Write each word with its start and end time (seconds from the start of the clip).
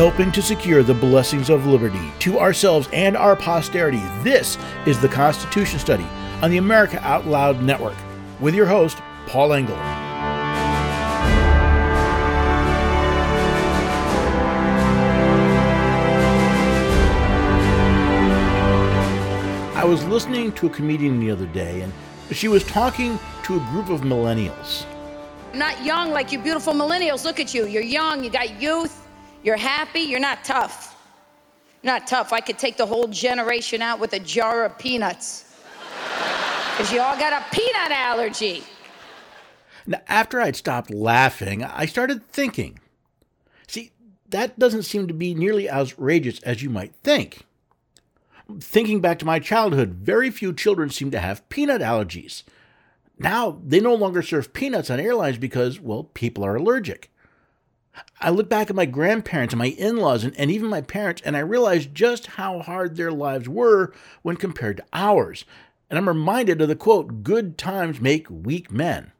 helping 0.00 0.32
to 0.32 0.40
secure 0.40 0.82
the 0.82 0.94
blessings 0.94 1.50
of 1.50 1.66
liberty 1.66 2.10
to 2.18 2.38
ourselves 2.38 2.88
and 2.90 3.14
our 3.18 3.36
posterity. 3.36 4.00
This 4.22 4.56
is 4.86 4.98
the 4.98 5.08
Constitution 5.08 5.78
Study 5.78 6.06
on 6.40 6.50
the 6.50 6.56
America 6.56 6.98
Out 7.06 7.26
Loud 7.26 7.62
Network 7.62 7.98
with 8.40 8.54
your 8.54 8.64
host, 8.64 8.96
Paul 9.26 9.52
Engel. 9.52 9.76
I 19.76 19.84
was 19.84 20.02
listening 20.06 20.52
to 20.52 20.66
a 20.66 20.70
comedian 20.70 21.20
the 21.20 21.30
other 21.30 21.44
day, 21.44 21.82
and 21.82 21.92
she 22.34 22.48
was 22.48 22.64
talking 22.64 23.18
to 23.42 23.56
a 23.56 23.60
group 23.70 23.90
of 23.90 24.00
millennials. 24.00 24.86
Not 25.52 25.84
young 25.84 26.10
like 26.10 26.32
you 26.32 26.38
beautiful 26.38 26.72
millennials. 26.72 27.26
Look 27.26 27.38
at 27.38 27.52
you. 27.52 27.66
You're 27.66 27.82
young, 27.82 28.24
you 28.24 28.30
got 28.30 28.58
youth, 28.62 28.99
you're 29.42 29.56
happy, 29.56 30.00
you're 30.00 30.20
not 30.20 30.44
tough. 30.44 30.96
Not 31.82 32.06
tough. 32.06 32.32
I 32.32 32.40
could 32.40 32.58
take 32.58 32.76
the 32.76 32.86
whole 32.86 33.08
generation 33.08 33.80
out 33.80 34.00
with 34.00 34.12
a 34.12 34.20
jar 34.20 34.64
of 34.64 34.76
peanuts. 34.78 35.44
Because 36.72 36.92
you 36.92 37.00
all 37.00 37.16
got 37.18 37.32
a 37.32 37.44
peanut 37.54 37.90
allergy. 37.90 38.62
Now, 39.86 40.00
after 40.08 40.40
I'd 40.40 40.56
stopped 40.56 40.90
laughing, 40.90 41.64
I 41.64 41.86
started 41.86 42.26
thinking. 42.28 42.80
See, 43.66 43.92
that 44.28 44.58
doesn't 44.58 44.82
seem 44.82 45.08
to 45.08 45.14
be 45.14 45.34
nearly 45.34 45.68
as 45.68 45.92
outrageous 45.92 46.40
as 46.40 46.62
you 46.62 46.70
might 46.70 46.94
think. 47.02 47.46
Thinking 48.60 49.00
back 49.00 49.18
to 49.20 49.26
my 49.26 49.38
childhood, 49.38 49.94
very 49.94 50.30
few 50.30 50.52
children 50.52 50.90
seem 50.90 51.10
to 51.12 51.20
have 51.20 51.48
peanut 51.48 51.80
allergies. 51.80 52.42
Now, 53.18 53.60
they 53.64 53.80
no 53.80 53.94
longer 53.94 54.22
serve 54.22 54.52
peanuts 54.52 54.90
on 54.90 55.00
airlines 55.00 55.38
because, 55.38 55.80
well, 55.80 56.04
people 56.04 56.44
are 56.44 56.56
allergic. 56.56 57.12
I 58.20 58.30
look 58.30 58.48
back 58.48 58.70
at 58.70 58.76
my 58.76 58.86
grandparents 58.86 59.52
and 59.52 59.58
my 59.58 59.66
in 59.66 59.96
laws 59.96 60.24
and, 60.24 60.36
and 60.36 60.50
even 60.50 60.68
my 60.68 60.80
parents, 60.80 61.22
and 61.24 61.36
I 61.36 61.40
realize 61.40 61.86
just 61.86 62.26
how 62.26 62.60
hard 62.60 62.96
their 62.96 63.12
lives 63.12 63.48
were 63.48 63.92
when 64.22 64.36
compared 64.36 64.78
to 64.78 64.84
ours. 64.92 65.44
And 65.88 65.98
I'm 65.98 66.08
reminded 66.08 66.60
of 66.60 66.68
the 66.68 66.76
quote, 66.76 67.22
good 67.22 67.58
times 67.58 68.00
make 68.00 68.30
weak 68.30 68.70
men. 68.70 69.12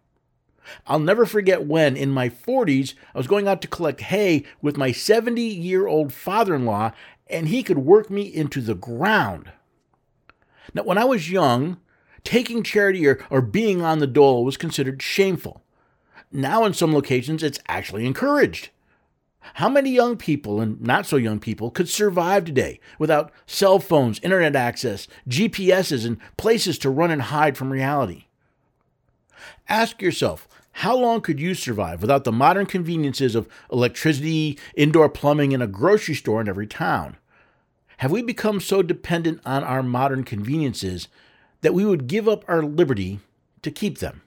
I'll 0.86 1.00
never 1.00 1.26
forget 1.26 1.66
when, 1.66 1.96
in 1.96 2.10
my 2.10 2.28
40s, 2.28 2.94
I 3.14 3.18
was 3.18 3.26
going 3.26 3.48
out 3.48 3.60
to 3.62 3.68
collect 3.68 4.02
hay 4.02 4.44
with 4.62 4.76
my 4.76 4.92
70 4.92 5.42
year 5.42 5.86
old 5.86 6.12
father 6.12 6.54
in 6.54 6.64
law, 6.64 6.92
and 7.28 7.48
he 7.48 7.62
could 7.62 7.78
work 7.78 8.10
me 8.10 8.22
into 8.22 8.60
the 8.60 8.74
ground. 8.74 9.50
Now, 10.74 10.82
when 10.82 10.98
I 10.98 11.04
was 11.04 11.30
young, 11.30 11.78
taking 12.22 12.62
charity 12.62 13.06
or, 13.06 13.24
or 13.30 13.40
being 13.40 13.82
on 13.82 13.98
the 13.98 14.06
dole 14.06 14.44
was 14.44 14.56
considered 14.56 15.02
shameful. 15.02 15.59
Now, 16.32 16.64
in 16.64 16.74
some 16.74 16.94
locations, 16.94 17.42
it's 17.42 17.58
actually 17.68 18.06
encouraged. 18.06 18.70
How 19.54 19.68
many 19.68 19.90
young 19.90 20.16
people 20.16 20.60
and 20.60 20.80
not 20.80 21.06
so 21.06 21.16
young 21.16 21.40
people 21.40 21.70
could 21.70 21.88
survive 21.88 22.44
today 22.44 22.78
without 22.98 23.32
cell 23.46 23.78
phones, 23.78 24.20
internet 24.20 24.54
access, 24.54 25.08
GPSs, 25.28 26.06
and 26.06 26.18
places 26.36 26.78
to 26.78 26.90
run 26.90 27.10
and 27.10 27.22
hide 27.22 27.56
from 27.56 27.72
reality? 27.72 28.26
Ask 29.68 30.02
yourself, 30.02 30.46
how 30.72 30.96
long 30.96 31.20
could 31.20 31.40
you 31.40 31.54
survive 31.54 32.00
without 32.00 32.24
the 32.24 32.32
modern 32.32 32.66
conveniences 32.66 33.34
of 33.34 33.48
electricity, 33.72 34.58
indoor 34.76 35.08
plumbing, 35.08 35.52
and 35.52 35.62
a 35.62 35.66
grocery 35.66 36.14
store 36.14 36.40
in 36.40 36.48
every 36.48 36.66
town? 36.66 37.16
Have 37.98 38.12
we 38.12 38.22
become 38.22 38.60
so 38.60 38.82
dependent 38.82 39.40
on 39.44 39.64
our 39.64 39.82
modern 39.82 40.24
conveniences 40.24 41.08
that 41.62 41.74
we 41.74 41.84
would 41.84 42.06
give 42.06 42.28
up 42.28 42.44
our 42.46 42.62
liberty 42.62 43.20
to 43.62 43.70
keep 43.70 43.98
them? 43.98 44.22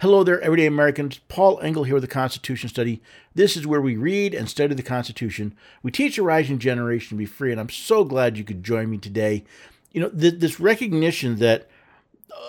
Hello 0.00 0.22
there, 0.22 0.40
everyday 0.42 0.66
Americans. 0.66 1.18
Paul 1.26 1.58
Engel 1.60 1.82
here 1.82 1.94
with 1.94 2.04
the 2.04 2.06
Constitution 2.06 2.68
Study. 2.68 3.02
This 3.34 3.56
is 3.56 3.66
where 3.66 3.80
we 3.80 3.96
read 3.96 4.32
and 4.32 4.48
study 4.48 4.72
the 4.76 4.82
Constitution. 4.84 5.56
We 5.82 5.90
teach 5.90 6.16
a 6.18 6.22
rising 6.22 6.60
generation 6.60 7.16
to 7.16 7.18
be 7.18 7.26
free, 7.26 7.50
and 7.50 7.60
I'm 7.60 7.68
so 7.68 8.04
glad 8.04 8.38
you 8.38 8.44
could 8.44 8.62
join 8.62 8.90
me 8.90 8.98
today. 8.98 9.42
You 9.90 10.02
know, 10.02 10.08
th- 10.10 10.38
this 10.38 10.60
recognition 10.60 11.40
that 11.40 11.68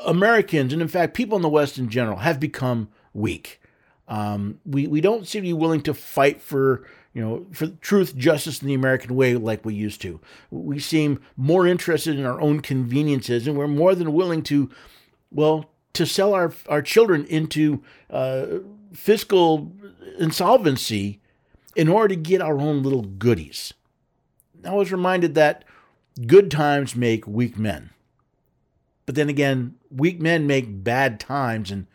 Americans, 0.06 0.74
and 0.74 0.82
in 0.84 0.88
fact, 0.88 1.16
people 1.16 1.38
in 1.38 1.42
the 1.42 1.50
West 1.50 1.80
in 1.80 1.90
general, 1.90 2.18
have 2.18 2.40
become 2.40 2.90
weak. 3.16 3.60
Um, 4.08 4.60
we, 4.64 4.86
we 4.86 5.02
don't 5.02 5.28
seem 5.28 5.42
to 5.42 5.48
be 5.48 5.54
willing 5.54 5.82
to 5.82 5.96
fight 5.96 6.44
for 6.44 6.86
you 7.16 7.22
know, 7.24 7.48
for 7.52 7.66
truth, 7.66 8.16
justice, 8.16 8.62
in 8.62 8.68
the 8.68 8.76
American 8.76 9.16
way 9.16 9.34
like 9.34 9.66
we 9.66 9.74
used 9.74 10.02
to. 10.02 10.20
We 10.52 10.78
seem 10.78 11.20
more 11.36 11.66
interested 11.66 12.20
in 12.20 12.28
our 12.28 12.40
own 12.40 12.60
conveniences, 12.60 13.48
and 13.48 13.58
we're 13.58 13.68
more 13.68 13.96
than 13.96 14.14
willing 14.14 14.44
to, 14.44 14.70
well, 15.32 15.72
to 15.94 16.06
sell 16.06 16.34
our 16.34 16.54
our 16.68 16.82
children 16.82 17.26
into 17.26 17.84
uh, 18.10 18.46
fiscal 18.94 19.72
insolvency 20.18 21.20
in 21.76 21.88
order 21.88 22.16
to 22.16 22.22
get 22.22 22.42
our 22.42 22.60
own 22.60 22.84
little 22.84 23.04
goodies. 23.04 23.74
I 24.66 24.74
was 24.74 24.92
reminded 24.92 25.36
that 25.36 25.64
good 26.28 26.52
times 26.52 26.96
make 26.96 27.26
weak 27.28 27.58
men. 27.58 27.92
But 29.06 29.16
then 29.16 29.30
again, 29.30 29.76
weak 29.90 30.22
men 30.22 30.46
make 30.46 30.84
bad 30.84 31.20
times, 31.20 31.72
and 31.72 31.88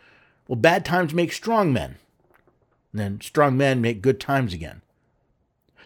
well, 0.48 0.56
bad 0.56 0.84
times 0.84 1.14
make 1.14 1.32
strong 1.32 1.72
men. 1.72 1.96
And 2.92 3.00
then 3.00 3.20
strong 3.20 3.56
men 3.56 3.80
make 3.80 4.02
good 4.02 4.20
times 4.20 4.52
again. 4.52 4.82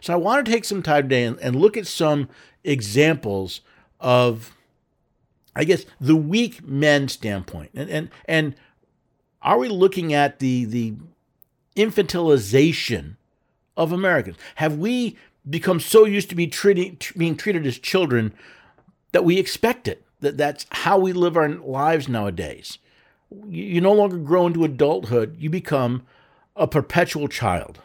So 0.00 0.12
I 0.12 0.16
want 0.16 0.44
to 0.44 0.52
take 0.52 0.64
some 0.64 0.82
time 0.82 1.04
today 1.04 1.24
and, 1.24 1.38
and 1.40 1.56
look 1.56 1.76
at 1.76 1.86
some 1.86 2.28
examples 2.64 3.60
of 4.00 4.54
I 5.58 5.64
guess 5.64 5.84
the 6.00 6.14
weak 6.14 6.66
men 6.66 7.08
standpoint. 7.08 7.72
And 7.74 7.90
and 7.90 8.10
and 8.26 8.54
are 9.42 9.58
we 9.58 9.68
looking 9.68 10.14
at 10.14 10.38
the 10.38 10.64
the 10.64 10.94
infantilization 11.76 13.16
of 13.76 13.90
Americans? 13.90 14.36
Have 14.54 14.78
we 14.78 15.18
become 15.48 15.80
so 15.80 16.04
used 16.04 16.28
to 16.28 16.36
be 16.36 16.46
treating 16.46 16.96
being 17.16 17.36
treated 17.36 17.66
as 17.66 17.76
children 17.76 18.32
that 19.10 19.24
we 19.24 19.38
expect 19.38 19.88
it? 19.88 20.04
That 20.20 20.36
that's 20.36 20.64
how 20.70 20.96
we 20.98 21.12
live 21.12 21.36
our 21.36 21.48
lives 21.48 22.08
nowadays. 22.08 22.78
You, 23.30 23.64
you 23.64 23.80
no 23.80 23.92
longer 23.92 24.16
grow 24.16 24.46
into 24.46 24.64
adulthood; 24.64 25.36
you 25.40 25.50
become 25.50 26.06
a 26.54 26.68
perpetual 26.68 27.26
child. 27.26 27.80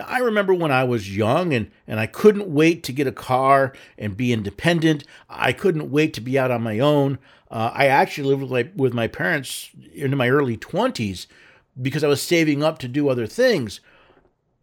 Now, 0.00 0.06
I 0.08 0.20
remember 0.20 0.54
when 0.54 0.72
I 0.72 0.82
was 0.84 1.14
young 1.14 1.52
and, 1.52 1.70
and 1.86 2.00
I 2.00 2.06
couldn't 2.06 2.48
wait 2.48 2.82
to 2.84 2.92
get 2.92 3.06
a 3.06 3.12
car 3.12 3.74
and 3.98 4.16
be 4.16 4.32
independent. 4.32 5.04
I 5.28 5.52
couldn't 5.52 5.90
wait 5.90 6.14
to 6.14 6.22
be 6.22 6.38
out 6.38 6.50
on 6.50 6.62
my 6.62 6.78
own. 6.78 7.18
Uh, 7.50 7.70
I 7.74 7.88
actually 7.88 8.28
lived 8.28 8.40
with 8.40 8.50
my, 8.50 8.70
with 8.74 8.94
my 8.94 9.08
parents 9.08 9.68
into 9.92 10.16
my 10.16 10.30
early 10.30 10.56
20s 10.56 11.26
because 11.82 12.02
I 12.02 12.08
was 12.08 12.22
saving 12.22 12.62
up 12.62 12.78
to 12.78 12.88
do 12.88 13.10
other 13.10 13.26
things. 13.26 13.80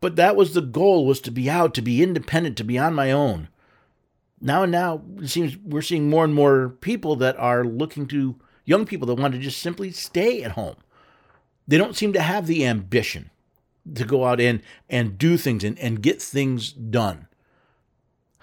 But 0.01 0.15
that 0.15 0.35
was 0.35 0.55
the 0.55 0.61
goal 0.61 1.05
was 1.05 1.21
to 1.21 1.29
be 1.29 1.47
out, 1.51 1.75
to 1.75 1.83
be 1.83 2.01
independent, 2.01 2.57
to 2.57 2.63
be 2.63 2.79
on 2.79 2.95
my 2.95 3.11
own. 3.11 3.47
Now 4.41 4.63
and 4.63 4.71
now 4.71 5.03
it 5.19 5.27
seems 5.27 5.55
we're 5.57 5.83
seeing 5.83 6.09
more 6.09 6.23
and 6.23 6.33
more 6.33 6.69
people 6.81 7.15
that 7.17 7.37
are 7.37 7.63
looking 7.63 8.07
to 8.07 8.37
young 8.65 8.87
people 8.87 9.05
that 9.05 9.21
want 9.21 9.35
to 9.35 9.39
just 9.39 9.61
simply 9.61 9.91
stay 9.91 10.41
at 10.41 10.53
home. 10.53 10.77
They 11.67 11.77
don't 11.77 11.95
seem 11.95 12.11
to 12.13 12.21
have 12.23 12.47
the 12.47 12.65
ambition 12.65 13.29
to 13.95 14.05
go 14.05 14.25
out 14.25 14.39
in 14.39 14.61
and 14.89 15.17
do 15.17 15.37
things 15.37 15.63
and, 15.63 15.77
and 15.79 16.01
get 16.01 16.21
things 16.21 16.71
done. 16.71 17.27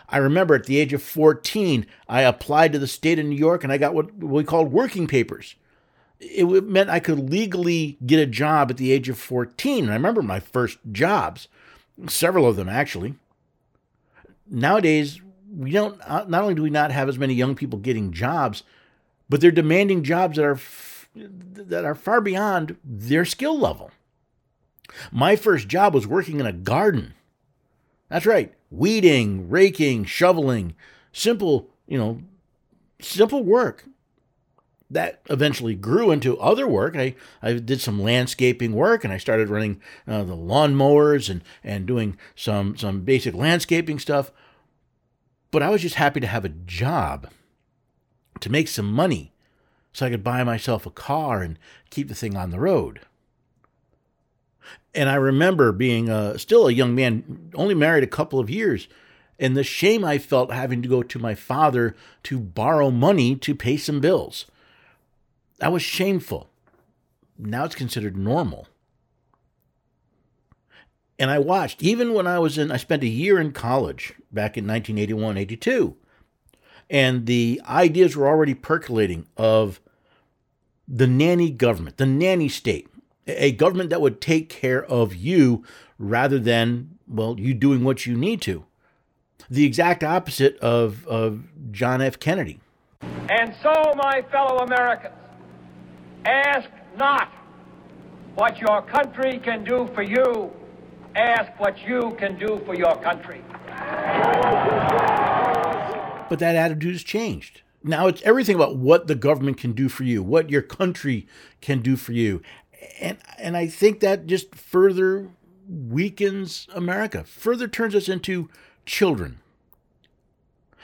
I 0.09 0.19
remember 0.19 0.55
at 0.55 0.67
the 0.67 0.79
age 0.79 0.93
of 0.93 1.03
14, 1.03 1.87
I 2.09 2.23
applied 2.23 2.73
to 2.73 2.79
the 2.79 2.87
state 2.87 3.19
of 3.19 3.27
New 3.27 3.37
York 3.37 3.65
and 3.65 3.73
I 3.73 3.79
got 3.79 3.95
what 3.95 4.17
we 4.17 4.45
called 4.45 4.73
working 4.73 5.07
papers. 5.07 5.57
It 6.21 6.65
meant 6.65 6.91
I 6.91 7.01
could 7.01 7.31
legally 7.31 7.99
get 8.05 8.21
a 8.21 8.27
job 8.27 8.71
at 8.71 8.77
the 8.77 8.93
age 8.93 9.09
of 9.09 9.19
14. 9.19 9.85
And 9.85 9.93
I 9.93 9.97
remember 9.97 10.23
my 10.23 10.41
first 10.41 10.79
jobs, 10.93 11.49
several 12.07 12.47
of 12.47 12.57
them 12.57 12.69
actually. 12.69 13.15
Nowadays, 14.49 15.21
we 15.51 15.73
don't, 15.73 16.01
uh, 16.03 16.25
not 16.29 16.43
only 16.43 16.55
do 16.55 16.63
we 16.63 16.71
not 16.71 16.91
have 16.91 17.09
as 17.09 17.19
many 17.19 17.35
young 17.35 17.55
people 17.55 17.79
getting 17.79 18.13
jobs, 18.13 18.63
but 19.29 19.41
they're 19.41 19.51
demanding 19.51 20.03
jobs 20.03 20.37
that 20.37 20.45
are, 20.45 20.61
that 21.15 21.85
are 21.85 21.95
far 21.95 22.21
beyond 22.21 22.77
their 22.85 23.25
skill 23.25 23.59
level. 23.59 23.91
My 25.11 25.37
first 25.37 25.69
job 25.69 25.95
was 25.95 26.07
working 26.07 26.41
in 26.41 26.47
a 26.47 26.53
garden. 26.53 27.15
That's 28.09 28.27
right, 28.27 28.55
weeding, 28.71 29.49
raking, 29.49 30.05
shoveling, 30.05 30.75
simple, 31.13 31.71
you 31.87 31.99
know, 31.99 32.21
simple 33.01 33.43
work. 33.43 33.85
That 34.91 35.23
eventually 35.29 35.75
grew 35.75 36.11
into 36.11 36.39
other 36.39 36.69
work. 36.69 36.95
I, 36.95 37.17
I 37.43 37.55
did 37.55 37.81
some 37.81 38.01
landscaping 38.01 38.75
work 38.75 39.03
and 39.03 39.13
I 39.13 39.19
started 39.19 39.49
running 39.49 39.81
uh, 40.07 40.23
the 40.23 40.37
lawnmowers 40.37 41.29
and, 41.29 41.43
and 41.65 41.87
doing 41.87 42.17
some, 42.37 42.77
some 42.77 43.01
basic 43.01 43.35
landscaping 43.35 43.99
stuff. 43.99 44.31
But 45.51 45.63
I 45.63 45.71
was 45.71 45.83
just 45.83 45.97
happy 45.97 46.21
to 46.21 46.27
have 46.27 46.45
a 46.45 46.51
job, 46.51 47.29
to 48.41 48.51
make 48.51 48.69
some 48.69 48.93
money, 48.93 49.33
so 49.93 50.07
I 50.07 50.11
could 50.11 50.23
buy 50.23 50.45
myself 50.45 50.87
a 50.87 50.91
car 50.91 51.43
and 51.43 51.59
keep 51.91 52.09
the 52.09 52.15
thing 52.15 52.37
on 52.37 52.51
the 52.51 52.61
road. 52.61 53.01
And 54.95 55.09
I 55.09 55.17
remember 55.17 55.73
being 55.73 56.09
uh, 56.09 56.39
still 56.39 56.69
a 56.69 56.73
young 56.73 56.95
man, 56.95 57.51
only 57.55 57.75
married 57.75 58.05
a 58.05 58.09
couple 58.09 58.39
of 58.39 58.51
years, 58.51 58.89
and 59.39 59.57
the 59.57 59.65
shame 59.65 60.05
I 60.05 60.19
felt 60.19 60.53
having 60.53 60.83
to 60.83 60.89
go 60.89 61.03
to 61.03 61.19
my 61.19 61.35
father 61.35 61.97
to 62.25 62.39
borrow 62.39 62.91
money 62.91 63.35
to 63.37 63.55
pay 63.55 63.77
some 63.77 64.01
bills. 64.01 64.47
That 65.59 65.73
was 65.73 65.83
shameful. 65.83 66.49
Now 67.39 67.65
it's 67.65 67.75
considered 67.75 68.17
normal. 68.17 68.69
And 71.19 71.31
I 71.31 71.39
watched, 71.39 71.83
even 71.83 72.13
when 72.13 72.27
I 72.27 72.39
was 72.39 72.59
in, 72.59 72.73
I 72.73 72.77
spent 72.77 73.03
a 73.03 73.09
year 73.09 73.39
in 73.39 73.53
college 73.53 74.15
back 74.33 74.57
in 74.57 74.67
1981, 74.67 75.39
82. 75.39 75.97
And 76.91 77.27
the 77.27 77.61
ideas 77.69 78.17
were 78.17 78.27
already 78.27 78.55
percolating 78.55 79.27
of 79.37 79.81
the 80.87 81.07
nanny 81.07 81.51
government, 81.51 81.97
the 81.97 82.07
nanny 82.07 82.49
state, 82.49 82.89
a 83.27 83.53
government 83.53 83.91
that 83.91 84.01
would 84.01 84.21
take 84.21 84.49
care 84.49 84.85
of 84.85 85.15
you 85.15 85.65
rather 85.99 86.39
than, 86.39 86.99
well, 87.07 87.39
you 87.39 87.55
doing 87.55 87.85
what 87.85 88.07
you 88.07 88.17
need 88.17 88.41
to. 88.43 88.65
The 89.51 89.65
exact 89.65 90.03
opposite 90.03 90.57
of, 90.59 91.07
of 91.07 91.45
John 91.71 92.01
F. 92.01 92.19
Kennedy. 92.19 92.61
And 93.03 93.55
so, 93.63 93.73
my 93.97 94.23
fellow 94.31 94.59
Americans, 94.59 95.15
ask 96.25 96.69
not 96.99 97.31
what 98.35 98.59
your 98.59 98.83
country 98.83 99.39
can 99.39 99.65
do 99.65 99.89
for 99.95 100.03
you, 100.03 100.51
ask 101.15 101.59
what 101.59 101.79
you 101.87 102.17
can 102.19 102.39
do 102.39 102.61
for 102.67 102.75
your 102.75 102.97
country. 102.97 103.43
But 106.29 106.39
that 106.39 106.57
attitude 106.57 106.93
has 106.93 107.03
changed. 107.03 107.63
Now 107.87 108.07
it's 108.07 108.23
everything 108.23 108.57
about 108.57 108.77
what 108.77 109.09
the 109.09 109.15
government 109.15 109.59
can 109.59 109.73
do 109.73 109.91
for 109.91 110.05
you, 110.05 110.23
what 110.23 110.49
your 110.49 110.63
country 110.63 111.27
can 111.61 111.83
do 111.83 111.97
for 111.97 112.13
you. 112.13 112.41
And 113.01 113.19
and 113.39 113.57
I 113.57 113.67
think 113.67 114.01
that 114.01 114.27
just 114.27 114.55
further 114.55 115.31
weakens 115.69 116.67
America, 116.75 117.25
further 117.25 117.69
turns 117.69 117.95
us 117.95 118.09
into 118.09 118.49
children. 118.87 119.41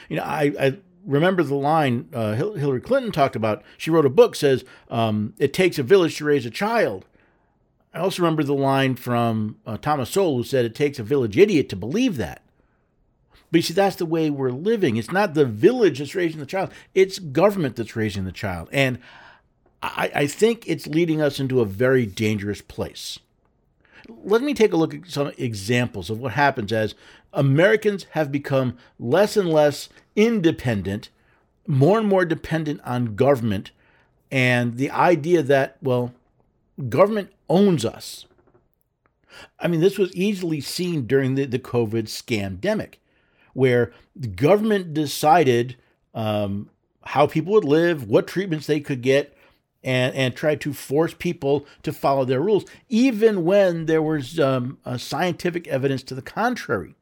You 0.09 0.17
know, 0.17 0.23
I, 0.23 0.53
I 0.59 0.79
remember 1.05 1.43
the 1.43 1.55
line 1.55 2.09
uh, 2.13 2.35
Hillary 2.35 2.81
Clinton 2.81 3.13
talked 3.13 3.37
about. 3.37 3.63
She 3.77 3.91
wrote 3.91 4.07
a 4.07 4.11
book 4.11 4.35
says 4.35 4.65
um, 4.91 5.35
it 5.39 5.53
takes 5.53 5.79
a 5.79 5.83
village 5.83 6.17
to 6.19 6.25
raise 6.25 6.47
a 6.47 6.51
child. 6.51 7.05
I 7.93 7.99
also 7.99 8.23
remember 8.23 8.45
the 8.45 8.55
line 8.55 8.95
from 8.95 9.57
uh, 9.67 9.77
Thomas 9.77 10.11
Sowell 10.11 10.37
who 10.37 10.45
said 10.45 10.65
it 10.65 10.75
takes 10.75 10.99
a 10.99 11.03
village 11.05 11.37
idiot 11.37 11.69
to 11.71 11.77
believe 11.77 12.17
that. 12.19 12.43
But 13.51 13.59
you 13.59 13.63
see, 13.63 13.75
that's 13.75 13.97
the 13.97 14.07
way 14.07 14.31
we're 14.31 14.53
living. 14.53 14.97
It's 14.97 15.11
not 15.11 15.35
the 15.35 15.45
village 15.45 15.99
that's 15.99 16.15
raising 16.15 16.39
the 16.39 16.47
child; 16.47 16.71
it's 16.95 17.19
government 17.19 17.77
that's 17.77 17.97
raising 17.97 18.25
the 18.25 18.33
child, 18.33 18.69
and 18.71 18.99
I, 19.83 20.11
I 20.15 20.27
think 20.27 20.65
it's 20.67 20.87
leading 20.87 21.21
us 21.23 21.41
into 21.41 21.61
a 21.61 21.65
very 21.65 22.07
dangerous 22.07 22.61
place. 22.61 23.19
Let 24.09 24.43
me 24.43 24.55
take 24.55 24.73
a 24.73 24.77
look 24.77 24.95
at 24.95 25.07
some 25.09 25.33
examples 25.39 26.11
of 26.11 26.19
what 26.21 26.33
happens 26.33 26.73
as 26.73 26.95
Americans 27.33 28.07
have 28.11 28.33
become 28.33 28.77
less 28.99 29.37
and 29.37 29.49
less 29.49 29.89
independent, 30.17 31.09
more 31.67 31.99
and 31.99 32.09
more 32.09 32.25
dependent 32.25 32.81
on 32.85 33.15
government, 33.15 33.71
and 34.31 34.77
the 34.77 34.91
idea 34.91 35.43
that, 35.43 35.77
well, 35.81 36.13
government 36.89 37.31
owns 37.49 37.85
us. 37.85 38.27
I 39.59 39.69
mean, 39.69 39.81
this 39.81 39.99
was 39.99 40.15
easily 40.15 40.61
seen 40.61 41.07
during 41.07 41.35
the, 41.35 41.45
the 41.45 41.59
COVID 41.59 42.05
scandemic, 42.05 42.95
where 43.53 43.93
the 44.17 44.29
government 44.29 44.93
decided 44.93 45.77
um, 46.15 46.69
how 47.03 47.27
people 47.27 47.53
would 47.53 47.65
live, 47.65 48.09
what 48.09 48.27
treatments 48.27 48.67
they 48.67 48.81
could 48.81 49.03
get, 49.03 49.37
and, 49.83 50.15
and 50.15 50.37
tried 50.37 50.61
to 50.63 50.73
force 50.73 51.15
people 51.15 51.67
to 51.83 51.93
follow 51.93 52.25
their 52.25 52.41
rules, 52.41 52.65
even 52.89 53.45
when 53.45 53.87
there 53.87 54.03
was 54.03 54.39
um, 54.39 54.79
scientific 54.97 55.67
evidence 55.69 56.03
to 56.05 56.15
the 56.15 56.23
contrary. 56.23 56.95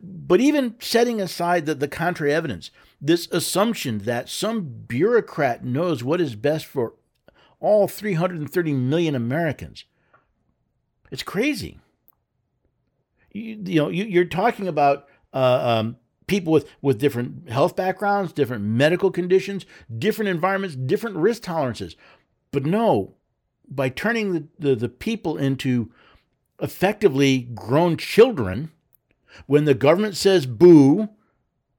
But 0.00 0.40
even 0.40 0.76
setting 0.78 1.20
aside 1.20 1.66
the, 1.66 1.74
the 1.74 1.88
contrary 1.88 2.32
evidence, 2.32 2.70
this 3.00 3.28
assumption 3.30 3.98
that 4.00 4.28
some 4.28 4.84
bureaucrat 4.86 5.64
knows 5.64 6.04
what 6.04 6.20
is 6.20 6.34
best 6.34 6.66
for 6.66 6.94
all 7.60 7.88
330 7.88 8.72
million 8.74 9.14
Americans, 9.14 9.84
it's 11.10 11.22
crazy. 11.22 11.80
You, 13.32 13.60
you 13.64 13.76
know, 13.76 13.88
you, 13.88 14.20
are 14.20 14.26
talking 14.26 14.68
about 14.68 15.06
uh, 15.32 15.78
um, 15.78 15.96
people 16.30 16.52
with, 16.52 16.70
with 16.80 17.00
different 17.00 17.50
health 17.50 17.74
backgrounds, 17.74 18.32
different 18.32 18.62
medical 18.62 19.10
conditions, 19.10 19.66
different 19.98 20.28
environments, 20.28 20.76
different 20.76 21.16
risk 21.16 21.42
tolerances. 21.42 21.96
But 22.52 22.64
no, 22.64 23.16
by 23.68 23.88
turning 23.88 24.32
the, 24.32 24.46
the, 24.56 24.76
the 24.76 24.88
people 24.88 25.36
into 25.36 25.90
effectively 26.62 27.48
grown 27.52 27.96
children, 27.96 28.70
when 29.46 29.64
the 29.64 29.74
government 29.74 30.16
says 30.16 30.46
boo, 30.46 31.08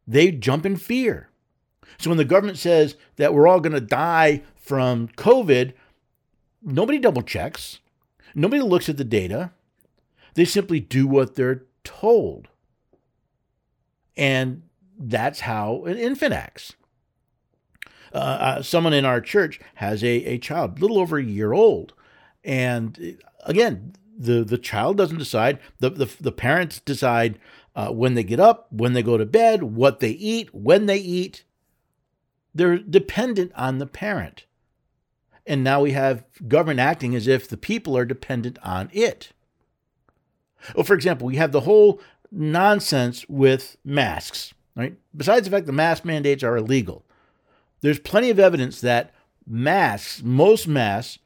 they 0.05 0.31
jump 0.31 0.65
in 0.65 0.75
fear. 0.75 1.29
So 1.97 2.09
when 2.09 2.17
the 2.17 2.25
government 2.25 2.57
says 2.57 2.97
that 3.15 3.33
we're 3.33 3.47
all 3.47 3.61
going 3.61 3.71
to 3.71 3.79
die 3.79 4.43
from 4.57 5.07
COVID, 5.15 5.71
nobody 6.61 6.99
double 6.99 7.21
checks. 7.21 7.79
Nobody 8.35 8.61
looks 8.61 8.89
at 8.89 8.97
the 8.97 9.05
data. 9.05 9.51
They 10.33 10.43
simply 10.43 10.81
do 10.81 11.07
what 11.07 11.35
they're 11.35 11.63
told. 11.85 12.49
And 14.17 14.63
that's 14.97 15.41
how 15.41 15.85
an 15.85 15.97
infant 15.97 16.33
acts. 16.33 16.73
Uh, 18.13 18.17
uh, 18.17 18.61
someone 18.61 18.93
in 18.93 19.05
our 19.05 19.21
church 19.21 19.59
has 19.75 20.03
a, 20.03 20.07
a 20.25 20.37
child, 20.37 20.81
little 20.81 20.99
over 20.99 21.17
a 21.17 21.23
year 21.23 21.53
old. 21.53 21.93
And 22.43 23.17
again, 23.45 23.93
the 24.17 24.43
the 24.43 24.57
child 24.57 24.97
doesn't 24.97 25.17
decide. 25.17 25.59
The 25.79 25.89
the, 25.89 26.09
the 26.19 26.31
parents 26.31 26.79
decide 26.79 27.39
uh, 27.75 27.89
when 27.91 28.15
they 28.15 28.23
get 28.23 28.39
up, 28.39 28.67
when 28.71 28.93
they 28.93 29.03
go 29.03 29.17
to 29.17 29.25
bed, 29.25 29.63
what 29.63 29.99
they 29.99 30.11
eat, 30.11 30.53
when 30.53 30.85
they 30.85 30.97
eat. 30.97 31.43
They're 32.53 32.79
dependent 32.79 33.53
on 33.55 33.77
the 33.77 33.85
parent. 33.85 34.45
And 35.47 35.63
now 35.63 35.81
we 35.81 35.91
have 35.91 36.25
government 36.47 36.81
acting 36.81 37.15
as 37.15 37.27
if 37.27 37.47
the 37.47 37.57
people 37.57 37.97
are 37.97 38.05
dependent 38.05 38.59
on 38.61 38.89
it. 38.91 39.31
Well, 40.75 40.83
for 40.83 40.93
example, 40.93 41.27
we 41.27 41.37
have 41.37 41.53
the 41.53 41.61
whole 41.61 42.01
nonsense 42.31 43.25
with 43.27 43.77
masks, 43.83 44.53
right? 44.75 44.95
Besides 45.15 45.45
the 45.45 45.51
fact 45.51 45.65
the 45.65 45.71
mask 45.71 46.05
mandates 46.05 46.43
are 46.43 46.57
illegal, 46.57 47.05
there's 47.81 47.99
plenty 47.99 48.29
of 48.29 48.39
evidence 48.39 48.81
that 48.81 49.13
masks, 49.45 50.21
most 50.23 50.67
masks, 50.67 51.19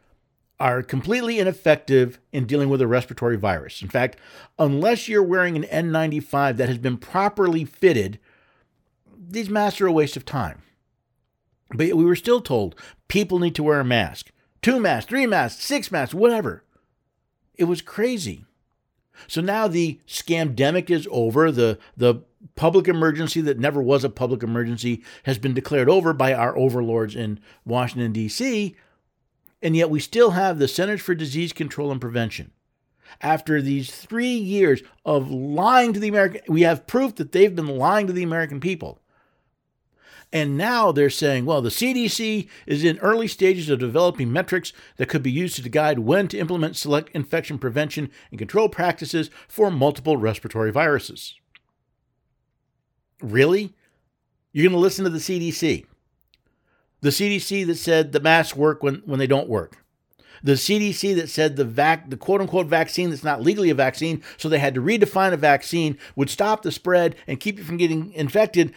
are 0.60 0.82
completely 0.82 1.40
ineffective 1.40 2.20
in 2.32 2.46
dealing 2.46 2.70
with 2.70 2.82
a 2.82 2.88
respiratory 2.88 3.36
virus. 3.36 3.82
In 3.82 3.90
fact, 3.90 4.18
unless 4.58 5.10
you're 5.10 5.22
wearing 5.22 5.58
an 5.58 5.92
N95 5.92 6.56
that 6.58 6.70
has 6.70 6.78
been 6.78 6.98
properly 6.98 7.66
fitted, 7.66 8.20
these 9.18 9.50
masks 9.50 9.82
are 9.82 9.88
a 9.88 9.92
waste 9.92 10.16
of 10.16 10.24
time. 10.24 10.62
But 11.72 11.94
we 11.94 12.06
were 12.06 12.16
still 12.16 12.42
told 12.42 12.76
people 13.08 13.40
need 13.40 13.56
to 13.56 13.64
wear 13.64 13.82
a 13.82 13.86
mask. 13.86 14.32
Two 14.62 14.80
masks, 14.80 15.10
three 15.10 15.26
masks, 15.26 15.64
six 15.64 15.92
masks, 15.92 16.14
whatever. 16.14 16.64
It 17.56 17.66
was 17.66 17.82
crazy. 17.82 18.46
So 19.28 19.42
now 19.42 19.68
the 19.68 20.00
scamdemic 20.08 20.90
is 20.90 21.08
over. 21.12 21.52
The 21.52 21.78
the 21.96 22.24
public 22.56 22.88
emergency 22.88 23.42
that 23.42 23.60
never 23.60 23.82
was 23.82 24.04
a 24.04 24.10
public 24.10 24.44
emergency 24.44 25.04
has 25.24 25.38
been 25.38 25.54
declared 25.54 25.90
over 25.90 26.14
by 26.14 26.34
our 26.34 26.58
overlords 26.58 27.16
in 27.16 27.40
Washington 27.66 28.12
D.C. 28.12 28.76
And 29.62 29.76
yet 29.76 29.90
we 29.90 30.00
still 30.00 30.32
have 30.32 30.60
the 30.60 30.68
Centers 30.68 31.02
for 31.02 31.16
Disease 31.16 31.54
Control 31.54 31.92
and 31.92 32.02
Prevention. 32.02 32.52
After 33.22 33.62
these 33.62 33.92
three 33.92 34.36
years 34.36 34.82
of 35.06 35.32
lying 35.32 35.94
to 35.94 36.00
the 36.00 36.10
American, 36.10 36.42
we 36.48 36.62
have 36.62 36.88
proof 36.88 37.16
that 37.16 37.32
they've 37.32 37.56
been 37.56 37.78
lying 37.78 38.08
to 38.08 38.14
the 38.14 38.24
American 38.24 38.60
people. 38.60 39.00
And 40.32 40.58
now 40.58 40.92
they're 40.92 41.10
saying, 41.10 41.46
well, 41.46 41.62
the 41.62 41.70
CDC 41.70 42.50
is 42.66 42.84
in 42.84 42.98
early 43.00 43.28
stages 43.28 43.70
of 43.70 43.80
developing 43.80 44.32
metrics 44.32 44.74
that 44.98 45.08
could 45.08 45.24
be 45.24 45.32
used 45.32 45.62
to 45.62 45.70
guide 45.70 46.00
when 46.00 46.28
to 46.30 46.38
implement 46.38 46.76
select 46.76 47.10
infection 47.14 47.58
prevention 47.58 48.10
and 48.32 48.40
control 48.40 48.68
practices 48.68 49.30
for 49.48 49.72
multiple 49.72 50.18
respiratory 50.18 50.72
viruses. 50.72 51.36
Really? 53.22 53.74
You're 54.52 54.64
going 54.64 54.74
to 54.74 54.80
listen 54.80 55.04
to 55.06 55.10
the 55.10 55.20
CDC? 55.20 55.86
The 57.02 57.10
CDC 57.10 57.66
that 57.68 57.76
said 57.76 58.12
the 58.12 58.20
masks 58.20 58.58
work 58.58 58.82
when, 58.82 59.04
when 59.06 59.20
they 59.20 59.28
don't 59.28 59.50
work. 59.50 59.86
The 60.44 60.54
CDC 60.54 61.16
that 61.16 61.30
said 61.30 61.56
the 61.56 61.66
vac, 61.66 62.10
the 62.10 62.18
quote 62.18 62.42
unquote 62.42 62.68
vaccine 62.68 63.10
that's 63.10 63.24
not 63.24 63.42
legally 63.42 63.70
a 63.70 63.76
vaccine, 63.76 64.22
so 64.38 64.48
they 64.48 64.60
had 64.60 64.76
to 64.76 64.82
redefine 64.82 65.34
a 65.34 65.38
vaccine, 65.38 65.98
would 66.16 66.30
stop 66.30 66.62
the 66.62 66.72
spread 66.72 67.16
and 67.26 67.40
keep 67.40 67.58
you 67.58 67.64
from 67.64 67.78
getting 67.78 68.12
infected 68.14 68.74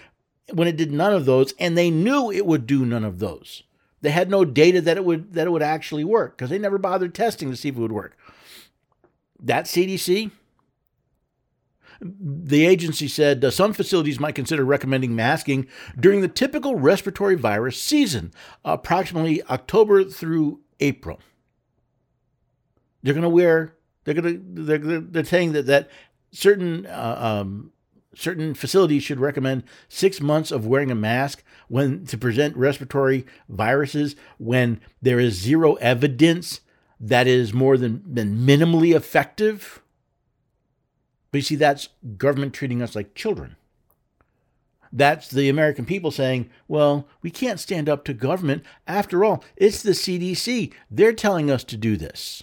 when 0.52 0.69
it 0.69 0.76
did 0.76 0.93
none 0.93 1.12
of 1.12 1.25
those, 1.25 1.52
and 1.59 1.76
they 1.76 1.90
knew 1.90 2.31
it 2.31 2.47
would 2.47 2.67
do 2.67 2.85
none 2.85 3.05
of 3.05 3.19
those. 3.19 3.62
They 4.00 4.11
had 4.11 4.31
no 4.31 4.45
data 4.45 4.81
that 4.81 4.97
it 4.97 5.05
would 5.05 5.35
that 5.35 5.47
it 5.47 5.50
would 5.50 5.62
actually 5.62 6.05
work 6.05 6.37
because 6.37 6.50
they 6.50 6.59
never 6.59 6.78
bothered 6.78 7.14
testing 7.14 7.50
to 7.50 7.57
see 7.57 7.69
if 7.69 7.76
it 7.76 7.81
would 7.81 7.93
work. 7.93 8.17
That 9.40 9.67
CDC, 9.67 10.31
the 12.00 12.67
agency 12.67 13.09
said 13.09 13.45
uh, 13.45 13.50
some 13.50 13.73
facilities 13.73 14.21
might 14.21 14.35
consider 14.35 14.64
recommending 14.64 15.17
masking 15.17 15.67
during 15.99 16.21
the 16.21 16.28
typical 16.28 16.76
respiratory 16.76 17.35
virus 17.35 17.81
season, 17.81 18.33
approximately 18.64 19.43
October 19.45 20.05
through 20.05 20.61
April. 20.81 21.21
They're 23.02 23.14
going 23.14 23.23
to 23.23 23.28
wear. 23.28 23.75
They're 24.05 24.14
going 24.14 24.55
to. 24.55 24.62
They're, 24.62 25.00
they're 25.00 25.25
saying 25.25 25.52
that 25.52 25.67
that 25.67 25.90
certain 26.31 26.87
uh, 26.87 27.17
um, 27.19 27.73
certain 28.18 28.54
facilities 28.54 29.02
should 29.02 29.20
recommend 29.20 29.62
six 29.88 30.20
months 30.20 30.50
of 30.50 30.66
wearing 30.66 30.90
a 30.90 30.96
mask 30.96 31.42
when 31.68 32.04
to 32.06 32.18
present 32.18 32.56
respiratory 32.56 33.25
viruses 33.48 34.16
when 34.38 34.80
there 35.00 35.20
is 35.20 35.34
zero 35.34 35.75
evidence 35.75 36.60
that 37.00 37.26
is 37.26 37.54
more 37.54 37.76
than, 37.76 38.02
than 38.12 38.38
minimally 38.38 38.94
effective. 38.94 39.80
But 41.30 41.38
you 41.38 41.42
see, 41.42 41.56
that's 41.56 41.90
government 42.16 42.54
treating 42.54 42.82
us 42.82 42.96
like 42.96 43.14
children. 43.14 43.56
That's 44.92 45.30
the 45.30 45.48
American 45.48 45.84
people 45.84 46.10
saying, 46.10 46.48
well, 46.66 47.06
we 47.22 47.30
can't 47.30 47.60
stand 47.60 47.88
up 47.88 48.04
to 48.06 48.14
government. 48.14 48.64
After 48.87 49.25
all, 49.25 49.44
it's 49.56 49.82
the 49.82 49.90
CDC. 49.90 50.72
They're 50.90 51.12
telling 51.12 51.50
us 51.50 51.62
to 51.64 51.76
do 51.76 51.96
this. 51.96 52.42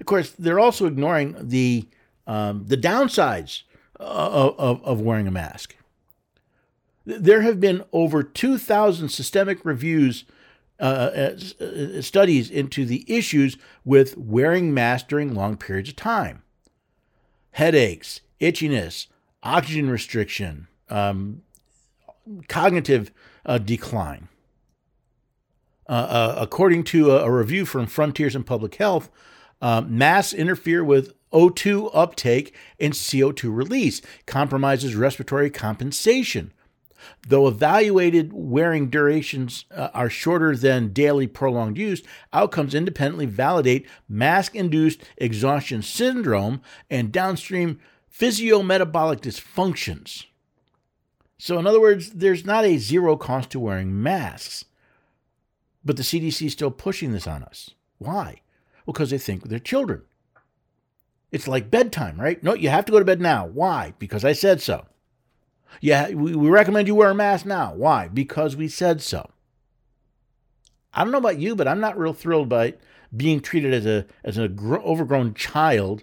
Of 0.00 0.06
course, 0.06 0.30
they're 0.32 0.60
also 0.60 0.86
ignoring 0.86 1.36
the, 1.38 1.86
um, 2.26 2.64
the 2.66 2.76
downsides 2.76 3.62
of, 3.98 4.84
of, 4.84 5.00
wearing 5.00 5.26
a 5.26 5.30
mask. 5.30 5.76
There 7.04 7.42
have 7.42 7.60
been 7.60 7.84
over 7.92 8.22
2,000 8.22 9.08
systemic 9.08 9.64
reviews, 9.64 10.24
uh, 10.78 10.82
uh, 11.60 12.02
studies 12.02 12.50
into 12.50 12.84
the 12.84 13.04
issues 13.06 13.56
with 13.84 14.16
wearing 14.18 14.74
masks 14.74 15.08
during 15.08 15.34
long 15.34 15.56
periods 15.56 15.88
of 15.90 15.96
time 15.96 16.42
headaches, 17.52 18.20
itchiness, 18.38 19.06
oxygen 19.42 19.88
restriction, 19.88 20.68
um, 20.90 21.40
cognitive 22.48 23.10
uh, 23.46 23.56
decline. 23.56 24.28
Uh, 25.88 25.92
uh, 25.92 26.34
according 26.38 26.84
to 26.84 27.12
a, 27.12 27.24
a, 27.24 27.30
review 27.30 27.64
from 27.64 27.86
Frontiers 27.86 28.36
in 28.36 28.44
Public 28.44 28.74
Health, 28.74 29.08
um, 29.62 29.96
masks 29.96 30.34
interfere 30.34 30.84
with 30.84 31.14
O2 31.32 31.90
uptake 31.92 32.54
and 32.78 32.92
CO2 32.92 33.54
release, 33.54 34.00
compromises 34.26 34.94
respiratory 34.94 35.50
compensation. 35.50 36.52
Though 37.28 37.46
evaluated 37.46 38.32
wearing 38.32 38.88
durations 38.88 39.64
uh, 39.70 39.88
are 39.92 40.10
shorter 40.10 40.56
than 40.56 40.92
daily 40.92 41.26
prolonged 41.26 41.78
use, 41.78 42.02
outcomes 42.32 42.74
independently 42.74 43.26
validate 43.26 43.86
mask 44.08 44.54
induced 44.54 45.02
exhaustion 45.16 45.82
syndrome 45.82 46.62
and 46.90 47.12
downstream 47.12 47.80
physiometabolic 48.10 49.20
dysfunctions. 49.20 50.24
So, 51.38 51.58
in 51.58 51.66
other 51.66 51.80
words, 51.80 52.10
there's 52.10 52.46
not 52.46 52.64
a 52.64 52.78
zero 52.78 53.16
cost 53.16 53.50
to 53.50 53.60
wearing 53.60 54.02
masks. 54.02 54.64
But 55.84 55.96
the 55.96 56.02
CDC 56.02 56.46
is 56.46 56.52
still 56.52 56.70
pushing 56.70 57.12
this 57.12 57.26
on 57.26 57.42
us. 57.42 57.70
Why? 57.98 58.40
Because 58.86 59.10
they 59.10 59.18
think 59.18 59.44
they're 59.44 59.58
children. 59.58 60.02
It's 61.32 61.48
like 61.48 61.70
bedtime, 61.70 62.20
right? 62.20 62.42
No, 62.42 62.54
you 62.54 62.68
have 62.68 62.84
to 62.86 62.92
go 62.92 62.98
to 62.98 63.04
bed 63.04 63.20
now. 63.20 63.46
Why? 63.46 63.94
Because 63.98 64.24
I 64.24 64.32
said 64.32 64.62
so. 64.62 64.86
Yeah, 65.80 66.10
we, 66.10 66.34
recommend 66.34 66.88
you 66.88 66.94
wear 66.94 67.10
a 67.10 67.14
mask 67.14 67.44
now. 67.44 67.74
Why? 67.74 68.08
Because 68.08 68.56
we 68.56 68.68
said 68.68 69.02
so. 69.02 69.30
I 70.94 71.02
don't 71.02 71.12
know 71.12 71.18
about 71.18 71.38
you, 71.38 71.54
but 71.54 71.68
I'm 71.68 71.80
not 71.80 71.98
real 71.98 72.14
thrilled 72.14 72.48
by 72.48 72.74
being 73.14 73.40
treated 73.40 73.74
as 73.74 73.86
a 73.86 74.06
as 74.24 74.38
an 74.38 74.58
overgrown 74.60 75.34
child 75.34 76.02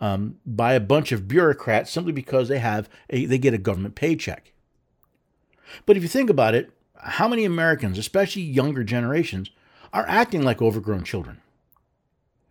um, 0.00 0.38
by 0.44 0.74
a 0.74 0.80
bunch 0.80 1.12
of 1.12 1.28
bureaucrats 1.28 1.90
simply 1.90 2.12
because 2.12 2.48
they 2.48 2.58
have 2.58 2.88
a 3.10 3.26
they 3.26 3.38
get 3.38 3.54
a 3.54 3.58
government 3.58 3.94
paycheck. 3.94 4.52
But 5.86 5.96
if 5.96 6.02
you 6.02 6.08
think 6.08 6.30
about 6.30 6.54
it, 6.54 6.70
how 6.96 7.28
many 7.28 7.44
Americans, 7.44 7.98
especially 7.98 8.42
younger 8.42 8.84
generations, 8.84 9.50
are 9.92 10.06
acting 10.08 10.42
like 10.42 10.60
overgrown 10.60 11.04
children? 11.04 11.40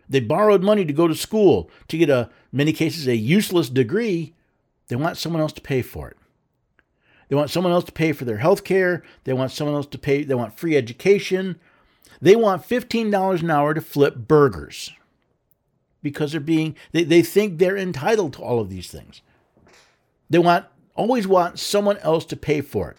They 0.09 0.19
borrowed 0.19 0.63
money 0.63 0.85
to 0.85 0.93
go 0.93 1.07
to 1.07 1.15
school 1.15 1.69
to 1.87 1.97
get 1.97 2.09
a 2.09 2.29
many 2.51 2.73
cases 2.73 3.07
a 3.07 3.15
useless 3.15 3.69
degree. 3.69 4.33
They 4.87 4.95
want 4.95 5.17
someone 5.17 5.41
else 5.41 5.53
to 5.53 5.61
pay 5.61 5.81
for 5.81 6.09
it. 6.09 6.17
They 7.29 7.35
want 7.35 7.49
someone 7.49 7.73
else 7.73 7.85
to 7.85 7.91
pay 7.91 8.11
for 8.11 8.25
their 8.25 8.37
health 8.37 8.63
care. 8.63 9.03
They 9.23 9.33
want 9.33 9.51
someone 9.51 9.75
else 9.75 9.87
to 9.87 9.97
pay. 9.97 10.23
They 10.23 10.35
want 10.35 10.57
free 10.57 10.77
education. 10.77 11.59
They 12.21 12.35
want 12.35 12.67
$15 12.67 13.41
an 13.41 13.49
hour 13.49 13.73
to 13.73 13.81
flip 13.81 14.15
burgers 14.27 14.91
because 16.01 16.31
they're 16.31 16.41
being, 16.41 16.75
they, 16.91 17.03
they 17.03 17.21
think 17.21 17.57
they're 17.57 17.77
entitled 17.77 18.33
to 18.33 18.41
all 18.41 18.59
of 18.59 18.69
these 18.69 18.89
things. 18.89 19.21
They 20.29 20.39
want, 20.39 20.65
always 20.95 21.27
want 21.27 21.59
someone 21.59 21.97
else 21.99 22.25
to 22.25 22.35
pay 22.35 22.61
for 22.61 22.91
it. 22.91 22.97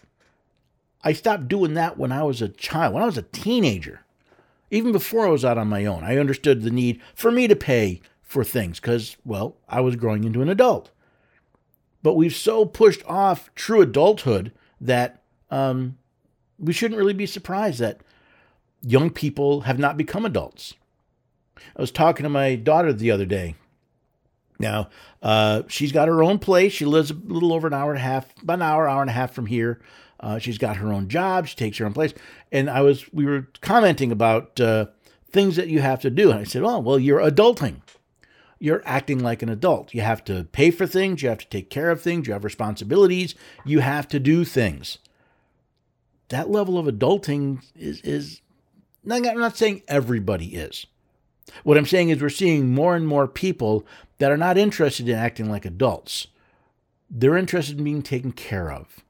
I 1.03 1.13
stopped 1.13 1.47
doing 1.47 1.75
that 1.75 1.97
when 1.97 2.11
I 2.11 2.23
was 2.23 2.41
a 2.41 2.49
child, 2.49 2.93
when 2.93 3.03
I 3.03 3.05
was 3.05 3.17
a 3.17 3.21
teenager. 3.21 4.04
Even 4.75 4.91
before 4.91 5.25
I 5.25 5.29
was 5.29 5.45
out 5.45 5.57
on 5.57 5.69
my 5.69 5.85
own, 5.85 6.03
I 6.03 6.17
understood 6.17 6.61
the 6.61 6.69
need 6.69 6.99
for 7.13 7.31
me 7.31 7.47
to 7.47 7.55
pay 7.55 8.01
for 8.21 8.43
things 8.43 8.79
because, 8.79 9.15
well, 9.23 9.55
I 9.69 9.79
was 9.79 9.95
growing 9.95 10.25
into 10.25 10.41
an 10.41 10.49
adult. 10.49 10.91
But 12.03 12.15
we've 12.15 12.35
so 12.35 12.65
pushed 12.65 13.01
off 13.05 13.49
true 13.55 13.79
adulthood 13.81 14.51
that 14.81 15.21
um, 15.49 15.97
we 16.59 16.73
shouldn't 16.73 16.97
really 16.97 17.13
be 17.13 17.25
surprised 17.25 17.79
that 17.79 18.01
young 18.81 19.09
people 19.09 19.61
have 19.61 19.79
not 19.79 19.95
become 19.95 20.25
adults. 20.25 20.73
I 21.77 21.81
was 21.81 21.91
talking 21.91 22.23
to 22.23 22.29
my 22.29 22.55
daughter 22.55 22.91
the 22.91 23.11
other 23.11 23.25
day. 23.25 23.55
Now, 24.59 24.89
uh, 25.21 25.63
she's 25.67 25.93
got 25.93 26.09
her 26.09 26.21
own 26.21 26.37
place. 26.37 26.73
She 26.73 26.85
lives 26.85 27.11
a 27.11 27.13
little 27.13 27.53
over 27.53 27.67
an 27.67 27.73
hour 27.73 27.91
and 27.91 27.99
a 27.99 28.03
half, 28.03 28.33
about 28.41 28.55
an 28.55 28.61
hour, 28.61 28.89
hour 28.89 29.01
and 29.01 29.09
a 29.09 29.13
half 29.13 29.33
from 29.33 29.45
here. 29.45 29.79
Uh, 30.25 30.39
she's 30.39 30.57
got 30.57 30.77
her 30.77 30.91
own 30.91 31.07
job. 31.07 31.45
She 31.45 31.55
takes 31.55 31.77
her 31.77 31.85
own 31.85 31.93
place. 31.93 32.11
And 32.51 32.67
I 32.67 32.81
was, 32.81 33.05
we 33.13 33.25
were 33.25 33.47
commenting 33.61 34.11
about 34.11 34.59
uh, 34.59 34.87
things 35.29 35.55
that 35.55 35.67
you 35.67 35.81
have 35.81 36.01
to 36.01 36.09
do. 36.09 36.31
And 36.31 36.39
I 36.39 36.45
said, 36.45 36.63
oh, 36.63 36.79
well, 36.79 36.97
you're 36.97 37.19
adulting. 37.19 37.81
You're 38.57 38.81
acting 38.85 39.19
like 39.19 39.43
an 39.43 39.49
adult. 39.49 39.93
You 39.93 40.01
have 40.01 40.23
to 40.23 40.45
pay 40.45 40.71
for 40.71 40.87
things. 40.87 41.21
You 41.21 41.29
have 41.29 41.37
to 41.37 41.49
take 41.49 41.69
care 41.69 41.91
of 41.91 42.01
things. 42.01 42.25
You 42.25 42.33
have 42.33 42.43
responsibilities. 42.43 43.35
You 43.65 43.81
have 43.81 44.07
to 44.07 44.19
do 44.19 44.43
things. 44.43 44.97
That 46.29 46.49
level 46.49 46.79
of 46.79 46.87
adulting 46.87 47.63
is, 47.75 48.01
is 48.01 48.41
I'm 49.07 49.21
not 49.21 49.57
saying 49.57 49.83
everybody 49.87 50.55
is. 50.55 50.87
What 51.63 51.77
I'm 51.77 51.85
saying 51.85 52.09
is 52.09 52.19
we're 52.19 52.29
seeing 52.29 52.73
more 52.73 52.95
and 52.95 53.07
more 53.07 53.27
people 53.27 53.85
that 54.17 54.31
are 54.31 54.37
not 54.37 54.57
interested 54.57 55.07
in 55.07 55.15
acting 55.15 55.51
like 55.51 55.65
adults. 55.65 56.25
They're 57.11 57.37
interested 57.37 57.77
in 57.77 57.83
being 57.83 58.01
taken 58.01 58.31
care 58.31 58.71
of. 58.71 59.04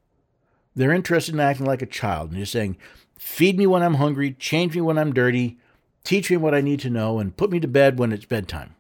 They're 0.76 0.92
interested 0.92 1.34
in 1.34 1.40
acting 1.40 1.66
like 1.66 1.82
a 1.82 1.88
child 1.88 2.32
and 2.32 2.40
just 2.40 2.52
saying, 2.52 2.78
feed 3.18 3.58
me 3.58 3.66
when 3.66 3.82
I'm 3.82 3.96
hungry, 3.96 4.34
change 4.34 4.76
me 4.76 4.82
when 4.82 4.98
I'm 4.98 5.14
dirty, 5.14 5.58
teach 6.04 6.30
me 6.30 6.38
what 6.38 6.54
I 6.54 6.62
need 6.62 6.80
to 6.82 6.90
know, 6.90 7.20
and 7.20 7.38
put 7.38 7.50
me 7.50 7.60
to 7.62 7.68
bed 7.68 7.98
when 7.98 8.12
it's 8.12 8.26
bedtime. 8.26 8.76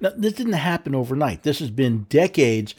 Now, 0.00 0.10
this 0.16 0.34
didn't 0.34 0.54
happen 0.54 0.94
overnight. 0.94 1.44
This 1.44 1.60
has 1.60 1.70
been 1.70 2.06
decades 2.08 2.74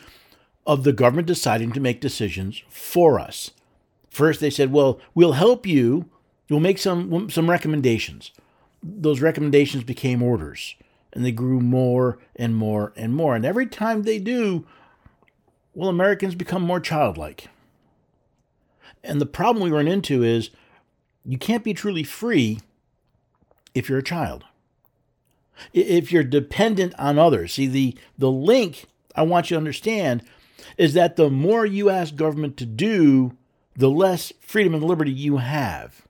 of 0.67 0.83
the 0.83 0.93
government 0.93 1.27
deciding 1.27 1.71
to 1.71 1.79
make 1.79 2.01
decisions 2.01 2.61
for 2.69 3.19
us. 3.19 3.51
First, 4.09 4.39
they 4.39 4.49
said, 4.49 4.71
well, 4.71 4.99
we'll 5.15 5.33
help 5.33 5.65
you. 5.65 6.09
We'll 6.49 6.59
make 6.59 6.77
some, 6.77 7.29
some 7.29 7.49
recommendations. 7.49 8.31
Those 8.83 9.21
recommendations 9.21 9.83
became 9.83 10.21
orders, 10.21 10.75
and 11.13 11.25
they 11.25 11.31
grew 11.31 11.59
more 11.59 12.19
and 12.35 12.55
more 12.55 12.93
and 12.95 13.15
more. 13.15 13.35
And 13.35 13.45
every 13.45 13.65
time 13.65 14.03
they 14.03 14.19
do, 14.19 14.65
well, 15.73 15.89
Americans 15.89 16.35
become 16.35 16.61
more 16.61 16.79
childlike. 16.79 17.47
And 19.03 19.19
the 19.19 19.25
problem 19.25 19.63
we 19.63 19.71
run 19.71 19.87
into 19.87 20.23
is 20.23 20.49
you 21.25 21.37
can't 21.37 21.63
be 21.63 21.73
truly 21.73 22.03
free 22.03 22.59
if 23.73 23.89
you're 23.89 23.99
a 23.99 24.03
child. 24.03 24.45
If 25.73 26.11
you're 26.11 26.23
dependent 26.23 26.93
on 26.97 27.19
others. 27.19 27.53
See, 27.53 27.67
the, 27.67 27.97
the 28.17 28.31
link 28.31 28.85
I 29.15 29.23
want 29.23 29.49
you 29.49 29.55
to 29.55 29.59
understand 29.59 30.23
is 30.77 30.93
that 30.93 31.15
the 31.15 31.29
more 31.29 31.65
you 31.65 31.89
ask 31.89 32.15
government 32.15 32.57
to 32.57 32.65
do, 32.65 33.35
the 33.75 33.89
less 33.89 34.31
freedom 34.39 34.73
and 34.73 34.83
liberty 34.83 35.11
you 35.11 35.37
have. 35.37 36.03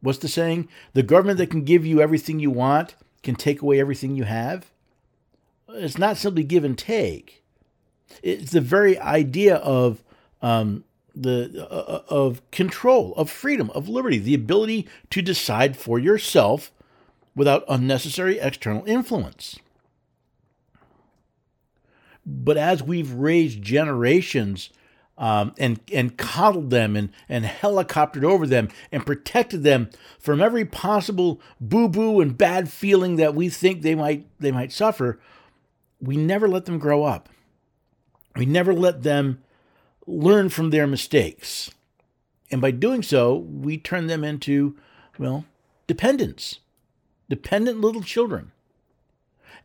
What's 0.00 0.18
the 0.18 0.28
saying? 0.28 0.68
The 0.92 1.02
government 1.02 1.38
that 1.38 1.50
can 1.50 1.64
give 1.64 1.86
you 1.86 2.00
everything 2.00 2.38
you 2.38 2.50
want 2.50 2.94
can 3.22 3.34
take 3.34 3.62
away 3.62 3.80
everything 3.80 4.14
you 4.14 4.24
have. 4.24 4.70
It's 5.68 5.98
not 5.98 6.16
simply 6.16 6.44
give 6.44 6.62
and 6.62 6.76
take. 6.76 7.42
It's 8.22 8.52
the 8.52 8.60
very 8.60 8.98
idea 8.98 9.56
of 9.56 10.04
um, 10.42 10.84
the 11.14 11.66
uh, 11.70 11.74
uh, 11.74 12.02
of 12.08 12.48
control, 12.50 13.14
of 13.16 13.30
freedom, 13.30 13.70
of 13.70 13.88
liberty, 13.88 14.18
the 14.18 14.34
ability 14.34 14.88
to 15.10 15.22
decide 15.22 15.76
for 15.76 15.98
yourself 15.98 16.72
without 17.34 17.64
unnecessary 17.68 18.38
external 18.38 18.84
influence. 18.84 19.58
But 22.26 22.56
as 22.56 22.82
we've 22.82 23.12
raised 23.12 23.62
generations 23.62 24.70
um, 25.16 25.54
and 25.58 25.80
and 25.92 26.16
coddled 26.16 26.70
them 26.70 26.96
and 26.96 27.10
and 27.28 27.44
helicoptered 27.44 28.24
over 28.24 28.46
them 28.46 28.68
and 28.90 29.06
protected 29.06 29.62
them 29.62 29.90
from 30.18 30.40
every 30.40 30.64
possible 30.64 31.40
boo 31.60 31.88
boo 31.88 32.20
and 32.20 32.36
bad 32.36 32.68
feeling 32.68 33.16
that 33.16 33.34
we 33.34 33.48
think 33.48 33.82
they 33.82 33.94
might 33.94 34.26
they 34.40 34.50
might 34.50 34.72
suffer, 34.72 35.20
we 36.00 36.16
never 36.16 36.48
let 36.48 36.64
them 36.64 36.78
grow 36.78 37.04
up. 37.04 37.28
We 38.36 38.46
never 38.46 38.74
let 38.74 39.02
them 39.02 39.42
learn 40.06 40.48
from 40.48 40.70
their 40.70 40.86
mistakes. 40.86 41.70
And 42.50 42.60
by 42.60 42.70
doing 42.70 43.02
so, 43.02 43.36
we 43.36 43.78
turn 43.78 44.06
them 44.06 44.22
into, 44.22 44.76
well, 45.18 45.44
dependents, 45.86 46.60
dependent 47.28 47.80
little 47.80 48.02
children. 48.02 48.52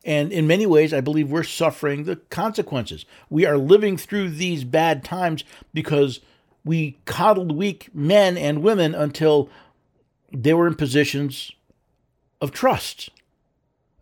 And 0.06 0.32
in 0.32 0.48
many 0.48 0.66
ways, 0.66 0.94
I 0.94 1.02
believe 1.02 1.30
we're 1.30 1.44
suffering 1.44 2.04
the 2.04 2.16
consequences. 2.16 3.06
We 3.30 3.46
are 3.46 3.58
living 3.58 3.98
through 3.98 4.30
these 4.30 4.64
bad 4.64 5.04
times 5.04 5.44
because 5.74 6.22
we 6.64 6.98
coddled 7.06 7.52
weak 7.52 7.90
men 7.94 8.38
and 8.38 8.64
women 8.64 8.96
until 8.96 9.50
they 10.32 10.54
were 10.54 10.68
in 10.68 10.76
positions 10.76 11.52
of 12.42 12.52
trust, 12.52 13.10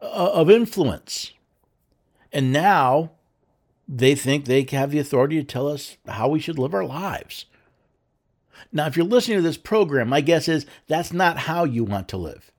uh, 0.02 0.06
of 0.34 0.50
influence. 0.50 1.34
And 2.32 2.54
now 2.54 3.12
they 3.88 4.16
think 4.16 4.46
they 4.46 4.66
have 4.72 4.92
the 4.92 5.00
authority 5.00 5.38
to 5.38 5.44
tell 5.44 5.68
us 5.68 5.98
how 6.08 6.28
we 6.28 6.40
should 6.40 6.60
live 6.60 6.74
our 6.74 6.86
lives. 6.86 7.46
Now, 8.72 8.88
if 8.88 8.98
you're 8.98 9.06
listening 9.06 9.38
to 9.38 9.44
this 9.44 9.58
program, 9.58 10.10
my 10.10 10.22
guess 10.22 10.48
is 10.48 10.66
that's 10.88 11.14
not 11.14 11.38
how 11.40 11.64
you 11.64 11.84
want 11.84 12.08
to 12.10 12.18
live. 12.18 12.52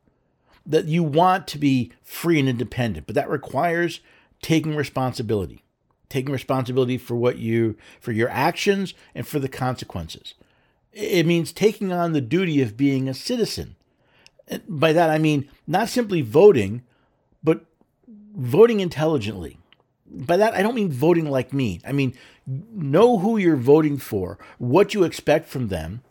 That 0.65 0.87
you 0.87 1.03
want 1.03 1.47
to 1.49 1.59
be 1.59 1.93
free 2.03 2.39
and 2.39 2.49
independent, 2.49 3.07
but 3.07 3.15
that 3.15 3.29
requires 3.29 4.01
taking 4.41 4.77
responsibility, 4.77 5.65
taking 6.09 6.33
responsibility 6.33 6.99
for 6.99 7.17
what 7.17 7.39
you 7.39 7.77
for 8.01 8.13
your 8.13 8.29
actions 8.31 8.95
and 9.15 9.27
for 9.27 9.39
the 9.39 9.49
consequences. 9.49 10.35
It 10.93 11.27
means 11.27 11.53
taking 11.53 11.93
on 11.93 12.13
the 12.13 12.21
duty 12.21 12.63
of 12.63 12.77
being 12.77 13.09
a 13.09 13.15
citizen. 13.15 13.77
By 14.69 14.93
that 14.93 15.11
I 15.11 15.19
mean 15.19 15.49
not 15.67 15.89
simply 15.89 16.23
voting, 16.23 16.83
but 17.43 17.65
voting 18.35 18.81
intelligently. 18.81 19.59
By 20.11 20.37
that 20.37 20.55
I 20.55 20.63
don't 20.63 20.75
mean 20.75 20.91
voting 20.91 21.31
like 21.31 21.53
me. 21.53 21.81
I 21.87 21.93
mean 21.93 22.15
know 22.47 23.19
who 23.19 23.37
you're 23.37 23.57
voting 23.57 23.99
for, 23.99 24.39
what 24.59 24.95
you 24.95 25.05
expect 25.05 25.49
from 25.49 25.69
them, 25.69 26.03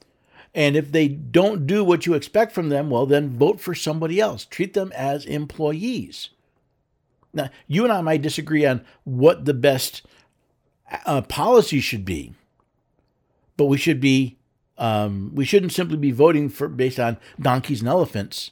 and 0.58 0.75
if 0.75 0.92
they 0.92 1.08
don't 1.08 1.68
do 1.68 1.84
what 1.84 2.06
you 2.06 2.16
expect 2.16 2.51
from 2.51 2.70
them, 2.70 2.89
well, 2.89 3.06
then 3.06 3.30
vote 3.30 3.60
for 3.60 3.75
somebody 3.75 4.20
else. 4.20 4.44
Treat 4.44 4.74
them 4.74 4.92
as 4.96 5.24
employees. 5.25 6.30
Now, 7.32 7.50
you 7.68 7.84
and 7.84 7.94
I 7.94 8.01
might 8.01 8.24
disagree 8.24 8.66
on 8.66 8.84
what 9.04 9.46
the 9.46 9.54
best 9.54 10.01
uh, 11.06 11.22
policy 11.22 11.80
should 11.80 12.06
be, 12.06 12.34
but 13.56 13.66
we 13.66 13.77
should 13.77 14.00
be 14.00 14.38
um, 14.80 15.32
we 15.34 15.46
shouldn't 15.46 15.74
simply 15.74 15.98
be 15.98 16.12
voting 16.12 16.50
for 16.50 16.68
based 16.68 17.00
on 17.00 17.18
donkeys 17.39 17.82
and 17.82 17.89
elephants. 17.89 18.51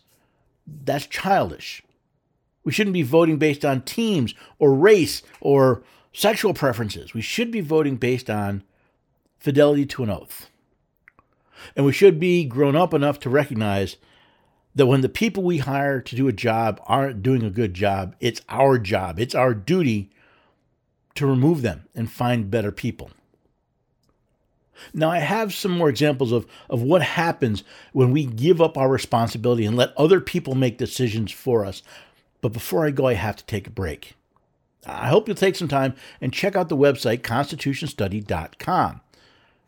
That's 0.68 1.08
childish. 1.08 1.84
We 2.65 2.74
shouldn't 2.74 2.93
be 2.93 3.03
voting 3.03 3.38
based 3.38 3.63
on 3.63 3.84
teams 3.84 4.36
or 4.60 4.74
race 4.74 5.22
or 5.39 5.84
sexual 6.12 6.53
preferences. 6.53 7.13
We 7.13 7.22
should 7.22 7.51
be 7.51 7.62
voting 7.62 7.95
based 7.95 8.29
on 8.29 8.63
fidelity 9.38 9.86
to 9.86 10.03
an 10.03 10.10
oath. 10.10 10.50
And 11.75 11.86
we 11.86 11.93
should 11.93 12.19
be 12.19 12.43
grown 12.43 12.75
up 12.75 12.93
enough 12.93 13.19
to 13.22 13.29
recognize 13.29 13.95
that 14.74 14.88
when 14.88 15.01
the 15.01 15.10
people 15.10 15.43
we 15.43 15.60
hire 15.60 16.01
to 16.01 16.15
do 16.15 16.27
a 16.27 16.34
job 16.34 16.81
aren't 16.86 17.24
doing 17.24 17.43
a 17.43 17.50
good 17.50 17.74
job, 17.74 18.15
it's 18.19 18.41
our 18.50 18.77
job, 18.77 19.19
it's 19.19 19.36
our 19.36 19.53
duty 19.53 20.10
to 21.15 21.25
remove 21.25 21.62
them 21.62 21.86
and 21.95 22.12
find 22.12 22.51
better 22.51 22.72
people. 22.72 23.10
Now, 24.93 25.10
I 25.10 25.19
have 25.19 25.53
some 25.53 25.72
more 25.72 25.88
examples 25.88 26.34
of, 26.34 26.45
of 26.69 26.81
what 26.81 27.01
happens 27.01 27.63
when 27.93 28.12
we 28.12 28.25
give 28.25 28.62
up 28.62 28.77
our 28.77 28.89
responsibility 28.89 29.65
and 29.65 29.77
let 29.77 29.95
other 29.98 30.19
people 30.19 30.55
make 30.55 30.77
decisions 30.77 31.31
for 31.31 31.65
us. 31.65 31.81
But 32.46 32.54
before 32.54 32.86
I 32.86 32.92
go, 32.92 33.08
I 33.08 33.16
have 33.16 33.38
to 33.38 33.46
take 33.46 33.66
a 33.66 33.72
break. 33.72 34.14
I 34.86 35.08
hope 35.08 35.28
you'll 35.28 35.34
take 35.34 35.56
some 35.56 35.68
time 35.68 35.96
and 36.22 36.32
check 36.32 36.56
out 36.56 36.70
the 36.70 36.78
website 36.78 37.22
constitutionstudy.com. 37.22 39.02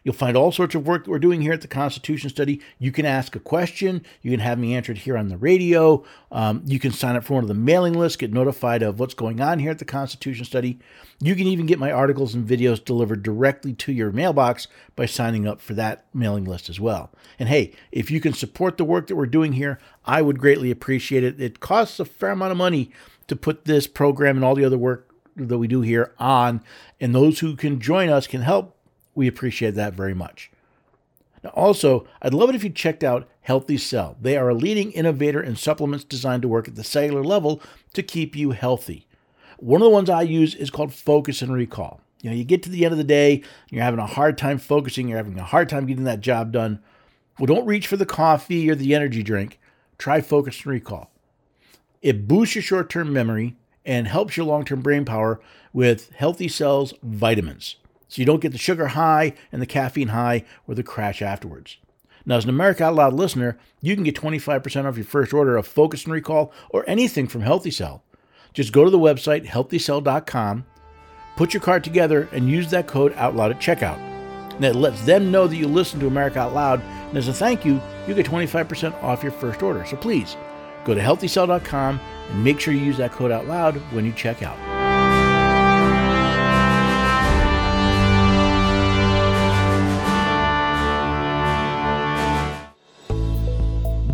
You'll 0.08 0.14
find 0.14 0.38
all 0.38 0.54
sorts 0.54 0.74
of 0.74 0.88
work 0.88 1.04
that 1.04 1.12
we're 1.12 1.20
doing 1.20 1.42
here 1.42 1.52
at 1.52 1.60
the 1.60 1.68
Constitution 1.68 2.30
Study. 2.30 2.62
You 2.80 2.94
can 2.94 3.06
ask 3.06 3.36
a 3.36 3.42
question. 3.42 4.06
You 4.22 4.32
can 4.32 4.40
have 4.40 4.58
me 4.58 4.74
answered 4.74 5.00
here 5.00 5.18
on 5.18 5.28
the 5.28 5.36
radio. 5.36 6.06
Um, 6.32 6.62
you 6.64 6.80
can 6.80 6.94
sign 6.94 7.18
up 7.18 7.26
for 7.26 7.34
one 7.34 7.44
of 7.44 7.50
the 7.50 7.54
mailing 7.54 7.92
lists, 7.92 8.16
get 8.16 8.32
notified 8.32 8.82
of 8.84 9.02
what's 9.02 9.14
going 9.14 9.42
on 9.42 9.60
here 9.60 9.70
at 9.70 9.80
the 9.80 9.84
Constitution 9.84 10.46
Study. 10.46 10.80
You 11.20 11.36
can 11.36 11.46
even 11.46 11.66
get 11.66 11.78
my 11.78 11.92
articles 11.92 12.34
and 12.34 12.48
videos 12.48 12.82
delivered 12.86 13.22
directly 13.22 13.74
to 13.74 13.92
your 13.92 14.14
mailbox 14.14 14.70
by 14.96 15.08
signing 15.08 15.46
up 15.46 15.60
for 15.60 15.74
that 15.74 16.06
mailing 16.14 16.46
list 16.46 16.70
as 16.70 16.80
well. 16.80 17.12
And 17.38 17.50
hey, 17.50 17.74
if 17.92 18.10
you 18.10 18.22
can 18.22 18.32
support 18.32 18.78
the 18.78 18.86
work 18.86 19.08
that 19.08 19.18
we're 19.18 19.26
doing 19.26 19.52
here, 19.52 19.78
I 20.06 20.22
would 20.22 20.40
greatly 20.40 20.72
appreciate 20.72 21.26
it. 21.26 21.42
It 21.42 21.60
costs 21.60 22.00
a 22.00 22.06
fair 22.06 22.30
amount 22.30 22.54
of 22.54 22.58
money 22.58 22.92
to 23.28 23.36
put 23.36 23.66
this 23.66 23.88
program 23.88 24.38
and 24.38 24.46
all 24.46 24.56
the 24.56 24.64
other 24.64 24.78
work 24.78 25.14
that 25.36 25.58
we 25.58 25.68
do 25.68 25.82
here 25.82 26.14
on, 26.18 26.64
and 27.02 27.14
those 27.14 27.40
who 27.40 27.58
can 27.58 27.82
join 27.82 28.08
us 28.08 28.26
can 28.26 28.42
help 28.42 28.77
we 29.18 29.28
appreciate 29.28 29.74
that 29.76 29.96
very 29.96 30.14
much. 30.14 30.52
Now, 31.44 31.50
also, 31.50 32.08
I'd 32.22 32.36
love 32.36 32.50
it 32.50 32.56
if 32.56 32.64
you 32.64 32.70
checked 32.70 33.04
out 33.04 33.28
Healthy 33.42 33.78
Cell. 33.78 34.16
They 34.22 34.38
are 34.38 34.50
a 34.50 34.54
leading 34.54 34.92
innovator 34.92 35.42
in 35.42 35.56
supplements 35.56 36.06
designed 36.06 36.44
to 36.44 36.48
work 36.48 36.68
at 36.68 36.76
the 36.76 36.84
cellular 36.84 37.24
level 37.24 37.62
to 37.94 38.04
keep 38.04 38.36
you 38.36 38.52
healthy. 38.52 39.08
One 39.58 39.82
of 39.82 39.86
the 39.86 39.92
ones 39.92 40.10
I 40.10 40.22
use 40.22 40.54
is 40.54 40.70
called 40.70 40.94
Focus 40.94 41.42
and 41.42 41.52
Recall. 41.52 42.00
You 42.22 42.30
know, 42.30 42.36
you 42.36 42.44
get 42.44 42.62
to 42.64 42.70
the 42.70 42.86
end 42.86 42.92
of 42.92 43.00
the 43.00 43.04
day, 43.04 43.42
you're 43.70 43.84
having 43.84 44.00
a 44.00 44.06
hard 44.06 44.38
time 44.38 44.60
focusing, 44.60 45.08
you're 45.08 45.18
having 45.18 45.40
a 45.40 45.44
hard 45.44 45.68
time 45.68 45.88
getting 45.88 46.04
that 46.04 46.22
job 46.22 46.52
done. 46.52 46.80
Well, 47.40 47.48
don't 47.48 47.66
reach 47.66 47.88
for 47.88 47.98
the 47.98 48.06
coffee 48.06 48.70
or 48.70 48.76
the 48.76 48.94
energy 48.94 49.24
drink. 49.24 49.60
Try 49.98 50.22
Focus 50.22 50.58
and 50.58 50.68
Recall. 50.68 51.12
It 52.04 52.28
boosts 52.28 52.54
your 52.54 52.62
short 52.62 52.90
term 52.90 53.12
memory 53.12 53.56
and 53.84 54.08
helps 54.08 54.38
your 54.38 54.46
long 54.46 54.64
term 54.64 54.82
brain 54.82 55.06
power 55.06 55.40
with 55.74 56.12
Healthy 56.12 56.50
Cells 56.50 56.94
vitamins 57.02 57.78
so 58.08 58.22
you 58.22 58.26
don't 58.26 58.42
get 58.42 58.52
the 58.52 58.58
sugar 58.58 58.88
high 58.88 59.34
and 59.52 59.62
the 59.62 59.66
caffeine 59.66 60.10
high 60.10 60.44
or 60.68 60.76
the 60.76 60.84
crash 60.84 61.22
afterwards. 61.22 61.78
Now, 62.26 62.36
as 62.36 62.44
an 62.44 62.50
America 62.50 62.84
Out 62.84 62.96
Loud 62.96 63.14
listener, 63.14 63.58
you 63.82 63.96
can 63.96 64.04
get 64.04 64.16
25% 64.16 64.86
off 64.86 64.98
your 64.98 65.06
first 65.06 65.34
order 65.34 65.56
of 65.56 65.66
Focus 65.66 66.04
and 66.04 66.14
Recall 66.14 66.52
or 66.70 66.84
anything 66.88 67.28
from 67.28 67.42
Healthy 67.42 67.72
Cell. 67.72 68.04
Just 68.54 68.74
go 68.74 68.84
to 68.84 68.90
the 68.90 69.00
website 69.00 69.46
healthycell.com, 69.46 70.66
put 71.38 71.54
your 71.54 71.62
card 71.62 71.84
together, 71.84 72.28
and 72.34 72.50
use 72.50 72.70
that 72.72 72.88
code 72.88 73.14
OUTLOUD 73.14 73.52
at 73.52 73.62
checkout. 73.62 73.98
And 74.56 74.64
that 74.64 74.76
lets 74.76 75.06
them 75.06 75.32
know 75.32 75.48
that 75.48 75.56
you 75.56 75.68
listen 75.68 76.00
to 76.02 76.08
America 76.08 76.40
Out 76.40 76.54
Loud, 76.54 76.82
and 76.82 77.18
as 77.18 77.28
a 77.30 77.34
thank 77.34 77.64
you, 77.64 77.80
you 78.08 78.14
get 78.14 78.26
25% 78.26 79.02
off 79.04 79.24
your 79.24 79.32
first 79.32 79.64
order. 79.64 79.86
So 79.86 79.96
please 79.96 80.36
go 80.84 80.94
to 80.94 81.02
healthycell.com 81.02 82.00
and 82.32 82.44
make 82.44 82.60
sure 82.60 82.74
you 82.74 82.82
use 82.82 82.98
that 82.98 83.12
code 83.12 83.32
out 83.32 83.48
loud 83.48 83.76
when 83.94 84.06
you 84.06 84.12
check 84.12 84.44
out. 84.44 84.77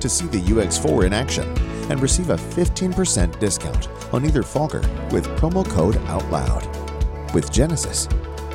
to 0.00 0.08
see 0.08 0.26
the 0.26 0.40
UX4 0.40 1.06
in 1.06 1.12
action 1.12 1.46
and 1.90 2.00
receive 2.00 2.30
a 2.30 2.36
15% 2.36 3.38
discount 3.38 3.88
on 4.12 4.24
either 4.24 4.42
Fogger 4.42 4.80
with 5.10 5.26
promo 5.38 5.68
code 5.68 5.96
OUTLOUD. 5.96 7.34
With 7.34 7.50
Genesis, 7.52 8.08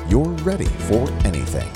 you're 0.08 0.32
ready 0.42 0.64
for 0.64 1.10
anything. 1.24 1.70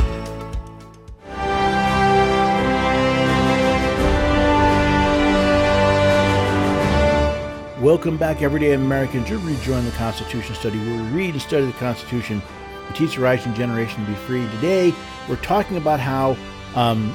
Welcome 7.81 8.17
back, 8.17 8.43
everyday 8.43 8.73
Americans. 8.73 9.31
You're 9.31 9.39
rejoining 9.39 9.85
the 9.85 9.93
Constitution 9.93 10.55
study 10.57 10.79
where 10.79 11.01
we 11.01 11.09
read 11.11 11.35
and 11.35 11.41
study 11.41 11.65
the 11.65 11.73
Constitution. 11.75 12.43
We 12.89 12.95
teach 12.97 13.15
the 13.15 13.21
rising 13.21 13.55
generation 13.55 14.05
to 14.05 14.11
be 14.11 14.17
free. 14.17 14.45
Today, 14.57 14.93
we're 15.29 15.37
talking 15.37 15.77
about 15.77 16.01
how 16.01 16.37
um, 16.75 17.15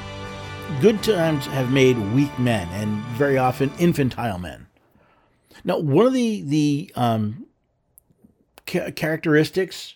good 0.80 1.02
times 1.02 1.46
have 1.46 1.70
made 1.70 1.96
weak 2.12 2.38
men 2.38 2.68
and 2.72 3.02
very 3.16 3.38
often 3.38 3.70
infantile 3.78 4.38
men. 4.38 4.66
Now, 5.64 5.78
one 5.78 6.06
of 6.06 6.12
the 6.12 6.42
the 6.42 6.92
um, 6.94 7.46
ca- 8.66 8.90
characteristics 8.90 9.94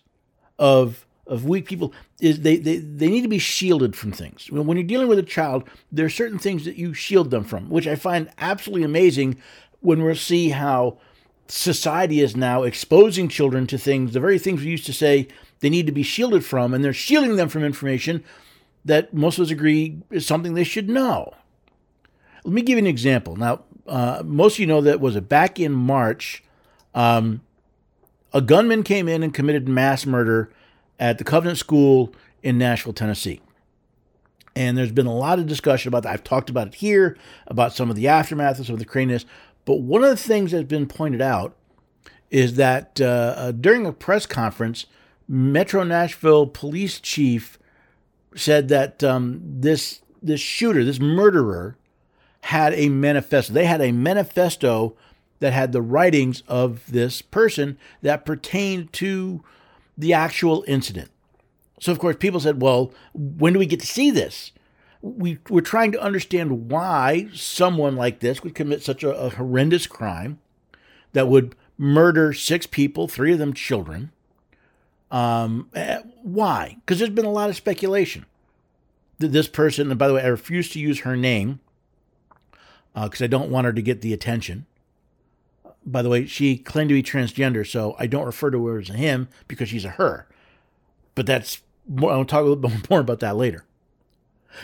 of 0.59 1.07
of 1.26 1.44
weak 1.44 1.66
people 1.66 1.92
is 2.20 2.40
they, 2.40 2.57
they 2.57 2.78
they 2.78 3.09
need 3.09 3.22
to 3.22 3.28
be 3.28 3.38
shielded 3.38 3.96
from 3.96 4.12
things. 4.12 4.50
When 4.50 4.76
you're 4.76 4.87
dealing 4.87 5.09
with 5.09 5.18
a 5.18 5.22
child, 5.22 5.68
there 5.92 6.07
are 6.07 6.11
certain 6.11 6.38
things 6.38 6.64
that 6.64 6.76
you 6.76 6.94
shield 6.94 7.31
them 7.31 7.44
from, 7.44 7.68
which 7.68 7.87
I 7.87 7.96
find 7.96 8.31
absolutely 8.38 8.85
amazing 8.85 9.37
when 9.81 10.02
we 10.02 10.14
see 10.14 10.50
how 10.50 10.98
society 11.48 12.20
is 12.20 12.37
now 12.37 12.62
exposing 12.62 13.28
children 13.28 13.66
to 13.66 13.78
things, 13.78 14.12
the 14.12 14.20
very 14.20 14.38
things 14.38 14.61
we 14.61 14.70
used 14.70 14.87
to 14.87 14.92
say 14.92 15.28
they 15.61 15.70
need 15.70 15.87
to 15.87 15.92
be 15.92 16.02
shielded 16.02 16.44
from, 16.44 16.72
and 16.72 16.85
they're 16.85 16.92
shielding 16.92 17.37
them 17.37 17.48
from 17.48 17.64
information 17.64 18.24
that 18.88 19.14
most 19.14 19.38
of 19.38 19.44
us 19.44 19.51
agree 19.51 19.98
is 20.11 20.27
something 20.27 20.55
they 20.55 20.64
should 20.64 20.88
know. 20.88 21.33
Let 22.44 22.55
me 22.55 22.62
give 22.62 22.79
you 22.79 22.79
an 22.79 22.87
example. 22.87 23.37
Now, 23.37 23.61
uh, 23.87 24.22
most 24.24 24.55
of 24.55 24.61
you 24.61 24.66
know 24.66 24.81
that 24.81 25.01
was 25.01 25.14
it 25.14 25.29
back 25.29 25.61
in 25.61 25.72
March, 25.72 26.42
um, 26.94 27.42
a 28.33 28.40
gunman 28.40 28.83
came 28.83 29.07
in 29.07 29.22
and 29.22 29.33
committed 29.33 29.68
mass 29.68 30.07
murder 30.07 30.51
at 30.98 31.18
the 31.18 31.24
Covenant 31.24 31.59
School 31.59 32.14
in 32.42 32.59
Nashville, 32.59 32.92
Tennessee. 32.92 33.40
And 34.57 34.77
there's 34.77 34.92
been 34.92 35.07
a 35.07 35.14
lot 35.14 35.38
of 35.38 35.46
discussion 35.46 35.88
about 35.88 36.03
that. 36.03 36.12
I've 36.12 36.24
talked 36.24 36.51
about 36.51 36.68
it 36.68 36.74
here, 36.77 37.16
about 37.46 37.74
some 37.74 37.90
of 37.90 37.96
the 37.96 38.09
aftermath 38.09 38.59
of 38.59 38.66
some 38.66 38.74
of 38.74 38.81
the 38.81 38.85
craziness. 38.85 39.24
But 39.64 39.81
one 39.81 40.03
of 40.03 40.11
the 40.11 40.16
things 40.16 40.51
that's 40.51 40.64
been 40.64 40.87
pointed 40.87 41.20
out 41.20 41.55
is 42.31 42.57
that 42.57 43.01
uh, 43.01 43.05
uh, 43.37 43.53
during 43.53 43.87
a 43.87 43.92
press 43.92 44.27
conference, 44.27 44.87
Metro 45.29 45.85
Nashville 45.85 46.46
Police 46.46 47.01
Chief 47.01 47.59
said 48.35 48.69
that 48.69 49.03
um, 49.03 49.41
this 49.43 50.01
this 50.23 50.41
shooter, 50.41 50.85
this 50.85 51.01
murderer, 51.01 51.77
had 52.43 52.75
a 52.75 52.88
manifesto. 52.88 53.53
They 53.53 53.67
had 53.67 53.81
a 53.81 53.93
manifesto 53.93 54.97
that 55.41 55.53
had 55.53 55.73
the 55.73 55.83
writings 55.83 56.43
of 56.49 56.91
this 56.91 57.23
person 57.23 57.79
that 58.03 58.25
pertained 58.25 58.93
to 58.95 59.45
the 59.97 60.12
actual 60.12 60.64
incident. 60.67 61.11
So, 61.81 61.93
of 61.93 62.01
course, 62.01 62.17
people 62.19 62.41
said, 62.41 62.61
well, 62.61 62.93
when 63.14 63.53
do 63.53 63.59
we 63.61 63.67
get 63.67 63.81
to 63.81 63.87
see 63.87 64.11
this? 64.11 64.51
we 65.01 65.38
we're 65.49 65.61
trying 65.61 65.93
to 65.93 66.03
understand 66.03 66.71
why 66.71 67.29
someone 67.35 67.97
like 67.97 68.21
this 68.21 68.43
would 68.43 68.55
commit 68.55 68.83
such 68.83 69.05
a, 69.05 69.11
a 69.11 69.31
horrendous 69.31 69.87
crime 69.87 70.38
that 71.12 71.29
would 71.29 71.55
murder 71.77 72.33
six 72.33 72.67
people, 72.67 73.07
three 73.07 73.33
of 73.33 73.38
them 73.38 73.53
children. 73.53 74.11
Um, 75.11 75.68
eh, 75.75 76.01
why? 76.23 76.77
Because 76.81 76.99
there's 76.99 77.11
been 77.11 77.25
a 77.25 77.31
lot 77.31 77.51
of 77.51 77.57
speculation 77.57 78.27
that 79.18 79.33
this 79.33 79.49
person, 79.49 79.90
and 79.90 79.99
by 79.99 80.09
the 80.09 80.14
way, 80.14 80.23
I 80.23 80.27
refuse 80.27 80.68
to 80.71 80.79
use 80.79 81.01
her 81.01 81.16
name 81.16 81.61
because 82.94 83.21
uh, 83.21 83.25
I 83.25 83.29
don't 83.29 83.51
want 83.51 83.66
her 83.66 83.73
to 83.73 83.83
get 83.83 84.01
the 84.01 84.12
attention. 84.12 84.66
By 85.85 86.03
the 86.03 86.09
way, 86.09 86.27
she 86.27 86.57
claimed 86.57 86.90
to 86.90 86.94
be 86.94 87.03
transgender, 87.03 87.66
so 87.66 87.97
I 87.99 88.07
don't 88.07 88.27
refer 88.27 88.51
to 88.51 88.66
her 88.66 88.79
as 88.79 88.90
a 88.90 88.94
him 88.94 89.29
because 89.47 89.68
she's 89.68 89.85
a 89.85 89.90
her. 89.90 90.27
But 91.14 91.27
that's 91.27 91.62
more, 91.87 92.12
I'll 92.12 92.25
talk 92.25 92.40
a 92.40 92.49
little 92.49 92.57
bit 92.68 92.90
more 92.90 93.01
about 93.01 93.21
that 93.21 93.37
later. 93.37 93.64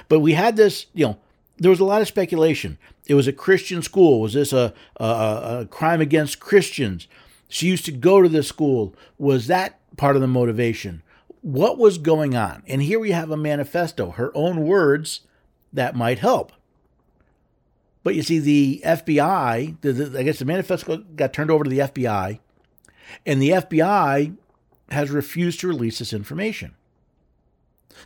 But 0.08 0.20
we 0.20 0.32
had 0.32 0.56
this, 0.56 0.86
you 0.92 1.06
know, 1.06 1.18
there 1.56 1.70
was 1.70 1.80
a 1.80 1.84
lot 1.84 2.02
of 2.02 2.08
speculation. 2.08 2.78
It 3.06 3.14
was 3.14 3.28
a 3.28 3.32
Christian 3.32 3.82
school. 3.82 4.20
Was 4.20 4.32
this 4.34 4.52
a, 4.52 4.74
a, 4.96 5.04
a 5.60 5.68
crime 5.70 6.00
against 6.00 6.40
Christians? 6.40 7.06
She 7.48 7.68
used 7.68 7.84
to 7.84 7.92
go 7.92 8.22
to 8.22 8.28
this 8.28 8.48
school. 8.48 8.94
Was 9.18 9.46
that 9.46 9.78
part 9.96 10.16
of 10.16 10.22
the 10.22 10.28
motivation? 10.28 11.02
What 11.40 11.78
was 11.78 11.98
going 11.98 12.34
on? 12.34 12.62
And 12.66 12.82
here 12.82 12.98
we 12.98 13.10
have 13.10 13.30
a 13.30 13.36
manifesto, 13.36 14.12
her 14.12 14.30
own 14.34 14.62
words 14.62 15.20
that 15.72 15.96
might 15.96 16.20
help. 16.20 16.52
But 18.02 18.14
you 18.14 18.22
see, 18.22 18.38
the 18.38 18.82
FBI, 18.84 19.80
the, 19.80 19.92
the, 19.92 20.18
I 20.18 20.22
guess 20.22 20.38
the 20.38 20.44
manifesto 20.44 20.98
got 20.98 21.32
turned 21.32 21.50
over 21.50 21.64
to 21.64 21.70
the 21.70 21.78
FBI, 21.78 22.38
and 23.24 23.40
the 23.40 23.50
FBI 23.50 24.36
has 24.90 25.10
refused 25.10 25.60
to 25.60 25.68
release 25.68 25.98
this 25.98 26.12
information. 26.12 26.74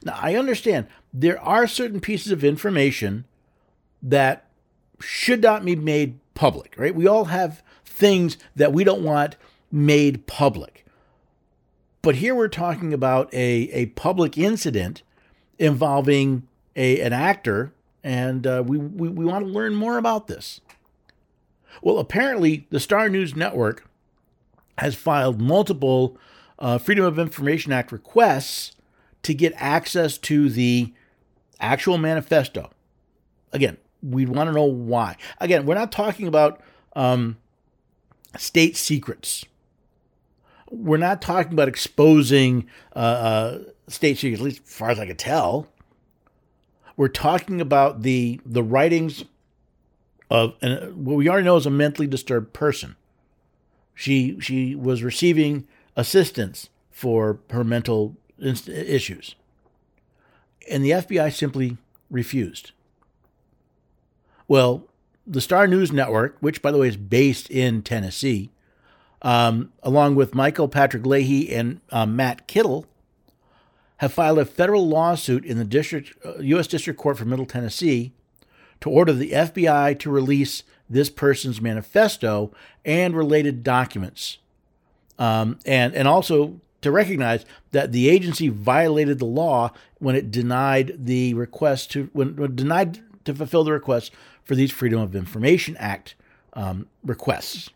Now, 0.05 0.19
I 0.21 0.37
understand 0.37 0.87
there 1.13 1.41
are 1.41 1.67
certain 1.67 2.01
pieces 2.01 2.31
of 2.31 2.45
information 2.45 3.25
that 4.03 4.47
should 5.01 5.43
not 5.43 5.65
be 5.65 5.77
made 5.77 6.19
public, 6.35 6.75
right? 6.77 6.95
We 6.95 7.07
all 7.07 7.27
have 7.27 7.63
things 7.85 8.39
that 8.55 8.73
we 8.73 8.85
don't 8.85 9.03
want 9.03 9.37
made 9.73 10.27
public. 10.27 10.87
But 12.03 12.17
here 12.17 12.35
we're 12.35 12.49
talking 12.49 12.93
about 12.93 13.33
a, 13.35 13.71
a 13.73 13.87
public 13.87 14.39
incident 14.39 15.03
involving 15.59 16.47
a, 16.77 17.01
an 17.01 17.13
actor, 17.13 17.73
and 18.05 18.47
uh, 18.47 18.63
we, 18.65 18.79
we, 18.79 19.09
we 19.09 19.25
want 19.25 19.45
to 19.45 19.51
learn 19.51 19.75
more 19.75 19.99
about 19.99 20.29
this. 20.29 20.61
Well, 21.83 21.99
apparently, 21.99 22.67
the 22.71 22.81
Star 22.81 23.09
News 23.09 23.37
Network 23.37 23.89
has 24.79 24.95
filed 24.95 25.41
multiple 25.41 26.17
uh, 26.59 26.79
Freedom 26.79 27.05
of 27.05 27.19
Information 27.19 27.73
Act 27.73 27.93
requests 27.93 28.73
to 29.23 29.35
get 29.35 29.53
access 29.57 30.19
to 30.19 30.49
the 30.49 30.93
actual 31.61 31.99
manifesto. 31.99 32.71
Again, 33.53 33.77
we 34.03 34.27
want 34.27 34.49
to 34.49 34.55
know 34.55 34.65
why. 34.65 35.17
Again, 35.41 35.67
we're 35.67 35.75
not 35.75 35.91
talking 35.91 36.29
about 36.29 36.61
um, 36.95 37.37
state 38.37 38.77
secrets. 38.77 39.45
We're 40.71 40.99
not 40.99 41.23
talking 41.23 41.53
about 41.53 41.69
exposing 41.69 42.69
uh, 42.95 42.99
uh, 42.99 43.59
state 43.89 44.19
secrets, 44.19 44.41
at 44.41 44.45
least 44.45 44.63
as 44.67 44.73
far 44.73 44.91
as 44.91 44.99
I 44.99 45.07
can 45.07 45.17
tell. 45.17 45.69
We're 46.97 47.09
talking 47.09 47.61
about 47.61 48.03
the 48.03 48.41
the 48.45 48.63
writings 48.63 49.25
of 50.31 50.55
and 50.61 51.07
what 51.07 51.17
we 51.17 51.29
already 51.29 51.45
know 51.45 51.57
is 51.57 51.67
a 51.67 51.71
mentally 51.71 52.07
disturbed 52.07 52.53
person. 52.53 52.97
She 53.95 54.39
she 54.41 54.75
was 54.75 55.03
receiving 55.03 55.67
assistance 55.97 56.69
for 56.91 57.39
her 57.51 57.65
mental 57.65 58.17
issues. 58.41 59.35
And 60.71 60.85
the 60.85 60.91
FBI 60.91 61.33
simply 61.33 61.79
refused. 62.11 62.73
Well, 64.47 64.87
the 65.27 65.41
Star 65.41 65.67
News 65.67 65.93
Network, 65.93 66.37
which, 66.41 66.63
by 66.63 66.73
the 66.73 66.79
way, 66.79 66.89
is 66.89 66.97
based 66.97 67.51
in 67.51 67.83
Tennessee, 67.83 68.51
um, 69.23 69.73
along 69.83 70.15
with 70.15 70.35
Michael 70.35 70.69
Patrick 70.69 71.05
Leahy 71.05 71.53
and 71.55 71.81
uh, 71.91 72.07
Matt 72.07 72.47
Kittle, 72.47 72.87
have 73.99 74.13
filed 74.13 74.39
a 74.39 74.45
federal 74.45 74.87
lawsuit 74.87 75.45
in 75.45 75.59
the 75.59 75.65
district, 75.65 76.15
uh, 76.25 76.39
U.S. 76.39 76.67
District 76.67 76.99
Court 76.99 77.19
for 77.19 77.25
Middle 77.25 77.47
Tennessee 77.47 78.13
to 78.81 78.89
order 78.89 79.13
the 79.13 79.33
FBI 79.33 79.99
to 79.99 80.11
release 80.11 80.63
this 80.89 81.11
person's 81.11 81.61
manifesto 81.61 82.53
and 82.85 83.17
related 83.17 83.63
documents, 83.63 84.39
um, 85.19 85.59
and 85.67 85.95
and 85.95 86.07
also 86.07 86.61
to 86.81 86.93
recognize 86.93 87.45
that 87.73 87.93
the 87.93 88.09
agency 88.09 88.49
violated 88.49 89.19
the 89.19 89.25
law 89.25 89.73
when 89.99 90.15
it 90.15 90.31
denied 90.31 90.95
the 90.97 91.35
request 91.35 91.91
to 91.91 92.09
when, 92.13 92.37
when 92.37 92.55
denied 92.55 93.01
to 93.25 93.35
fulfill 93.35 93.65
the 93.65 93.73
request 93.73 94.13
for 94.45 94.55
these 94.55 94.71
Freedom 94.71 95.01
of 95.01 95.15
Information 95.15 95.77
Act 95.79 96.15
um, 96.55 96.87
requests. 97.05 97.71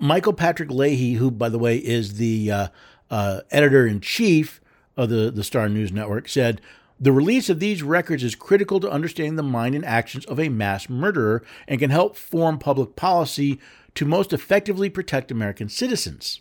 Michael 0.00 0.32
Patrick 0.32 0.70
Leahy, 0.70 1.14
who 1.14 1.30
by 1.30 1.48
the 1.48 1.58
way 1.58 1.76
is 1.76 2.14
the 2.14 2.50
uh, 2.50 2.68
uh, 3.10 3.40
editor 3.50 3.86
in 3.86 4.00
chief 4.00 4.60
of 4.96 5.08
the 5.08 5.30
the 5.30 5.44
Star 5.44 5.68
News 5.68 5.92
Network, 5.92 6.28
said 6.28 6.60
The 7.00 7.12
release 7.12 7.48
of 7.48 7.60
these 7.60 7.82
records 7.82 8.22
is 8.22 8.34
critical 8.34 8.80
to 8.80 8.90
understanding 8.90 9.36
the 9.36 9.42
mind 9.42 9.74
and 9.74 9.84
actions 9.84 10.24
of 10.26 10.38
a 10.38 10.48
mass 10.48 10.88
murderer 10.88 11.42
and 11.66 11.80
can 11.80 11.90
help 11.90 12.16
form 12.16 12.58
public 12.58 12.96
policy 12.96 13.58
to 13.94 14.04
most 14.04 14.32
effectively 14.32 14.88
protect 14.88 15.30
American 15.30 15.68
citizens. 15.68 16.40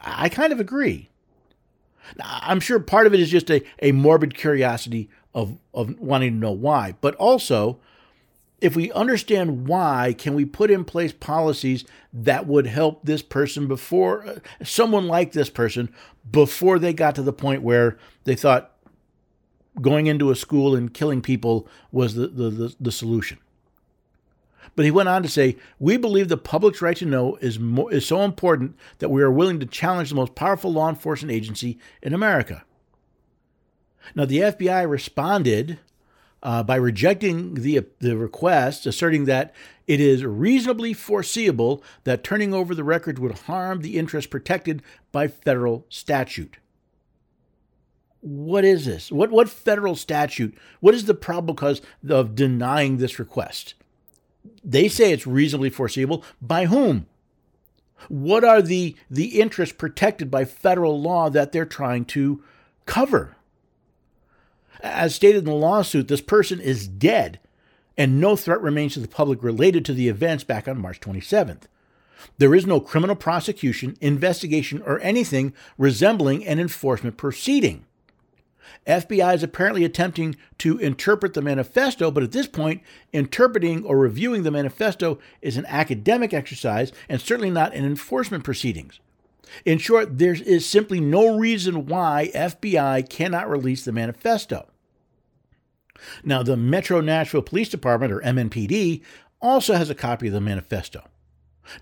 I 0.00 0.28
kind 0.28 0.52
of 0.52 0.60
agree. 0.60 1.10
I'm 2.20 2.60
sure 2.60 2.78
part 2.78 3.06
of 3.06 3.14
it 3.14 3.20
is 3.20 3.30
just 3.30 3.50
a, 3.50 3.62
a 3.80 3.92
morbid 3.92 4.36
curiosity 4.36 5.08
of, 5.34 5.58
of 5.74 5.98
wanting 6.00 6.32
to 6.32 6.38
know 6.38 6.52
why, 6.52 6.94
but 7.00 7.14
also, 7.16 7.78
if 8.60 8.74
we 8.74 8.90
understand 8.92 9.68
why, 9.68 10.14
can 10.16 10.34
we 10.34 10.44
put 10.44 10.70
in 10.70 10.84
place 10.84 11.12
policies 11.12 11.84
that 12.12 12.46
would 12.46 12.66
help 12.66 13.04
this 13.04 13.22
person 13.22 13.68
before, 13.68 14.26
uh, 14.26 14.38
someone 14.64 15.06
like 15.06 15.32
this 15.32 15.50
person, 15.50 15.92
before 16.30 16.78
they 16.78 16.92
got 16.92 17.14
to 17.16 17.22
the 17.22 17.32
point 17.32 17.62
where 17.62 17.98
they 18.24 18.34
thought 18.34 18.72
going 19.80 20.06
into 20.06 20.30
a 20.30 20.36
school 20.36 20.74
and 20.74 20.94
killing 20.94 21.20
people 21.20 21.68
was 21.92 22.14
the, 22.14 22.28
the, 22.28 22.50
the, 22.50 22.76
the 22.80 22.92
solution? 22.92 23.38
But 24.74 24.84
he 24.84 24.90
went 24.90 25.08
on 25.08 25.22
to 25.22 25.28
say, 25.28 25.56
"We 25.78 25.96
believe 25.96 26.28
the 26.28 26.36
public's 26.36 26.82
right 26.82 26.96
to 26.98 27.06
know 27.06 27.36
is 27.36 27.58
is 27.90 28.06
so 28.06 28.22
important 28.22 28.76
that 28.98 29.10
we 29.10 29.22
are 29.22 29.30
willing 29.30 29.58
to 29.60 29.66
challenge 29.66 30.10
the 30.10 30.16
most 30.16 30.34
powerful 30.34 30.72
law 30.72 30.88
enforcement 30.88 31.32
agency 31.32 31.78
in 32.02 32.12
America." 32.12 32.62
Now, 34.14 34.26
the 34.26 34.40
FBI 34.40 34.88
responded 34.88 35.78
uh, 36.46 36.62
by 36.62 36.76
rejecting 36.76 37.54
the 37.54 37.84
the 37.98 38.16
request, 38.16 38.86
asserting 38.86 39.24
that 39.24 39.52
it 39.88 40.00
is 40.00 40.24
reasonably 40.24 40.92
foreseeable 40.92 41.82
that 42.04 42.22
turning 42.22 42.54
over 42.54 42.72
the 42.72 42.84
records 42.84 43.18
would 43.18 43.36
harm 43.40 43.80
the 43.80 43.98
interests 43.98 44.30
protected 44.30 44.80
by 45.10 45.26
federal 45.26 45.84
statute. 45.88 46.58
What 48.20 48.64
is 48.64 48.86
this? 48.86 49.10
What 49.10 49.32
what 49.32 49.48
federal 49.48 49.96
statute? 49.96 50.56
What 50.78 50.94
is 50.94 51.06
the 51.06 51.14
probable 51.14 51.54
cause 51.54 51.82
of 52.08 52.36
denying 52.36 52.98
this 52.98 53.18
request? 53.18 53.74
They 54.64 54.86
say 54.86 55.10
it's 55.10 55.26
reasonably 55.26 55.70
foreseeable. 55.70 56.22
By 56.40 56.66
whom? 56.66 57.06
What 58.08 58.44
are 58.44 58.62
the, 58.62 58.94
the 59.10 59.40
interests 59.40 59.74
protected 59.76 60.30
by 60.30 60.44
federal 60.44 61.00
law 61.00 61.28
that 61.30 61.50
they're 61.50 61.64
trying 61.64 62.04
to 62.06 62.44
cover? 62.84 63.35
As 64.80 65.14
stated 65.14 65.38
in 65.38 65.44
the 65.44 65.52
lawsuit, 65.52 66.08
this 66.08 66.20
person 66.20 66.60
is 66.60 66.88
dead, 66.88 67.40
and 67.96 68.20
no 68.20 68.36
threat 68.36 68.60
remains 68.60 68.94
to 68.94 69.00
the 69.00 69.08
public 69.08 69.42
related 69.42 69.84
to 69.86 69.94
the 69.94 70.08
events 70.08 70.44
back 70.44 70.68
on 70.68 70.80
March 70.80 71.00
27th. 71.00 71.62
There 72.38 72.54
is 72.54 72.66
no 72.66 72.80
criminal 72.80 73.16
prosecution, 73.16 73.96
investigation, 74.00 74.82
or 74.82 75.00
anything 75.00 75.54
resembling 75.78 76.46
an 76.46 76.58
enforcement 76.58 77.16
proceeding. 77.16 77.84
FBI 78.86 79.34
is 79.34 79.42
apparently 79.42 79.84
attempting 79.84 80.36
to 80.58 80.78
interpret 80.78 81.34
the 81.34 81.42
manifesto, 81.42 82.10
but 82.10 82.22
at 82.22 82.32
this 82.32 82.46
point, 82.46 82.82
interpreting 83.12 83.84
or 83.84 83.98
reviewing 83.98 84.42
the 84.42 84.50
manifesto 84.50 85.18
is 85.40 85.56
an 85.56 85.66
academic 85.66 86.32
exercise 86.32 86.92
and 87.08 87.20
certainly 87.20 87.50
not 87.50 87.74
an 87.74 87.84
enforcement 87.84 88.44
proceedings. 88.44 89.00
In 89.64 89.78
short, 89.78 90.18
there 90.18 90.34
is 90.34 90.66
simply 90.66 91.00
no 91.00 91.36
reason 91.36 91.86
why 91.86 92.30
FBI 92.34 93.08
cannot 93.08 93.48
release 93.48 93.84
the 93.84 93.92
manifesto. 93.92 94.66
Now, 96.24 96.42
the 96.42 96.56
Metro 96.56 97.00
Nashville 97.00 97.42
Police 97.42 97.68
Department, 97.68 98.12
or 98.12 98.20
MNPD, 98.20 99.02
also 99.40 99.74
has 99.74 99.90
a 99.90 99.94
copy 99.94 100.28
of 100.28 100.32
the 100.32 100.40
manifesto. 100.40 101.02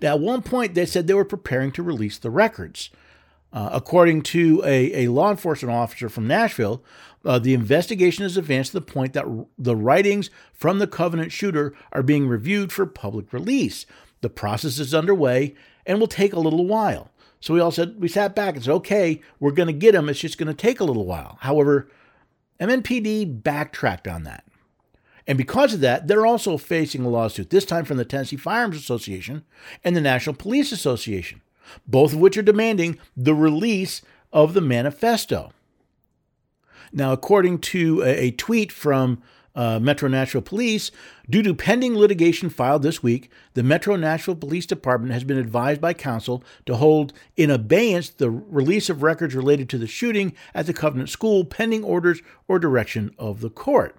Now, 0.01 0.15
at 0.15 0.21
one 0.21 0.43
point, 0.43 0.75
they 0.75 0.87
said 0.87 1.07
they 1.07 1.15
were 1.15 1.25
preparing 1.25 1.73
to 1.73 1.83
release 1.83 2.19
the 2.19 2.31
records. 2.31 2.91
Uh, 3.53 3.71
according 3.73 4.21
to 4.21 4.61
a, 4.65 5.05
a, 5.05 5.09
law 5.13 5.31
enforcement 5.31 5.73
officer 5.73 6.09
from 6.09 6.27
Nashville, 6.27 6.83
uh, 7.25 7.39
the 7.39 7.55
investigation 7.55 8.25
has 8.25 8.37
advanced 8.37 8.73
to 8.73 8.81
the 8.81 8.85
point 8.85 9.13
that 9.13 9.27
r- 9.27 9.47
the 9.57 9.77
writings 9.77 10.29
from 10.53 10.81
the 10.81 10.89
Covenant 10.89 11.31
shooter 11.31 11.73
are 11.93 12.03
being 12.03 12.27
reviewed 12.27 12.73
for 12.73 12.85
public 12.85 13.33
release. 13.33 13.87
The 14.23 14.29
process 14.29 14.81
is 14.81 14.93
underway 14.93 15.55
and 15.87 16.01
will 16.01 16.09
take 16.09 16.33
a 16.33 16.41
little 16.41 16.67
while. 16.67 17.13
So 17.45 17.53
we 17.53 17.61
all 17.61 17.71
said, 17.71 18.01
we 18.01 18.09
sat 18.09 18.35
back 18.35 18.55
and 18.55 18.65
said, 18.65 18.73
okay, 18.73 19.21
we're 19.39 19.51
going 19.51 19.67
to 19.67 19.75
get 19.75 19.93
them. 19.93 20.09
It's 20.09 20.21
just 20.21 20.39
going 20.39 20.49
to 20.49 20.55
take 20.55 20.81
a 20.81 20.85
little 20.85 21.05
while. 21.05 21.37
However, 21.43 21.89
MNPD 22.59 23.43
backtracked 23.43 24.09
on 24.09 24.23
that. 24.23 24.45
And 25.27 25.37
because 25.37 25.75
of 25.75 25.81
that, 25.81 26.07
they're 26.07 26.25
also 26.25 26.57
facing 26.57 27.05
a 27.05 27.09
lawsuit, 27.09 27.51
this 27.51 27.67
time 27.67 27.85
from 27.85 27.99
the 27.99 28.05
Tennessee 28.05 28.37
Firearms 28.37 28.77
Association 28.77 29.45
and 29.83 29.95
the 29.95 30.01
National 30.01 30.35
Police 30.35 30.73
Association 30.73 31.43
both 31.87 32.13
of 32.13 32.19
which 32.19 32.37
are 32.37 32.43
demanding 32.43 32.99
the 33.17 33.35
release 33.35 34.03
of 34.33 34.55
the 34.55 34.61
manifesto. 34.61 35.53
Now, 36.93 37.13
according 37.13 37.59
to 37.61 38.03
a, 38.05 38.31
tweet 38.33 38.71
from 38.71 39.23
uh, 39.55 39.79
Metro 39.79 40.09
Nashville 40.09 40.43
Police, 40.43 40.91
due 41.29 41.43
to 41.43 41.55
pending 41.55 41.95
litigation 41.97 42.49
filed 42.51 42.83
this 42.83 43.03
week, 43.03 43.31
the 43.55 43.63
Metro 43.63 43.97
Nashville 43.97 44.35
Police 44.35 44.67
Department 44.67 45.13
has 45.13 45.25
been 45.25 45.39
advised 45.39 45.81
by 45.81 45.95
counsel 45.95 46.43
to 46.67 46.77
hold 46.77 47.13
in 47.37 47.51
abeyance 47.51 48.09
the 48.09 48.31
release 48.31 48.91
of 48.91 49.03
records 49.03 49.35
related 49.35 49.69
to 49.71 49.79
the 49.79 49.87
shooting 49.87 50.35
at 50.55 50.67
the 50.67 50.73
Covenant 50.73 51.09
School 51.09 51.45
pending 51.45 51.85
orders 51.85 52.21
or 52.49 52.59
direction 52.59 53.15
of 53.19 53.41
the 53.41 53.51
court. 53.51 53.97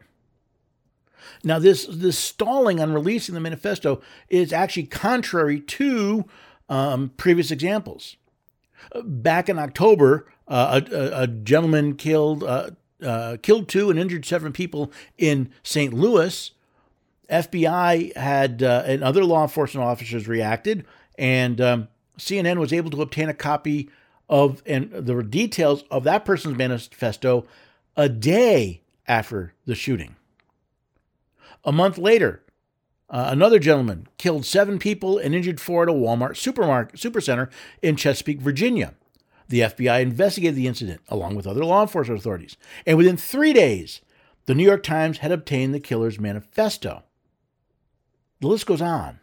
Now, 1.43 1.59
this, 1.59 1.85
this 1.85 2.17
stalling 2.17 2.79
on 2.79 2.93
releasing 2.93 3.35
the 3.35 3.41
manifesto 3.41 4.01
is 4.29 4.53
actually 4.53 4.87
contrary 4.87 5.59
to 5.59 6.25
um, 6.69 7.11
previous 7.17 7.51
examples. 7.51 8.17
Back 9.03 9.49
in 9.49 9.57
October, 9.57 10.27
uh, 10.47 10.81
a, 10.91 11.23
a, 11.23 11.27
gentleman 11.27 11.95
killed 11.95 12.43
uh, 12.43 12.71
uh, 13.03 13.37
killed 13.41 13.67
two 13.67 13.89
and 13.89 13.99
injured 13.99 14.25
seven 14.25 14.51
people 14.51 14.91
in 15.17 15.49
St. 15.63 15.93
Louis. 15.93 16.51
FBI 17.29 18.15
had 18.15 18.61
uh, 18.61 18.83
and 18.85 19.03
other 19.03 19.23
law 19.23 19.41
enforcement 19.41 19.85
officers 19.85 20.27
reacted, 20.27 20.85
and 21.17 21.59
um, 21.59 21.87
CNN 22.19 22.57
was 22.57 22.71
able 22.71 22.91
to 22.91 23.01
obtain 23.01 23.29
a 23.29 23.33
copy 23.33 23.89
of 24.29 24.61
and 24.65 24.91
the 24.91 25.23
details 25.23 25.83
of 25.89 26.03
that 26.03 26.25
person's 26.25 26.57
manifesto 26.57 27.45
a 27.97 28.09
day 28.09 28.81
after 29.07 29.53
the 29.65 29.75
shooting. 29.75 30.15
A 31.63 31.71
month 31.71 31.97
later, 31.97 32.43
uh, 33.09 33.29
another 33.31 33.59
gentleman 33.59 34.07
killed 34.17 34.45
seven 34.45 34.79
people 34.79 35.17
and 35.17 35.35
injured 35.35 35.59
four 35.61 35.83
at 35.83 35.89
a 35.89 35.93
Walmart 35.93 36.37
supermarket 36.37 36.99
supercenter 36.99 37.49
in 37.81 37.95
Chesapeake, 37.95 38.41
Virginia. 38.41 38.93
The 39.47 39.61
FBI 39.61 40.01
investigated 40.01 40.55
the 40.55 40.67
incident 40.67 41.01
along 41.07 41.35
with 41.35 41.45
other 41.47 41.63
law 41.63 41.81
enforcement 41.81 42.19
authorities, 42.19 42.57
and 42.85 42.97
within 42.97 43.17
three 43.17 43.53
days, 43.53 44.01
the 44.45 44.55
New 44.55 44.63
York 44.63 44.83
Times 44.83 45.19
had 45.19 45.31
obtained 45.31 45.73
the 45.73 45.79
killer's 45.79 46.19
manifesto. 46.19 47.03
The 48.41 48.47
list 48.47 48.65
goes 48.65 48.81
on. 48.81 49.19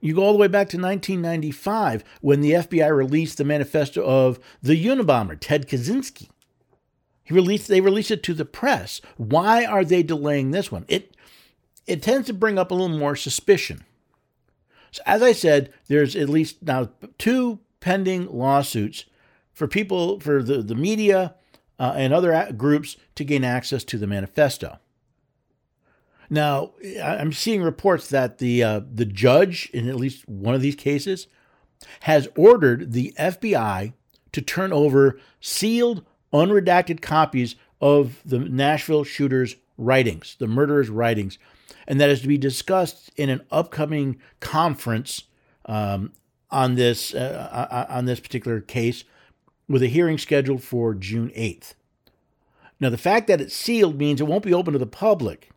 You 0.00 0.14
go 0.14 0.22
all 0.22 0.32
the 0.32 0.38
way 0.38 0.46
back 0.46 0.68
to 0.68 0.76
1995 0.76 2.04
when 2.20 2.40
the 2.40 2.52
FBI 2.52 2.94
released 2.94 3.38
the 3.38 3.44
manifesto 3.44 4.04
of 4.04 4.38
the 4.62 4.84
Unabomber, 4.84 5.36
Ted 5.40 5.68
Kaczynski. 5.68 6.28
He 7.24 7.34
released, 7.34 7.66
they 7.66 7.80
released 7.80 8.12
it 8.12 8.22
to 8.24 8.34
the 8.34 8.44
press. 8.44 9.00
Why 9.16 9.64
are 9.64 9.84
they 9.84 10.02
delaying 10.04 10.50
this 10.50 10.70
one? 10.70 10.84
It 10.86 11.16
it 11.86 12.02
tends 12.02 12.26
to 12.26 12.34
bring 12.34 12.58
up 12.58 12.70
a 12.70 12.74
little 12.74 12.96
more 12.96 13.16
suspicion. 13.16 13.84
So, 14.90 15.02
as 15.06 15.22
I 15.22 15.32
said, 15.32 15.72
there's 15.88 16.16
at 16.16 16.28
least 16.28 16.62
now 16.62 16.90
two 17.18 17.60
pending 17.86 18.26
lawsuits 18.26 19.04
for 19.52 19.68
people, 19.68 20.18
for 20.18 20.42
the, 20.42 20.60
the 20.60 20.74
media 20.74 21.36
uh, 21.78 21.92
and 21.94 22.12
other 22.12 22.52
groups 22.52 22.96
to 23.14 23.22
gain 23.22 23.44
access 23.44 23.84
to 23.84 23.96
the 23.96 24.08
manifesto. 24.08 24.80
Now, 26.28 26.72
I'm 27.00 27.32
seeing 27.32 27.62
reports 27.62 28.08
that 28.08 28.38
the 28.38 28.60
uh, 28.60 28.80
the 28.92 29.04
judge 29.04 29.70
in 29.72 29.88
at 29.88 29.94
least 29.94 30.28
one 30.28 30.56
of 30.56 30.62
these 30.62 30.74
cases 30.74 31.28
has 32.00 32.26
ordered 32.36 32.92
the 32.92 33.14
FBI 33.20 33.92
to 34.32 34.42
turn 34.42 34.72
over 34.72 35.20
sealed, 35.40 36.04
unredacted 36.32 37.00
copies 37.00 37.54
of 37.80 38.20
the 38.24 38.40
Nashville 38.40 39.04
shooter's 39.04 39.54
writings, 39.78 40.34
the 40.40 40.48
murderer's 40.48 40.90
writings, 40.90 41.38
and 41.86 42.00
that 42.00 42.10
is 42.10 42.20
to 42.22 42.26
be 42.26 42.36
discussed 42.36 43.12
in 43.14 43.30
an 43.30 43.42
upcoming 43.52 44.18
conference 44.40 45.22
um, 45.66 46.10
on 46.50 46.74
this 46.74 47.14
uh, 47.14 47.48
uh, 47.52 47.74
uh, 47.74 47.86
on 47.88 48.04
this 48.04 48.20
particular 48.20 48.60
case, 48.60 49.04
with 49.68 49.82
a 49.82 49.88
hearing 49.88 50.18
scheduled 50.18 50.62
for 50.62 50.94
June 50.94 51.30
eighth. 51.34 51.74
Now, 52.78 52.90
the 52.90 52.98
fact 52.98 53.26
that 53.28 53.40
it's 53.40 53.56
sealed 53.56 53.98
means 53.98 54.20
it 54.20 54.26
won't 54.26 54.44
be 54.44 54.54
open 54.54 54.72
to 54.72 54.78
the 54.78 54.86
public. 54.86 55.50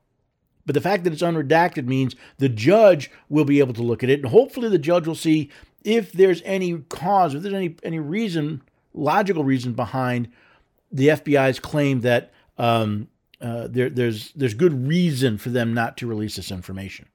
But 0.66 0.76
the 0.76 0.82
fact 0.82 1.04
that 1.04 1.14
it's 1.14 1.24
unredacted 1.24 1.88
means 1.88 2.16
the 2.38 2.48
judge 2.48 3.10
will 3.28 3.44
be 3.44 3.60
able 3.60 3.74
to 3.74 3.82
look 3.82 4.04
at 4.04 4.10
it, 4.10 4.20
and 4.22 4.30
hopefully 4.30 4.70
the 4.70 4.78
judge 4.78 5.08
will 5.08 5.16
see 5.16 5.50
if 5.84 6.12
there's 6.12 6.44
any 6.46 6.78
cause, 6.90 7.34
if 7.34 7.42
there's 7.42 7.56
any 7.56 7.76
any 7.84 8.00
reason, 8.00 8.62
logical 8.94 9.44
reason 9.44 9.74
behind 9.74 10.30
the 10.92 11.08
FBI's 11.08 11.60
claim 11.60 12.02
that 12.02 12.32
um, 12.58 13.08
uh, 13.42 13.68
there, 13.68 13.90
there's 13.90 14.32
there's 14.34 14.54
good 14.54 14.88
reason 14.88 15.38
for 15.38 15.50
them 15.50 15.74
not 15.74 15.98
to 15.98 16.08
release 16.08 16.36
this 16.36 16.52
information. 16.52 17.08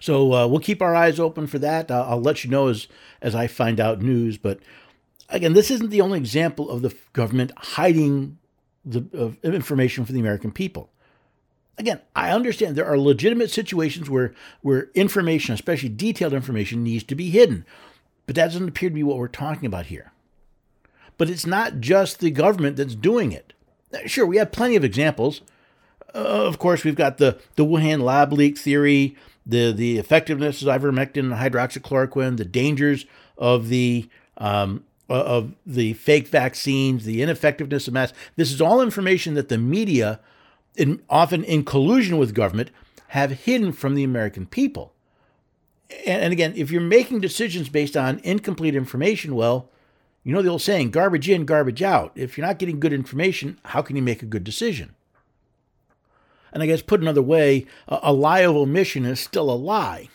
So 0.00 0.32
uh, 0.32 0.46
we'll 0.46 0.60
keep 0.60 0.82
our 0.82 0.94
eyes 0.94 1.20
open 1.20 1.46
for 1.46 1.58
that. 1.58 1.90
I'll, 1.90 2.02
I'll, 2.10 2.20
let 2.20 2.44
you 2.44 2.50
know 2.50 2.68
as 2.68 2.88
as 3.22 3.34
I 3.34 3.46
find 3.46 3.80
out 3.80 4.02
news. 4.02 4.38
But 4.38 4.60
again, 5.28 5.52
this 5.52 5.70
isn't 5.70 5.90
the 5.90 6.00
only 6.00 6.18
example 6.18 6.70
of 6.70 6.82
the 6.82 6.94
government 7.12 7.52
hiding 7.56 8.38
the, 8.84 9.36
information 9.42 10.04
for 10.04 10.12
the 10.12 10.20
American 10.20 10.52
people. 10.52 10.90
Again, 11.76 12.00
I 12.16 12.32
understand 12.32 12.74
there 12.74 12.86
are 12.86 12.98
legitimate 12.98 13.50
situations 13.50 14.10
where, 14.10 14.34
where 14.62 14.90
information, 14.94 15.54
especially 15.54 15.90
detailed 15.90 16.32
information, 16.32 16.82
needs 16.82 17.04
to 17.04 17.14
be 17.14 17.30
hidden. 17.30 17.64
But 18.26 18.34
that 18.34 18.46
doesn't 18.46 18.68
appear 18.68 18.88
to 18.88 18.94
be 18.94 19.04
what 19.04 19.16
we're 19.16 19.28
talking 19.28 19.66
about 19.66 19.86
here. 19.86 20.12
But 21.16 21.30
it's 21.30 21.46
not 21.46 21.80
just 21.80 22.18
the 22.18 22.30
government 22.30 22.76
that's 22.76 22.94
doing 22.94 23.32
it. 23.32 23.52
Sure, 24.06 24.26
we 24.26 24.36
have 24.38 24.52
plenty 24.52 24.76
of 24.76 24.84
examples. 24.84 25.40
Uh, 26.14 26.18
of 26.18 26.58
course, 26.58 26.84
we've 26.84 26.96
got 26.96 27.18
the, 27.18 27.38
the 27.56 27.64
Wuhan 27.64 28.00
lab 28.00 28.32
leak 28.32 28.58
theory, 28.58 29.16
the, 29.48 29.72
the 29.72 29.98
effectiveness 29.98 30.62
of 30.62 30.68
ivermectin 30.68 31.32
and 31.32 31.32
hydroxychloroquine, 31.32 32.36
the 32.36 32.44
dangers 32.44 33.06
of 33.36 33.68
the 33.68 34.08
um, 34.36 34.84
of 35.08 35.54
the 35.64 35.94
fake 35.94 36.28
vaccines, 36.28 37.04
the 37.04 37.22
ineffectiveness 37.22 37.88
of 37.88 37.94
masks. 37.94 38.16
This 38.36 38.52
is 38.52 38.60
all 38.60 38.82
information 38.82 39.32
that 39.34 39.48
the 39.48 39.56
media, 39.56 40.20
in, 40.76 41.02
often 41.08 41.42
in 41.44 41.64
collusion 41.64 42.18
with 42.18 42.34
government, 42.34 42.70
have 43.08 43.30
hidden 43.30 43.72
from 43.72 43.94
the 43.94 44.04
American 44.04 44.44
people. 44.44 44.92
And, 46.06 46.22
and 46.24 46.32
again, 46.32 46.52
if 46.56 46.70
you're 46.70 46.82
making 46.82 47.20
decisions 47.20 47.70
based 47.70 47.96
on 47.96 48.20
incomplete 48.22 48.74
information, 48.74 49.34
well, 49.34 49.70
you 50.24 50.34
know 50.34 50.42
the 50.42 50.50
old 50.50 50.60
saying, 50.60 50.90
garbage 50.90 51.28
in, 51.28 51.46
garbage 51.46 51.82
out. 51.82 52.12
If 52.14 52.36
you're 52.36 52.46
not 52.46 52.58
getting 52.58 52.78
good 52.78 52.92
information, 52.92 53.58
how 53.64 53.80
can 53.80 53.96
you 53.96 54.02
make 54.02 54.22
a 54.22 54.26
good 54.26 54.44
decision? 54.44 54.94
And 56.52 56.62
I 56.62 56.66
guess 56.66 56.82
put 56.82 57.00
another 57.00 57.22
way, 57.22 57.66
a, 57.86 58.12
lie 58.12 58.40
of 58.40 58.56
omission 58.56 59.04
is 59.04 59.20
still 59.20 59.50
a 59.50 59.52
lie. 59.52 60.08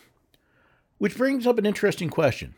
Which 0.97 1.17
brings 1.17 1.45
up 1.45 1.57
an 1.57 1.65
interesting 1.65 2.09
question. 2.09 2.55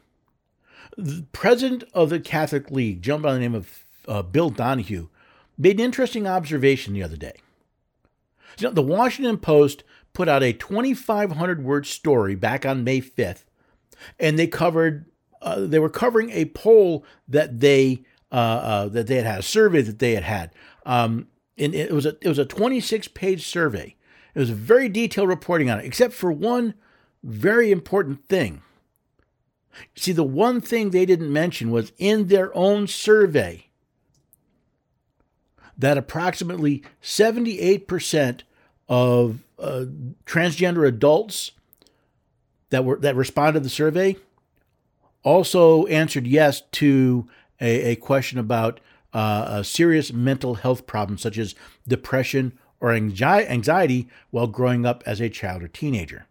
The 0.98 1.26
president 1.32 1.84
of 1.94 2.10
the 2.10 2.20
Catholic 2.20 2.72
League, 2.72 3.02
gentleman 3.02 3.30
by 3.30 3.34
the 3.34 3.40
name 3.40 3.56
of 3.56 3.86
uh, 4.08 4.22
Bill 4.22 4.50
Donohue, 4.50 5.08
made 5.58 5.80
an 5.80 5.86
interesting 5.86 6.28
observation 6.28 6.94
the 6.94 7.04
other 7.04 7.18
day. 7.18 7.36
So 8.58 8.70
the 8.70 8.82
Washington 8.82 9.38
Post 9.38 9.84
put 10.14 10.30
out 10.30 10.44
a 10.44 10.54
2,500 10.54 11.64
word 11.64 11.86
story 11.86 12.36
back 12.36 12.66
on 12.66 12.84
May 12.84 13.02
5th, 13.02 13.44
and 14.20 14.40
they 14.40 14.48
covered 14.48 15.06
uh, 15.42 15.60
they 15.60 15.80
were 15.80 15.90
covering 15.90 16.32
a 16.32 16.46
poll 16.46 17.06
that 17.28 17.60
they 17.60 18.04
uh, 18.32 18.36
uh, 18.36 18.88
that 18.90 19.08
they 19.08 19.18
had 19.18 19.26
had 19.26 19.40
a 19.40 19.44
survey 19.44 19.82
that 19.82 20.00
they 20.00 20.14
had 20.16 20.24
had. 20.24 20.52
Um, 20.86 21.28
and 21.58 21.74
it 21.74 21.92
was 21.92 22.06
a 22.06 22.18
it 22.22 22.28
was 22.28 22.40
a 22.40 22.46
26 22.46 23.08
page 23.10 23.46
survey. 23.46 23.96
It 24.34 24.40
was 24.40 24.50
a 24.50 24.56
very 24.56 24.90
detailed 24.90 25.30
reporting 25.30 25.70
on 25.70 25.80
it, 25.80 25.86
except 25.86 26.14
for 26.14 26.32
one 26.32 26.74
very 27.24 27.72
important 27.72 28.28
thing. 28.28 28.62
See, 29.96 30.12
the 30.12 30.24
one 30.24 30.62
thing 30.62 30.90
they 30.90 31.06
didn't 31.06 31.32
mention 31.32 31.72
was 31.72 31.92
in 31.98 32.28
their 32.28 32.56
own 32.56 32.88
survey 32.88 33.68
that 35.78 35.98
approximately 35.98 36.84
78% 37.02 38.42
of 38.88 39.40
uh, 39.60 39.86
transgender 40.26 40.88
adults 40.88 41.52
that 42.70 42.86
were 42.86 42.98
that 42.98 43.16
responded 43.16 43.60
to 43.60 43.64
the 43.64 43.70
survey 43.70 44.16
also 45.24 45.86
answered 45.88 46.28
yes 46.28 46.62
to 46.72 47.28
a, 47.60 47.92
a 47.92 47.96
question 47.96 48.38
about 48.38 48.80
uh, 49.16 49.64
serious 49.64 50.12
mental 50.12 50.56
health 50.56 50.86
problems 50.86 51.22
such 51.22 51.38
as 51.38 51.56
depression 51.88 52.58
or 52.82 52.92
anxiety 52.92 54.10
while 54.30 54.48
growing 54.48 54.86
up 54.86 55.04
as 55.06 55.22
a 55.22 55.30
child 55.30 55.64
or 55.64 55.68
teenager. 55.68 56.28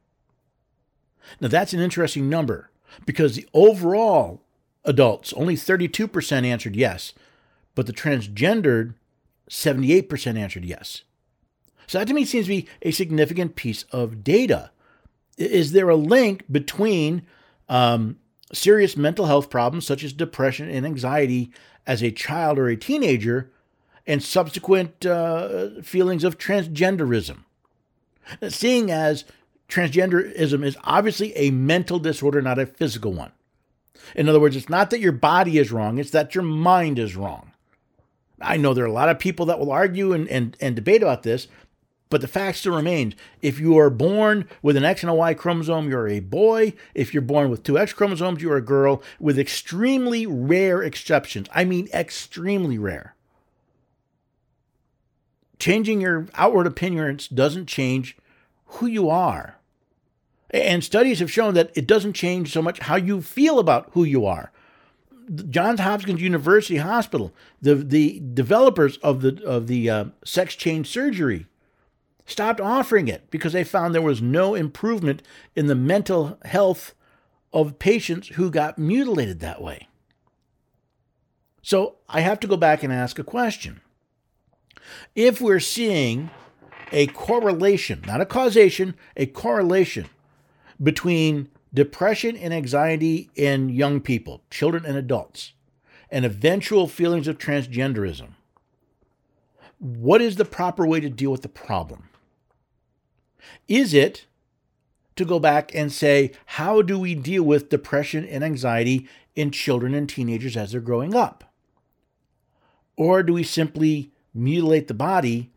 Now, 1.41 1.49
that's 1.49 1.73
an 1.73 1.81
interesting 1.81 2.29
number 2.29 2.71
because 3.07 3.35
the 3.35 3.49
overall 3.55 4.43
adults, 4.85 5.33
only 5.33 5.57
32% 5.57 6.45
answered 6.45 6.77
yes, 6.77 7.15
but 7.75 7.87
the 7.87 7.93
transgendered, 7.93 8.95
78% 9.49 10.39
answered 10.39 10.65
yes. 10.65 11.03
So 11.87 11.99
that 11.99 12.09
to 12.09 12.15
me 12.15 12.25
seems 12.25 12.47
to 12.47 12.51
be 12.51 12.69
a 12.83 12.91
significant 12.91 13.57
piece 13.57 13.85
of 13.85 14.23
data. 14.23 14.71
Is 15.39 15.73
there 15.73 15.89
a 15.89 15.97
link 15.97 16.45
between 16.51 17.23
um, 17.69 18.19
serious 18.55 18.97
mental 18.97 19.27
health 19.27 19.51
problems 19.51 19.87
such 19.87 20.03
as 20.05 20.13
depression 20.13 20.71
and 20.71 20.87
anxiety 20.87 21.51
as 21.87 22.03
a 22.03 22.11
child 22.11 22.59
or 22.59 22.69
a 22.69 22.77
teenager 22.77 23.51
and 24.07 24.23
subsequent 24.23 25.05
uh, 25.05 25.81
feelings 25.83 26.25
of 26.25 26.39
transgenderism? 26.39 27.45
Seeing 28.49 28.91
as 28.91 29.25
transgenderism 29.69 30.65
is 30.65 30.77
obviously 30.85 31.37
a 31.37 31.51
mental 31.51 31.99
disorder, 31.99 32.41
not 32.41 32.59
a 32.59 32.67
physical 32.67 33.13
one. 33.13 33.33
In 34.15 34.29
other 34.29 34.41
words, 34.41 34.57
it's 34.57 34.69
not 34.69 34.91
that 34.91 35.01
your 35.01 35.13
body 35.13 35.59
is 35.59 35.73
wrong, 35.73 35.99
it's 35.99 36.11
that 36.11 36.35
your 36.35 36.45
mind 36.45 36.99
is 36.99 37.17
wrong. 37.17 37.53
I 38.41 38.57
know 38.57 38.75
there 38.75 38.85
are 38.85 38.89
a 38.89 38.93
lot 38.93 39.09
of 39.09 39.19
people 39.19 39.47
that 39.47 39.59
will 39.59 39.73
argue 39.73 40.13
and, 40.13 40.29
and, 40.29 40.57
and 40.61 40.77
debate 40.77 41.03
about 41.03 41.23
this, 41.23 41.49
but 42.15 42.21
the 42.21 42.29
fact 42.29 42.59
still 42.59 42.77
remains 42.77 43.15
if 43.43 43.59
you 43.59 43.77
are 43.77 43.91
born 43.91 44.49
with 44.63 44.77
an 44.77 44.85
X 44.85 45.03
and 45.03 45.11
a 45.11 45.15
Y 45.15 45.35
chromosome, 45.35 45.89
you're 45.91 46.07
a 46.07 46.21
boy. 46.21 46.75
If 46.95 47.13
you're 47.13 47.23
born 47.23 47.51
with 47.51 47.65
two 47.65 47.77
X 47.77 47.93
chromosomes, 47.93 48.41
you're 48.41 48.57
a 48.57 48.61
girl, 48.61 49.03
with 49.19 49.37
extremely 49.37 50.25
rare 50.25 50.81
exceptions. 50.81 51.49
I 51.53 51.65
mean, 51.65 51.89
extremely 51.93 52.79
rare. 52.79 53.17
Changing 55.59 56.01
your 56.01 56.29
outward 56.35 56.69
appearance 56.69 57.27
doesn't 57.27 57.67
change 57.67 58.17
who 58.67 58.87
you 58.87 59.11
are. 59.11 59.57
And 60.51 60.85
studies 60.85 61.19
have 61.19 61.33
shown 61.33 61.55
that 61.55 61.73
it 61.75 61.89
doesn't 61.89 62.13
change 62.13 62.53
so 62.53 62.63
much 62.63 62.79
how 62.79 62.95
you 62.95 63.23
feel 63.23 63.59
about 63.59 63.89
who 63.95 64.05
you 64.05 64.25
are. 64.25 64.53
Johns 65.51 65.81
Hopkins 65.81 66.23
University 66.23 66.77
Hospital, 66.77 67.33
the, 67.61 67.75
the 67.75 68.23
developers 68.35 68.99
of 68.99 69.21
the, 69.21 69.45
of 69.45 69.67
the 69.67 69.91
uh, 69.91 70.05
sex 70.25 70.55
change 70.55 70.87
surgery, 70.87 71.49
stopped 72.27 72.61
offering 72.61 73.09
it 73.09 73.31
because 73.31 73.53
they 73.53 73.65
found 73.65 73.95
there 73.95 74.03
was 74.03 74.23
no 74.23 74.55
improvement 74.55 75.23
in 75.55 75.67
the 75.67 75.75
mental 75.75 76.39
health 76.45 76.95
of 77.53 77.79
patients 77.79 78.29
who 78.29 78.51
got 78.51 78.79
mutilated 78.79 79.41
that 79.41 79.63
way. 79.63 79.89
So 81.63 81.97
I 82.09 82.21
have 82.21 82.41
to 82.41 82.47
go 82.47 82.57
back 82.57 82.83
and 82.83 82.93
ask 82.93 83.19
a 83.19 83.25
question. 83.25 83.81
If 85.15 85.41
we're 85.41 85.61
seeing 85.61 86.31
a 86.93 87.07
correlation, 87.09 88.03
not 88.07 88.21
a 88.21 88.27
causation, 88.27 88.95
a 89.17 89.27
correlation 89.27 90.07
between 90.83 91.49
depression 91.73 92.37
and 92.37 92.53
anxiety 92.53 93.31
in 93.35 93.69
young 93.69 94.01
people, 94.01 94.43
children 94.51 94.85
and 94.85 94.97
adults, 94.97 95.53
and 96.11 96.25
eventual 96.25 96.87
feelings 96.87 97.27
of 97.27 97.39
transgenderism, 97.39 98.35
what 99.79 100.21
is 100.21 100.37
the 100.37 100.45
proper 100.45 100.87
way 100.87 101.01
to 101.01 101.11
deal 101.11 101.31
with 101.31 101.43
the 101.43 101.49
problem? 101.49 102.09
Is 103.69 103.95
it 103.95 104.27
to 105.17 105.25
go 105.25 105.39
back 105.39 105.75
and 105.75 105.93
say, 105.93 106.33
how 106.47 106.83
do 106.83 106.99
we 106.99 107.15
deal 107.15 107.43
with 107.43 107.69
depression 107.69 108.25
and 108.25 108.43
anxiety 108.43 109.09
in 109.35 109.51
children 109.51 109.95
and 109.95 110.09
teenagers 110.09 110.57
as 110.57 110.73
they're 110.73 110.81
growing 110.81 111.15
up? 111.15 111.45
Or 112.97 113.23
do 113.23 113.33
we 113.33 113.43
simply 113.43 114.11
mutilate 114.33 114.89
the 114.89 114.95
body 114.95 115.51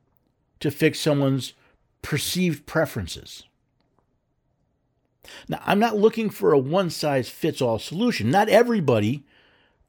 to 0.60 0.72
fix 0.72 1.00
someone's 1.00 1.54
perceived 2.02 2.66
preferences? 2.66 3.44
Now, 5.48 5.62
I'm 5.66 5.80
not 5.80 5.98
looking 5.98 6.30
for 6.30 6.54
a 6.54 6.60
one 6.60 6.90
size 6.90 7.30
fits 7.30 7.62
all 7.62 7.80
solution. 7.80 8.32
Not 8.32 8.50
everybody 8.50 9.26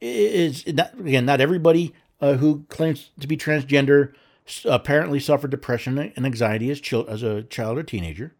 is, 0.01 0.67
not, 0.67 0.93
again, 0.99 1.25
not 1.25 1.41
everybody 1.41 1.93
uh, 2.21 2.33
who 2.33 2.65
claims 2.69 3.11
to 3.19 3.27
be 3.27 3.37
transgender 3.37 4.13
apparently 4.65 5.19
suffered 5.19 5.51
depression 5.51 5.97
and 5.97 6.25
anxiety 6.25 6.69
as, 6.69 6.79
chil- 6.79 7.07
as 7.07 7.23
a 7.23 7.43
child 7.43 7.77
or 7.77 7.83
teenager. 7.83 8.33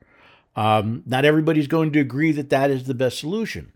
Um, 0.56 1.04
not 1.06 1.26
everybody's 1.26 1.68
going 1.68 1.92
to 1.94 2.00
agree 2.00 2.32
that 2.32 2.50
that 2.50 2.72
is 2.72 2.86
the 2.86 2.94
best 2.94 3.20
solution. 3.20 3.72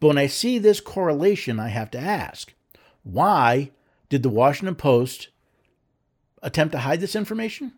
But 0.00 0.08
when 0.08 0.18
I 0.18 0.26
see 0.26 0.58
this 0.58 0.80
correlation, 0.80 1.58
I 1.58 1.68
have 1.68 1.90
to 1.92 1.98
ask 1.98 2.52
why 3.02 3.70
did 4.08 4.22
the 4.22 4.28
Washington 4.28 4.74
Post 4.74 5.28
attempt 6.42 6.72
to 6.72 6.80
hide 6.80 7.00
this 7.00 7.16
information? 7.16 7.72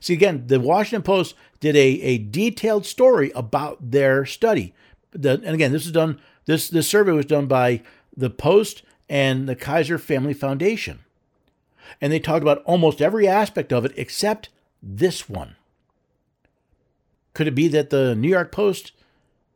See, 0.00 0.14
again, 0.14 0.46
the 0.46 0.60
Washington 0.60 1.02
Post 1.02 1.34
did 1.60 1.76
a, 1.76 2.00
a 2.02 2.18
detailed 2.18 2.86
story 2.86 3.30
about 3.34 3.90
their 3.90 4.24
study. 4.24 4.74
The, 5.12 5.32
and 5.32 5.54
again, 5.54 5.72
this 5.72 5.86
is 5.86 5.92
done, 5.92 6.20
this, 6.46 6.68
this 6.68 6.88
survey 6.88 7.12
was 7.12 7.26
done 7.26 7.46
by 7.46 7.82
the 8.16 8.30
Post 8.30 8.82
and 9.08 9.48
the 9.48 9.56
Kaiser 9.56 9.98
Family 9.98 10.34
Foundation 10.34 11.00
and 12.00 12.12
they 12.12 12.18
talked 12.18 12.42
about 12.42 12.62
almost 12.64 13.00
every 13.00 13.26
aspect 13.26 13.72
of 13.72 13.84
it 13.84 13.92
except 13.96 14.48
this 14.82 15.28
one. 15.28 15.56
Could 17.34 17.48
it 17.48 17.54
be 17.54 17.68
that 17.68 17.90
the 17.90 18.14
New 18.14 18.28
York 18.28 18.50
Post 18.50 18.92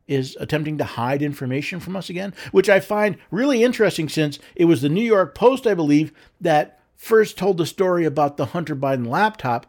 is 0.07 0.37
attempting 0.41 0.76
to 0.78 0.85
hide 0.85 1.22
information 1.22 1.81
from 1.81 1.97
us 1.97 2.11
again? 2.11 2.35
Which 2.53 2.68
I 2.68 2.81
find 2.81 3.16
really 3.31 3.62
interesting 3.62 4.09
since 4.09 4.39
it 4.55 4.66
was 4.66 4.83
the 4.83 4.89
New 4.89 5.05
York 5.05 5.35
Post, 5.35 5.66
I 5.66 5.74
believe, 5.74 6.12
that 6.41 6.81
first 6.97 7.39
told 7.39 7.57
the 7.57 7.64
story 7.64 8.05
about 8.05 8.37
the 8.37 8.47
Hunter 8.47 8.76
Biden 8.76 9.07
laptop 9.07 9.66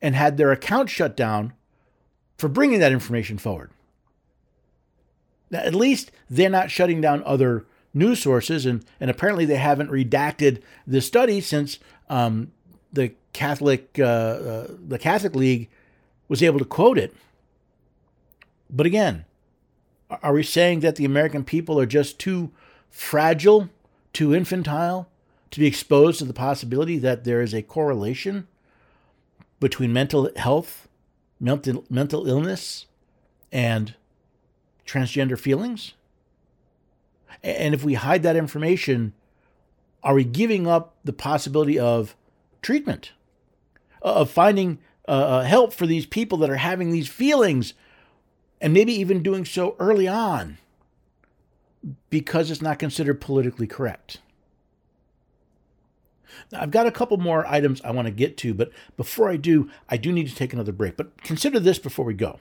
and 0.00 0.16
had 0.16 0.36
their 0.36 0.50
account 0.50 0.90
shut 0.90 1.16
down 1.16 1.52
for 2.36 2.48
bringing 2.48 2.80
that 2.80 2.90
information 2.90 3.38
forward. 3.38 3.70
Now, 5.52 5.60
at 5.60 5.74
least 5.74 6.10
they're 6.28 6.50
not 6.50 6.70
shutting 6.70 7.00
down 7.00 7.22
other 7.24 7.66
news 7.94 8.22
sources, 8.22 8.66
and, 8.66 8.84
and 9.00 9.10
apparently 9.10 9.44
they 9.44 9.56
haven't 9.56 9.90
redacted 9.90 10.62
the 10.86 11.00
study 11.00 11.40
since 11.40 11.78
um, 12.08 12.52
the 12.92 13.12
Catholic 13.32 13.98
uh, 13.98 14.02
uh, 14.02 14.66
the 14.86 14.98
Catholic 14.98 15.34
League 15.34 15.68
was 16.28 16.42
able 16.42 16.58
to 16.58 16.64
quote 16.64 16.98
it. 16.98 17.14
But 18.68 18.86
again, 18.86 19.24
are 20.22 20.32
we 20.32 20.42
saying 20.42 20.80
that 20.80 20.96
the 20.96 21.04
American 21.04 21.44
people 21.44 21.78
are 21.78 21.86
just 21.86 22.18
too 22.18 22.50
fragile, 22.90 23.68
too 24.12 24.34
infantile 24.34 25.08
to 25.50 25.60
be 25.60 25.66
exposed 25.66 26.18
to 26.18 26.24
the 26.24 26.32
possibility 26.32 26.98
that 26.98 27.24
there 27.24 27.42
is 27.42 27.54
a 27.54 27.62
correlation 27.62 28.46
between 29.60 29.92
mental 29.92 30.30
health, 30.36 30.88
mental, 31.38 31.84
mental 31.88 32.26
illness, 32.26 32.86
and 33.50 33.94
transgender 34.86 35.38
feelings? 35.38 35.94
And 37.42 37.74
if 37.74 37.84
we 37.84 37.94
hide 37.94 38.22
that 38.22 38.36
information, 38.36 39.12
are 40.02 40.14
we 40.14 40.24
giving 40.24 40.66
up 40.66 40.96
the 41.04 41.12
possibility 41.12 41.78
of 41.78 42.16
treatment, 42.60 43.12
of 44.00 44.30
finding 44.30 44.78
uh, 45.08 45.10
uh, 45.12 45.42
help 45.42 45.72
for 45.72 45.86
these 45.86 46.06
people 46.06 46.38
that 46.38 46.50
are 46.50 46.56
having 46.56 46.90
these 46.90 47.08
feelings, 47.08 47.74
and 48.60 48.72
maybe 48.72 48.92
even 48.92 49.22
doing 49.22 49.44
so 49.44 49.76
early 49.78 50.06
on 50.06 50.58
because 52.10 52.50
it's 52.50 52.62
not 52.62 52.78
considered 52.78 53.20
politically 53.20 53.66
correct? 53.66 54.18
Now, 56.50 56.62
I've 56.62 56.70
got 56.70 56.86
a 56.86 56.92
couple 56.92 57.16
more 57.16 57.46
items 57.46 57.80
I 57.82 57.90
want 57.90 58.06
to 58.06 58.12
get 58.12 58.36
to, 58.38 58.54
but 58.54 58.70
before 58.96 59.28
I 59.28 59.36
do, 59.36 59.70
I 59.88 59.96
do 59.96 60.12
need 60.12 60.28
to 60.28 60.34
take 60.34 60.52
another 60.52 60.72
break. 60.72 60.96
But 60.96 61.22
consider 61.22 61.60
this 61.60 61.78
before 61.78 62.04
we 62.04 62.14
go. 62.14 62.40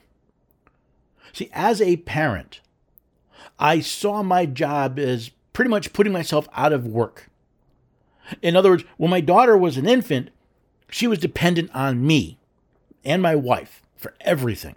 See, 1.34 1.50
as 1.54 1.82
a 1.82 1.98
parent, 1.98 2.62
I 3.60 3.80
saw 3.80 4.24
my 4.24 4.46
job 4.46 5.00
as 5.00 5.32
pretty 5.54 5.70
much 5.70 5.94
putting 5.94 6.14
myself 6.14 6.48
out 6.54 6.74
of 6.74 6.88
work. 6.88 7.30
In 8.42 8.56
other 8.56 8.70
words, 8.72 8.84
when 8.98 9.12
my 9.12 9.22
daughter 9.22 9.58
was 9.58 9.78
an 9.78 9.88
infant, 9.88 10.30
she 10.90 11.08
was 11.08 11.20
dependent 11.20 11.70
on 11.74 12.06
me 12.06 12.38
and 13.04 13.22
my 13.22 13.36
wife 13.36 13.82
for 13.96 14.14
everything. 14.22 14.76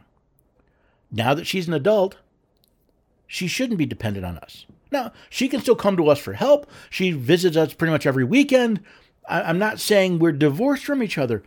Now 1.10 1.34
that 1.34 1.46
she's 1.46 1.68
an 1.68 1.74
adult, 1.74 2.16
she 3.26 3.46
shouldn't 3.46 3.78
be 3.78 3.86
dependent 3.86 4.26
on 4.26 4.38
us. 4.38 4.66
Now, 4.90 5.12
she 5.30 5.48
can 5.48 5.60
still 5.60 5.76
come 5.76 5.96
to 5.96 6.08
us 6.08 6.18
for 6.18 6.34
help. 6.34 6.70
She 6.90 7.12
visits 7.12 7.56
us 7.56 7.74
pretty 7.74 7.92
much 7.92 8.06
every 8.06 8.24
weekend. 8.24 8.80
I'm 9.28 9.58
not 9.58 9.80
saying 9.80 10.18
we're 10.18 10.32
divorced 10.32 10.84
from 10.84 11.02
each 11.02 11.16
other, 11.16 11.42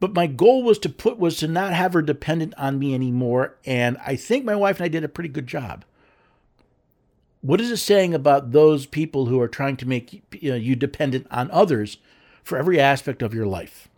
but 0.00 0.14
my 0.14 0.26
goal 0.26 0.62
was 0.62 0.78
to 0.80 0.88
put 0.88 1.18
was 1.18 1.38
to 1.38 1.48
not 1.48 1.72
have 1.72 1.92
her 1.92 2.02
dependent 2.02 2.54
on 2.56 2.78
me 2.78 2.94
anymore 2.94 3.56
and 3.64 3.96
i 4.06 4.16
think 4.16 4.44
my 4.44 4.54
wife 4.54 4.76
and 4.76 4.84
i 4.84 4.88
did 4.88 5.04
a 5.04 5.08
pretty 5.08 5.28
good 5.28 5.46
job 5.46 5.84
what 7.46 7.60
is 7.60 7.70
it 7.70 7.76
saying 7.76 8.12
about 8.12 8.50
those 8.50 8.86
people 8.86 9.26
who 9.26 9.40
are 9.40 9.46
trying 9.46 9.76
to 9.76 9.86
make 9.86 10.24
you, 10.42 10.50
know, 10.50 10.56
you 10.56 10.74
dependent 10.74 11.28
on 11.30 11.50
others 11.52 11.98
for 12.42 12.58
every 12.58 12.80
aspect 12.80 13.22
of 13.22 13.32
your 13.32 13.46
life 13.46 13.88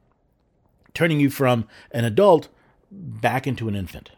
turning 0.92 1.18
you 1.18 1.30
from 1.30 1.66
an 1.90 2.04
adult 2.04 2.48
back 2.90 3.46
into 3.46 3.66
an 3.66 3.74
infant? 3.74 4.10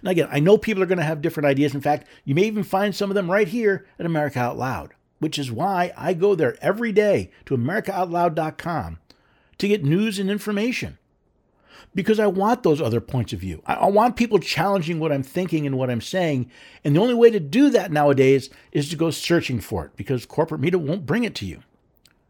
Now 0.00 0.12
again 0.12 0.28
i 0.30 0.38
know 0.38 0.56
people 0.56 0.82
are 0.82 0.86
going 0.86 0.98
to 0.98 1.04
have 1.04 1.20
different 1.20 1.48
ideas. 1.48 1.74
In 1.74 1.80
fact 1.80 2.06
you 2.24 2.36
may 2.36 2.44
even 2.44 2.62
find 2.62 2.94
some 2.94 3.10
of 3.10 3.14
them 3.16 3.30
right 3.30 3.48
here 3.48 3.86
at 3.98 4.06
america 4.06 4.38
out 4.38 4.56
loud 4.56 4.94
which 5.18 5.38
is 5.38 5.50
why 5.50 5.92
i 5.96 6.14
go 6.14 6.34
there 6.34 6.56
every 6.62 6.92
day 6.92 7.30
to 7.46 7.56
americaoutloud.com 7.56 9.00
to 9.58 9.68
get 9.68 9.84
news 9.84 10.18
and 10.18 10.30
information 10.30 10.98
because 11.94 12.18
I 12.18 12.26
want 12.26 12.62
those 12.62 12.80
other 12.80 13.00
points 13.00 13.32
of 13.32 13.40
view. 13.40 13.62
I, 13.66 13.88
want 13.88 14.16
people 14.16 14.38
challenging 14.38 14.98
what 14.98 15.12
I'm 15.12 15.22
thinking 15.22 15.66
and 15.66 15.76
what 15.76 15.90
I'm 15.90 16.00
saying. 16.00 16.50
And 16.84 16.96
the 16.96 17.00
only 17.00 17.14
way 17.14 17.30
to 17.30 17.40
do 17.40 17.70
that 17.70 17.92
nowadays 17.92 18.50
is 18.72 18.88
to 18.90 18.96
go 18.96 19.10
searching 19.10 19.60
for 19.60 19.86
it 19.86 19.92
because 19.96 20.24
corporate 20.24 20.60
media 20.60 20.78
won't 20.78 21.06
bring 21.06 21.24
it 21.24 21.34
to 21.36 21.46
you. 21.46 21.62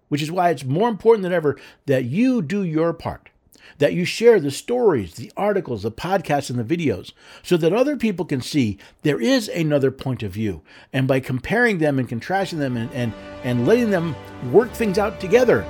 Which 0.08 0.22
is 0.22 0.30
why 0.30 0.50
it's 0.50 0.64
more 0.64 0.88
important 0.88 1.22
than 1.22 1.32
ever 1.32 1.58
that 1.86 2.04
you 2.04 2.42
do 2.42 2.62
your 2.62 2.92
part, 2.92 3.30
that 3.78 3.94
you 3.94 4.04
share 4.04 4.40
the 4.40 4.50
stories, 4.50 5.14
the 5.14 5.32
articles, 5.36 5.84
the 5.84 5.90
podcasts, 5.90 6.50
and 6.50 6.58
the 6.58 6.76
videos 6.76 7.12
so 7.42 7.56
that 7.56 7.72
other 7.72 7.96
people 7.96 8.26
can 8.26 8.42
see 8.42 8.78
there 9.02 9.20
is 9.20 9.48
another 9.48 9.90
point 9.90 10.22
of 10.22 10.32
view. 10.32 10.60
And 10.92 11.08
by 11.08 11.20
comparing 11.20 11.78
them 11.78 11.98
and 11.98 12.08
contrasting 12.08 12.58
them 12.58 12.76
and, 12.76 12.92
and, 12.92 13.14
and 13.42 13.66
letting 13.66 13.90
them 13.90 14.14
work 14.52 14.72
things 14.72 14.98
out 14.98 15.18
together, 15.18 15.64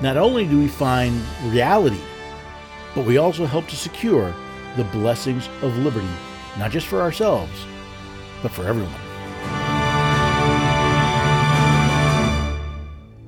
not 0.00 0.16
only 0.16 0.46
do 0.46 0.58
we 0.58 0.68
find 0.68 1.20
reality, 1.46 1.98
but 2.96 3.04
we 3.04 3.18
also 3.18 3.44
help 3.44 3.68
to 3.68 3.76
secure 3.76 4.34
the 4.76 4.84
blessings 4.84 5.48
of 5.60 5.76
liberty, 5.76 6.08
not 6.58 6.70
just 6.70 6.86
for 6.86 7.02
ourselves, 7.02 7.52
but 8.42 8.50
for 8.50 8.66
everyone. 8.66 8.90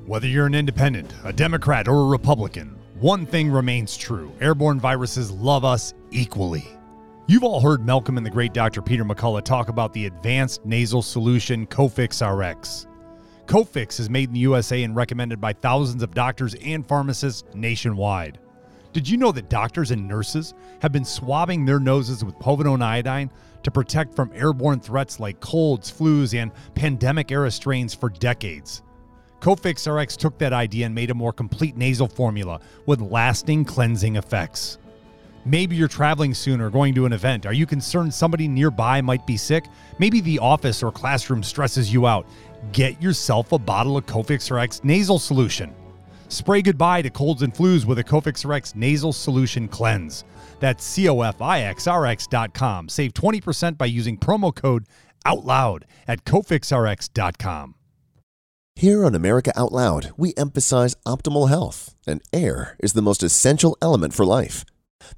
Whether 0.07 0.27
you're 0.27 0.47
an 0.47 0.55
independent, 0.55 1.13
a 1.23 1.35
Democrat, 1.35 1.87
or 1.87 2.01
a 2.01 2.07
Republican, 2.07 2.79
one 2.99 3.27
thing 3.27 3.51
remains 3.51 3.95
true 3.95 4.33
airborne 4.41 4.81
viruses 4.81 5.31
love 5.31 5.67
us 5.67 5.93
equally. 6.11 6.67
You've 7.27 7.45
all 7.45 7.61
heard 7.61 7.85
Malcolm 7.85 8.17
and 8.17 8.25
the 8.25 8.31
great 8.31 8.55
Dr. 8.55 8.81
Peter 8.81 9.05
McCullough 9.05 9.45
talk 9.45 9.69
about 9.69 9.93
the 9.93 10.07
advanced 10.07 10.65
nasal 10.65 11.03
solution 11.03 11.67
Cofix 11.67 12.23
RX. 12.23 12.87
Cofix 13.45 14.01
is 14.01 14.09
made 14.09 14.31
in 14.31 14.35
the 14.35 14.41
USA 14.41 14.83
and 14.83 14.97
recommended 14.97 15.43
by 15.43 15.53
thousands 15.53 16.03
of 16.03 16.15
doctors 16.15 16.55
and 16.55 16.89
pharmacists 16.89 17.45
nationwide. 17.55 18.39
Did 18.93 19.09
you 19.09 19.17
know 19.17 19.33
that 19.33 19.51
doctors 19.51 19.91
and 19.91 20.09
nurses 20.09 20.55
have 20.81 20.93
been 20.93 21.05
swabbing 21.05 21.65
their 21.65 21.79
noses 21.79 22.25
with 22.25 22.39
povidone 22.39 22.83
iodine 22.83 23.31
to 23.63 23.71
protect 23.71 24.15
from 24.15 24.31
airborne 24.35 24.81
threats 24.81 25.21
like 25.21 25.41
colds, 25.41 25.93
flus, 25.93 26.35
and 26.35 26.51
pandemic 26.75 27.31
era 27.31 27.51
strains 27.51 27.93
for 27.93 28.09
decades? 28.09 28.83
Cofix 29.41 29.87
RX 29.87 30.17
took 30.17 30.39
that 30.39 30.53
idea 30.53 30.87
and 30.87 30.95
made 30.95 31.11
a 31.11 31.15
more 31.15 31.33
complete 31.33 31.77
nasal 31.77 32.09
formula 32.09 32.61
with 32.87 33.01
lasting 33.01 33.65
cleansing 33.65 34.17
effects. 34.17 34.79
Maybe 35.45 35.77
you're 35.77 35.89
traveling 35.89 36.35
soon 36.35 36.61
or 36.61 36.69
going 36.69 36.95
to 36.95 37.07
an 37.07 37.13
event. 37.13 37.47
Are 37.47 37.53
you 37.53 37.65
concerned 37.65 38.13
somebody 38.13 38.49
nearby 38.49 39.01
might 39.01 39.27
be 39.27 39.37
sick? 39.37 39.67
Maybe 39.99 40.21
the 40.21 40.41
office 40.41 40.83
or 40.83 40.91
classroom 40.91 41.43
stresses 41.43 41.93
you 41.93 42.07
out 42.07 42.27
get 42.73 43.01
yourself 43.01 43.53
a 43.53 43.59
bottle 43.59 43.97
of 43.97 44.07
Cofix 44.07 44.51
RX 44.51 44.83
nasal 44.83 45.19
solution. 45.19 45.75
Spray 46.29 46.63
goodbye 46.63 47.03
to 47.03 47.11
colds 47.11 47.43
and 47.43 47.53
flus 47.53 47.85
with 47.85 47.99
a 47.99 48.05
Cofix 48.05 48.49
RX 48.49 48.75
nasal 48.75 49.13
solution 49.13 49.67
cleanse. 49.69 50.25
That's 50.61 50.87
cofixrx.com. 50.97 52.89
Save 52.89 53.15
20% 53.15 53.79
by 53.79 53.87
using 53.87 54.17
promo 54.19 54.55
code 54.55 54.87
OUTLOUD 55.27 55.85
at 56.07 56.25
cofixrx.com. 56.25 57.75
Here 58.77 59.05
on 59.05 59.15
America 59.17 59.53
Out 59.57 59.73
Loud, 59.73 60.13
we 60.17 60.35
emphasize 60.37 60.95
optimal 61.05 61.49
health, 61.49 61.97
and 62.07 62.23
air 62.33 62.77
is 62.79 62.93
the 62.93 63.03
most 63.03 63.25
essential 63.25 63.77
element 63.83 64.15
for 64.15 64.25
life. 64.25 64.65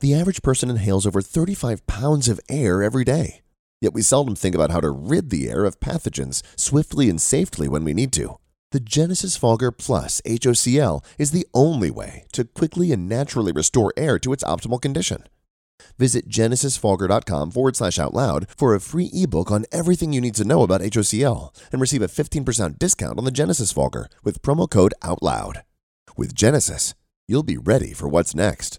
The 0.00 0.14
average 0.14 0.40
person 0.40 0.70
inhales 0.70 1.06
over 1.06 1.20
35 1.20 1.86
pounds 1.86 2.28
of 2.28 2.40
air 2.48 2.82
every 2.82 3.04
day. 3.04 3.42
Yet 3.82 3.92
we 3.92 4.00
seldom 4.00 4.34
think 4.34 4.54
about 4.54 4.70
how 4.70 4.80
to 4.80 4.90
rid 4.90 5.28
the 5.28 5.50
air 5.50 5.66
of 5.66 5.78
pathogens 5.78 6.42
swiftly 6.56 7.10
and 7.10 7.20
safely 7.20 7.68
when 7.68 7.84
we 7.84 7.92
need 7.92 8.12
to. 8.14 8.39
The 8.72 8.78
Genesis 8.78 9.36
Fogger 9.36 9.72
Plus 9.72 10.20
HOCl 10.24 11.04
is 11.18 11.32
the 11.32 11.44
only 11.52 11.90
way 11.90 12.26
to 12.32 12.44
quickly 12.44 12.92
and 12.92 13.08
naturally 13.08 13.50
restore 13.50 13.92
air 13.96 14.16
to 14.20 14.32
its 14.32 14.44
optimal 14.44 14.80
condition. 14.80 15.24
Visit 15.98 16.28
genesisfogger.com 16.28 17.50
forward 17.50 17.74
slash 17.74 17.98
out 17.98 18.14
loud 18.14 18.46
for 18.56 18.72
a 18.72 18.80
free 18.80 19.10
ebook 19.12 19.50
on 19.50 19.66
everything 19.72 20.12
you 20.12 20.20
need 20.20 20.36
to 20.36 20.44
know 20.44 20.62
about 20.62 20.82
HOCl 20.82 21.52
and 21.72 21.80
receive 21.80 22.02
a 22.02 22.06
15% 22.06 22.78
discount 22.78 23.18
on 23.18 23.24
the 23.24 23.32
Genesis 23.32 23.72
Fogger 23.72 24.08
with 24.22 24.40
promo 24.40 24.70
code 24.70 24.94
OUTLOUD. 25.02 25.64
With 26.16 26.32
Genesis, 26.32 26.94
you'll 27.26 27.42
be 27.42 27.56
ready 27.56 27.92
for 27.92 28.06
what's 28.06 28.36
next. 28.36 28.78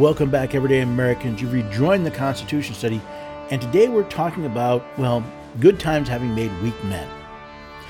Welcome 0.00 0.30
back, 0.30 0.54
everyday 0.54 0.80
Americans. 0.80 1.42
You've 1.42 1.52
rejoined 1.52 2.06
the 2.06 2.10
Constitution 2.10 2.74
study, 2.74 3.02
and 3.50 3.60
today 3.60 3.86
we're 3.86 4.08
talking 4.08 4.46
about, 4.46 4.82
well, 4.96 5.22
good 5.60 5.78
times 5.78 6.08
having 6.08 6.34
made 6.34 6.50
weak 6.62 6.84
men. 6.84 7.06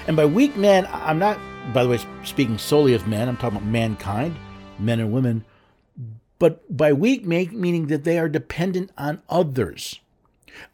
And 0.09 0.17
by 0.17 0.25
weak 0.25 0.57
men, 0.57 0.89
I'm 0.91 1.21
not 1.21 1.39
by 1.73 1.85
the 1.85 1.89
way, 1.89 2.01
speaking 2.25 2.59
solely 2.59 2.95
of 2.95 3.07
men, 3.07 3.29
I'm 3.29 3.37
talking 3.37 3.59
about 3.59 3.69
mankind, 3.69 4.35
men 4.77 4.99
and 4.99 5.13
women, 5.13 5.45
but 6.41 6.77
by 6.77 6.93
weak 6.93 7.25
meaning 7.25 7.87
that 7.87 8.03
they 8.03 8.19
are 8.19 8.29
dependent 8.29 8.91
on 8.99 9.23
others 9.29 10.01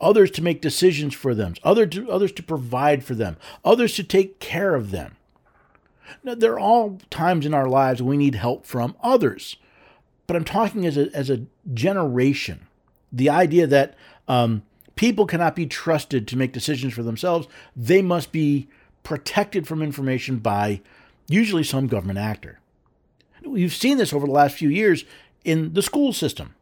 others 0.00 0.30
to 0.30 0.42
make 0.42 0.62
decisions 0.62 1.12
for 1.12 1.34
them, 1.34 1.52
other 1.62 1.84
to, 1.86 2.10
others 2.10 2.32
to 2.32 2.42
provide 2.42 3.04
for 3.04 3.14
them, 3.14 3.36
others 3.62 3.94
to 3.96 4.02
take 4.02 4.40
care 4.40 4.74
of 4.74 4.90
them. 4.90 5.18
Now, 6.24 6.34
there 6.34 6.54
are 6.54 6.58
all 6.58 6.98
times 7.10 7.44
in 7.44 7.52
our 7.52 7.68
lives 7.68 8.02
we 8.02 8.16
need 8.16 8.36
help 8.36 8.64
from 8.64 8.96
others, 9.02 9.58
but 10.26 10.36
I'm 10.36 10.44
talking 10.44 10.86
as 10.86 10.96
a, 10.96 11.14
as 11.14 11.30
a 11.30 11.46
generation. 11.72 12.66
The 13.12 13.30
idea 13.30 13.66
that 13.66 13.94
um, 14.28 14.62
people 14.96 15.26
cannot 15.26 15.56
be 15.56 15.66
trusted 15.66 16.26
to 16.28 16.36
make 16.36 16.52
decisions 16.52 16.94
for 16.94 17.02
themselves, 17.02 17.46
they 17.74 18.02
must 18.02 18.32
be 18.32 18.68
protected 19.02 19.66
from 19.66 19.82
information 19.82 20.38
by 20.38 20.80
usually 21.28 21.64
some 21.64 21.86
government 21.86 22.18
actor. 22.18 22.60
We've 23.44 23.74
seen 23.74 23.98
this 23.98 24.12
over 24.12 24.26
the 24.26 24.32
last 24.32 24.56
few 24.56 24.68
years 24.68 25.04
in 25.44 25.74
the 25.74 25.82
school 25.82 26.12
system 26.12 26.56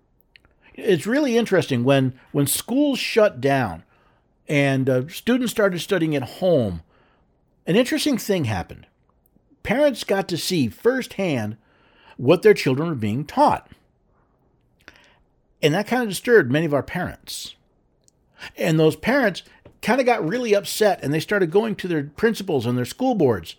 it's 0.74 1.06
really 1.06 1.36
interesting 1.36 1.84
when 1.84 2.14
when 2.32 2.46
schools 2.46 2.98
shut 2.98 3.40
down 3.40 3.84
and 4.48 4.90
uh, 4.90 5.08
students 5.08 5.52
started 5.52 5.80
studying 5.80 6.14
at 6.14 6.22
home. 6.22 6.82
An 7.66 7.76
interesting 7.76 8.18
thing 8.18 8.44
happened. 8.44 8.86
Parents 9.62 10.04
got 10.04 10.28
to 10.28 10.36
see 10.36 10.68
firsthand 10.68 11.56
what 12.16 12.42
their 12.42 12.54
children 12.54 12.88
were 12.88 12.94
being 12.94 13.24
taught. 13.24 13.70
And 15.62 15.74
that 15.74 15.86
kind 15.86 16.02
of 16.02 16.08
disturbed 16.08 16.50
many 16.50 16.66
of 16.66 16.74
our 16.74 16.82
parents. 16.82 17.54
And 18.56 18.78
those 18.78 18.96
parents 18.96 19.42
kind 19.80 20.00
of 20.00 20.06
got 20.06 20.26
really 20.26 20.54
upset 20.54 21.00
and 21.02 21.12
they 21.12 21.20
started 21.20 21.50
going 21.50 21.76
to 21.76 21.88
their 21.88 22.04
principals 22.04 22.66
and 22.66 22.76
their 22.76 22.84
school 22.84 23.14
boards 23.14 23.56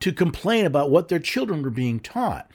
to 0.00 0.12
complain 0.12 0.66
about 0.66 0.90
what 0.90 1.08
their 1.08 1.18
children 1.18 1.62
were 1.62 1.70
being 1.70 2.00
taught. 2.00 2.50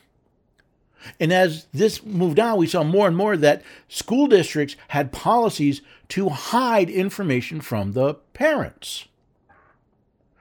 And 1.20 1.32
as 1.32 1.68
this 1.74 2.04
moved 2.04 2.40
on, 2.40 2.58
we 2.58 2.68
saw 2.68 2.84
more 2.84 3.08
and 3.08 3.16
more 3.16 3.38
that 3.38 3.62
school 3.88 4.28
districts 4.28 4.76
had 4.90 5.12
policies 5.12 5.82
to 6.10 6.30
hide 6.30 6.90
information 6.90 7.62
from 7.62 7.94
the 7.94 8.16
parents, 8.34 9.06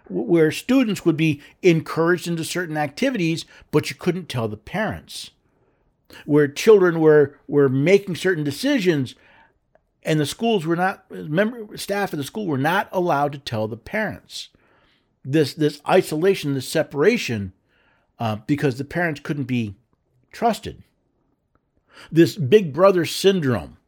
where 0.08 0.50
students 0.50 1.04
would 1.04 1.16
be 1.16 1.40
encouraged 1.62 2.28
into 2.28 2.44
certain 2.44 2.76
activities, 2.76 3.44
but 3.70 3.90
you 3.90 3.96
couldn't 3.96 4.28
tell 4.28 4.48
the 4.48 4.56
parents, 4.56 5.30
where 6.24 6.48
children 6.48 7.00
were, 7.00 7.38
were 7.48 7.68
making 7.68 8.16
certain 8.16 8.44
decisions. 8.44 9.14
And 10.02 10.20
the 10.20 10.26
schools 10.26 10.64
were 10.64 10.76
not, 10.76 11.10
member, 11.10 11.76
staff 11.76 12.12
of 12.12 12.18
the 12.18 12.24
school 12.24 12.46
were 12.46 12.58
not 12.58 12.88
allowed 12.92 13.32
to 13.32 13.38
tell 13.38 13.66
the 13.66 13.76
parents. 13.76 14.50
This, 15.24 15.52
this 15.54 15.80
isolation, 15.88 16.54
this 16.54 16.68
separation, 16.68 17.52
uh, 18.18 18.36
because 18.46 18.78
the 18.78 18.84
parents 18.84 19.20
couldn't 19.20 19.44
be 19.44 19.74
trusted. 20.30 20.84
This 22.12 22.36
big 22.36 22.72
brother 22.72 23.04
syndrome, 23.04 23.78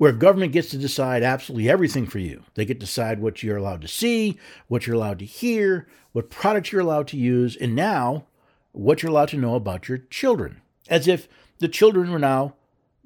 where 0.00 0.12
government 0.12 0.50
gets 0.50 0.70
to 0.70 0.78
decide 0.78 1.22
absolutely 1.22 1.68
everything 1.68 2.06
for 2.06 2.20
you. 2.20 2.42
They 2.54 2.64
get 2.64 2.80
to 2.80 2.86
decide 2.86 3.20
what 3.20 3.42
you're 3.42 3.58
allowed 3.58 3.82
to 3.82 3.86
see, 3.88 4.38
what 4.66 4.86
you're 4.86 4.96
allowed 4.96 5.18
to 5.18 5.26
hear, 5.26 5.88
what 6.12 6.30
products 6.30 6.72
you're 6.72 6.80
allowed 6.80 7.06
to 7.08 7.18
use, 7.18 7.54
and 7.54 7.76
now 7.76 8.24
what 8.72 9.02
you're 9.02 9.10
allowed 9.12 9.28
to 9.28 9.36
know 9.36 9.56
about 9.56 9.90
your 9.90 9.98
children, 9.98 10.62
as 10.88 11.06
if 11.06 11.28
the 11.58 11.68
children 11.68 12.10
were 12.10 12.18
now 12.18 12.54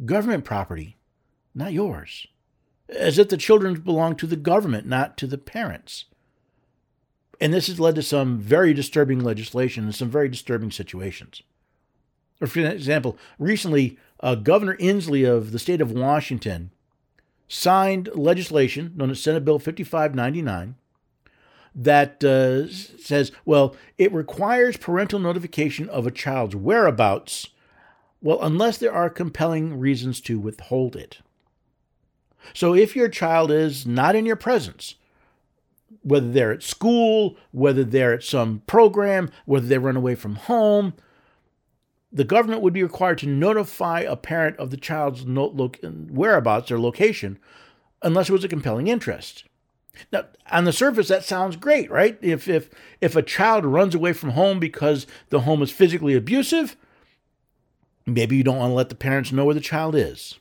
government 0.04 0.44
property, 0.44 0.96
not 1.52 1.72
yours. 1.72 2.28
As 2.88 3.18
if 3.18 3.28
the 3.28 3.36
children 3.36 3.80
belong 3.80 4.14
to 4.14 4.28
the 4.28 4.36
government, 4.36 4.86
not 4.86 5.16
to 5.16 5.26
the 5.26 5.36
parents. 5.36 6.04
And 7.40 7.52
this 7.52 7.66
has 7.66 7.80
led 7.80 7.96
to 7.96 8.02
some 8.02 8.38
very 8.38 8.72
disturbing 8.72 9.18
legislation 9.18 9.82
and 9.82 9.94
some 9.96 10.10
very 10.10 10.28
disturbing 10.28 10.70
situations. 10.70 11.42
For 12.38 12.60
example, 12.60 13.18
recently, 13.40 13.98
uh, 14.20 14.36
Governor 14.36 14.76
Inslee 14.76 15.28
of 15.28 15.50
the 15.50 15.58
state 15.58 15.80
of 15.80 15.90
Washington 15.90 16.70
signed 17.48 18.08
legislation 18.14 18.92
known 18.96 19.10
as 19.10 19.20
Senate 19.20 19.44
Bill 19.44 19.58
5599 19.58 20.76
that 21.74 22.22
uh, 22.22 22.68
says, 22.68 23.32
well, 23.44 23.74
it 23.98 24.12
requires 24.12 24.76
parental 24.76 25.18
notification 25.18 25.88
of 25.88 26.06
a 26.06 26.10
child's 26.10 26.54
whereabouts, 26.54 27.48
well, 28.22 28.38
unless 28.40 28.78
there 28.78 28.92
are 28.92 29.10
compelling 29.10 29.78
reasons 29.78 30.20
to 30.20 30.38
withhold 30.38 30.94
it. 30.94 31.18
So 32.52 32.74
if 32.74 32.94
your 32.94 33.08
child 33.08 33.50
is 33.50 33.86
not 33.86 34.14
in 34.14 34.26
your 34.26 34.36
presence, 34.36 34.94
whether 36.02 36.30
they're 36.30 36.52
at 36.52 36.62
school, 36.62 37.36
whether 37.50 37.82
they're 37.82 38.14
at 38.14 38.22
some 38.22 38.62
program, 38.66 39.30
whether 39.46 39.66
they 39.66 39.78
run 39.78 39.96
away 39.96 40.14
from 40.14 40.36
home, 40.36 40.94
the 42.14 42.24
government 42.24 42.62
would 42.62 42.72
be 42.72 42.82
required 42.84 43.18
to 43.18 43.26
notify 43.26 44.00
a 44.00 44.14
parent 44.14 44.56
of 44.56 44.70
the 44.70 44.76
child's 44.76 45.24
whereabouts 45.24 46.70
or 46.70 46.78
location 46.78 47.38
unless 48.02 48.28
it 48.28 48.32
was 48.32 48.44
a 48.44 48.48
compelling 48.48 48.86
interest. 48.86 49.44
Now, 50.12 50.26
on 50.50 50.64
the 50.64 50.72
surface, 50.72 51.08
that 51.08 51.24
sounds 51.24 51.56
great, 51.56 51.90
right? 51.90 52.16
If, 52.20 52.48
if, 52.48 52.70
if 53.00 53.16
a 53.16 53.22
child 53.22 53.64
runs 53.64 53.94
away 53.94 54.12
from 54.12 54.30
home 54.30 54.60
because 54.60 55.06
the 55.30 55.40
home 55.40 55.62
is 55.62 55.70
physically 55.70 56.14
abusive, 56.14 56.76
maybe 58.06 58.36
you 58.36 58.44
don't 58.44 58.58
want 58.58 58.70
to 58.70 58.74
let 58.74 58.90
the 58.90 58.94
parents 58.94 59.32
know 59.32 59.44
where 59.44 59.54
the 59.54 59.60
child 59.60 59.94
is. 59.96 60.38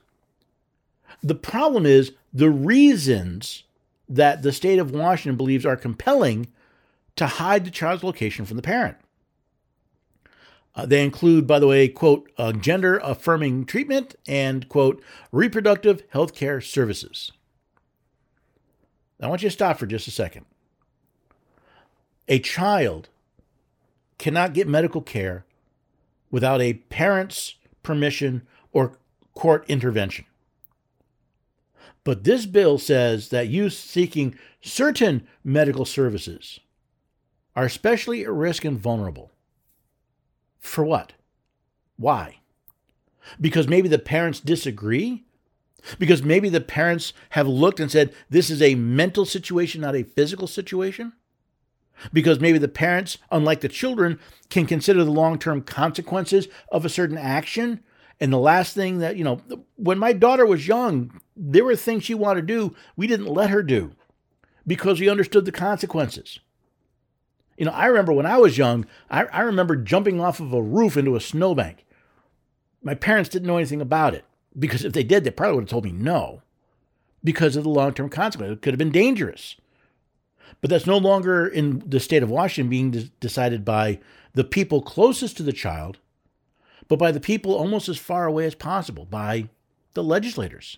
The 1.23 1.35
problem 1.35 1.85
is 1.85 2.13
the 2.31 2.49
reasons 2.49 3.63
that 4.09 4.43
the 4.43 4.51
state 4.51 4.79
of 4.79 4.91
Washington 4.91 5.37
believes 5.37 5.65
are 5.65 5.75
compelling 5.75 6.47
to 7.15 7.25
hide 7.25 7.65
the 7.65 7.71
child's 7.71 8.03
location 8.03 8.45
from 8.45 8.57
the 8.57 8.63
parent. 8.63 8.97
Uh, 10.75 10.85
they 10.85 11.03
include, 11.03 11.45
by 11.45 11.59
the 11.59 11.67
way, 11.67 11.87
quote, 11.87 12.31
uh, 12.37 12.51
gender 12.51 12.97
affirming 13.03 13.65
treatment 13.65 14.15
and, 14.27 14.67
quote, 14.69 15.01
reproductive 15.31 16.01
health 16.09 16.33
care 16.33 16.59
services. 16.59 17.31
I 19.21 19.27
want 19.27 19.43
you 19.43 19.49
to 19.49 19.53
stop 19.53 19.77
for 19.77 19.85
just 19.85 20.07
a 20.07 20.11
second. 20.11 20.45
A 22.27 22.39
child 22.39 23.09
cannot 24.17 24.53
get 24.53 24.67
medical 24.67 25.01
care 25.01 25.45
without 26.31 26.61
a 26.61 26.73
parent's 26.73 27.55
permission 27.83 28.41
or 28.71 28.97
court 29.35 29.65
intervention. 29.67 30.25
But 32.03 32.23
this 32.23 32.45
bill 32.45 32.79
says 32.79 33.29
that 33.29 33.47
youth 33.47 33.73
seeking 33.73 34.35
certain 34.61 35.27
medical 35.43 35.85
services 35.85 36.59
are 37.55 37.65
especially 37.65 38.23
at 38.23 38.31
risk 38.31 38.65
and 38.65 38.79
vulnerable. 38.79 39.32
For 40.63 40.83
what? 40.85 41.13
Why? 41.97 42.39
Because 43.39 43.67
maybe 43.67 43.89
the 43.89 43.99
parents 43.99 44.39
disagree? 44.39 45.25
Because 45.99 46.23
maybe 46.23 46.47
the 46.47 46.61
parents 46.61 47.11
have 47.31 47.47
looked 47.47 47.81
and 47.81 47.91
said, 47.91 48.13
this 48.29 48.49
is 48.49 48.61
a 48.61 48.73
mental 48.73 49.25
situation, 49.25 49.81
not 49.81 49.95
a 49.95 50.03
physical 50.03 50.47
situation? 50.47 51.11
Because 52.13 52.39
maybe 52.39 52.57
the 52.57 52.69
parents, 52.69 53.17
unlike 53.29 53.59
the 53.59 53.67
children, 53.67 54.19
can 54.49 54.65
consider 54.65 55.03
the 55.03 55.11
long 55.11 55.37
term 55.37 55.61
consequences 55.61 56.47
of 56.71 56.85
a 56.85 56.89
certain 56.89 57.17
action. 57.17 57.81
And 58.21 58.31
the 58.31 58.39
last 58.39 58.73
thing 58.73 58.99
that, 58.99 59.17
you 59.17 59.25
know, 59.25 59.41
when 59.75 59.99
my 59.99 60.13
daughter 60.13 60.45
was 60.45 60.67
young, 60.67 61.19
there 61.35 61.65
were 61.65 61.75
things 61.75 62.05
she 62.05 62.15
wanted 62.15 62.47
to 62.47 62.47
do 62.47 62.75
we 62.95 63.05
didn't 63.05 63.27
let 63.27 63.49
her 63.49 63.61
do 63.61 63.91
because 64.65 65.01
we 65.01 65.09
understood 65.09 65.43
the 65.43 65.51
consequences. 65.51 66.39
You 67.57 67.65
know, 67.65 67.71
I 67.71 67.85
remember 67.85 68.13
when 68.13 68.25
I 68.25 68.37
was 68.37 68.57
young, 68.57 68.85
I, 69.09 69.25
I 69.25 69.41
remember 69.41 69.75
jumping 69.75 70.19
off 70.19 70.39
of 70.39 70.53
a 70.53 70.61
roof 70.61 70.97
into 70.97 71.15
a 71.15 71.21
snowbank. 71.21 71.85
My 72.81 72.95
parents 72.95 73.29
didn't 73.29 73.47
know 73.47 73.57
anything 73.57 73.81
about 73.81 74.13
it 74.13 74.25
because 74.57 74.83
if 74.83 74.93
they 74.93 75.03
did, 75.03 75.23
they 75.23 75.31
probably 75.31 75.55
would 75.55 75.63
have 75.63 75.69
told 75.69 75.85
me 75.85 75.91
no 75.91 76.41
because 77.23 77.55
of 77.55 77.63
the 77.63 77.69
long 77.69 77.93
term 77.93 78.09
consequences. 78.09 78.57
It 78.57 78.61
could 78.61 78.73
have 78.73 78.79
been 78.79 78.91
dangerous. 78.91 79.55
But 80.61 80.69
that's 80.69 80.87
no 80.87 80.97
longer 80.97 81.47
in 81.47 81.83
the 81.85 81.99
state 81.99 82.23
of 82.23 82.29
Washington 82.29 82.69
being 82.69 82.91
de- 82.91 83.03
decided 83.19 83.65
by 83.65 83.99
the 84.33 84.43
people 84.43 84.81
closest 84.81 85.37
to 85.37 85.43
the 85.43 85.53
child, 85.53 85.99
but 86.87 86.99
by 86.99 87.11
the 87.11 87.19
people 87.19 87.53
almost 87.53 87.89
as 87.89 87.97
far 87.97 88.25
away 88.25 88.45
as 88.45 88.55
possible, 88.55 89.05
by 89.05 89.49
the 89.93 90.03
legislators. 90.03 90.77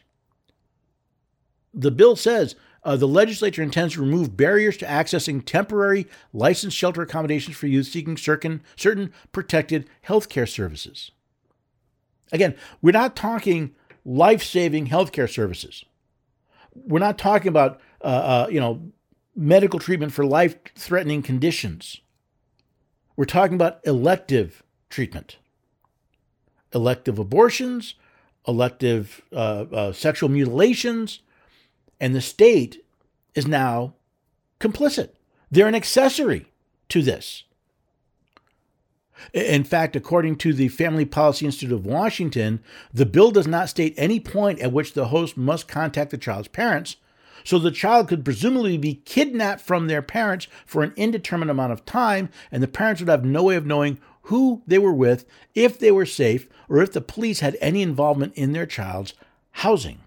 The 1.74 1.92
bill 1.92 2.16
says 2.16 2.56
uh, 2.86 2.96
the 2.96 3.08
legislature 3.08 3.64
intends 3.64 3.96
to 3.96 4.02
remove 4.02 4.38
barriers 4.38 4.78
to 4.78 4.86
accessing 4.86 5.44
temporary 5.44 6.08
licensed 6.32 6.78
shelter 6.78 7.02
accommodations 7.02 7.58
for 7.58 7.66
youth 7.66 7.88
seeking 7.88 8.16
certain, 8.16 8.62
certain 8.76 9.12
protected 9.32 9.90
health 10.04 10.30
care 10.30 10.46
services. 10.46 11.12
Again, 12.32 12.56
we're 12.82 12.92
not 12.92 13.16
talking 13.16 13.74
life 14.06 14.44
saving 14.44 14.88
healthcare 14.88 15.32
services. 15.32 15.84
We're 16.76 17.00
not 17.00 17.18
talking 17.18 17.48
about, 17.48 17.82
uh, 18.04 18.08
uh, 18.08 18.48
you 18.52 18.60
know, 18.60 18.92
medical 19.36 19.80
treatment 19.80 20.14
for 20.14 20.26
life 20.26 20.56
threatening 20.76 21.24
conditions. 21.24 22.02
We're 23.16 23.26
talking 23.26 23.56
about 23.56 23.80
elective 23.84 24.62
treatment, 24.90 25.38
elective 26.74 27.18
abortions, 27.18 27.96
elective 28.48 29.24
uh, 29.34 29.66
uh 29.72 29.92
sexual 29.92 30.30
mutilations, 30.30 31.22
and 32.00 32.16
the 32.16 32.22
state 32.22 32.84
is 33.34 33.48
now 33.48 33.94
complicit. 34.60 35.10
They're 35.52 35.68
an 35.68 35.76
accessory 35.76 36.52
to 36.90 37.02
this. 37.02 37.44
In 39.34 39.64
fact, 39.64 39.96
according 39.96 40.36
to 40.38 40.54
the 40.54 40.68
Family 40.68 41.06
Policy 41.06 41.46
Institute 41.46 41.72
of 41.72 41.86
Washington, 41.86 42.62
the 42.94 43.06
bill 43.06 43.32
does 43.32 43.48
not 43.48 43.70
state 43.70 43.94
any 43.98 44.20
point 44.20 44.60
at 44.60 44.74
which 44.74 44.94
the 44.94 45.08
host 45.08 45.38
must 45.38 45.68
contact 45.68 46.12
the 46.12 46.18
child's 46.18 46.50
parents, 46.50 46.98
so 47.44 47.60
the 47.60 47.72
child 47.72 48.08
could 48.08 48.26
presumably 48.26 48.78
be 48.78 48.96
kidnapped 49.06 49.62
from 49.62 49.88
their 49.88 50.02
parents 50.02 50.48
for 50.66 50.84
an 50.84 50.94
indeterminate 50.96 51.52
amount 51.52 51.72
of 51.72 51.86
time, 51.86 52.30
and 52.52 52.62
the 52.62 52.68
parents 52.68 53.02
would 53.02 53.10
have 53.10 53.24
no 53.24 53.44
way 53.44 53.56
of 53.56 53.66
knowing 53.66 54.00
who 54.24 54.64
they 54.66 54.80
were 54.80 54.94
with, 54.94 55.26
if 55.54 55.80
they 55.80 55.92
were 55.92 56.06
safe, 56.06 56.50
or 56.68 56.82
if 56.82 56.92
the 56.92 57.02
police 57.02 57.40
had 57.40 57.56
any 57.62 57.82
involvement 57.82 58.34
in 58.34 58.52
their 58.52 58.66
child's 58.66 59.14
housing. 59.52 60.02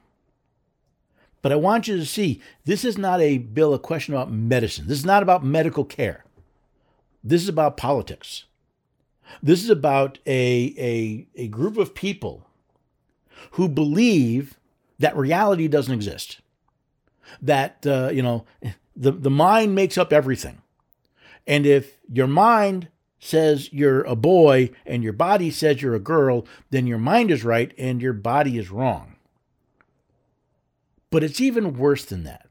But 1.41 1.53
I 1.53 1.57
want 1.57 1.89
you 1.89 1.97
to 1.97 2.07
see 2.07 2.41
this 2.64 2.84
is 2.84 2.99
not 2.99 3.20
a 3.20 3.39
bill, 3.39 3.74
a 3.74 3.78
question 3.78 4.14
about 4.14 4.32
medicine. 4.32 4.86
This 4.86 4.99
is 4.99 5.07
not 5.07 5.22
about 5.22 5.45
medical 5.45 5.84
care. 5.84 6.24
This 7.22 7.43
is 7.43 7.49
about 7.49 7.76
politics. 7.76 8.45
This 9.43 9.62
is 9.62 9.70
about 9.70 10.18
a, 10.26 10.74
a, 10.78 11.26
a 11.34 11.49
group 11.49 11.76
of 11.76 11.95
people 11.95 12.47
who 13.53 13.68
believe 13.68 14.59
that 14.99 15.16
reality 15.16 15.68
doesn't 15.68 15.95
exist. 15.95 16.41
That, 17.41 17.86
uh, 17.86 18.11
you 18.12 18.22
know, 18.22 18.47
the, 18.97 19.12
the 19.12 19.30
mind 19.30 19.74
makes 19.74 19.99
up 19.99 20.12
everything. 20.12 20.62
And 21.47 21.66
if 21.66 21.99
your 22.11 22.26
mind 22.26 22.89
says 23.20 23.72
you're 23.72 24.03
a 24.03 24.16
boy 24.16 24.70
and 24.86 25.03
your 25.03 25.12
body 25.12 25.51
says 25.51 25.82
you're 25.82 25.95
a 25.95 26.01
girl, 26.01 26.47
then 26.70 26.86
your 26.86 26.99
mind 26.99 27.30
is 27.30 27.45
right 27.45 27.72
and 27.78 28.01
your 28.03 28.12
body 28.12 28.59
is 28.59 28.70
wrong. 28.70 29.16
But 31.11 31.25
it's 31.25 31.41
even 31.41 31.79
worse 31.79 32.05
than 32.05 32.25
that 32.25 32.49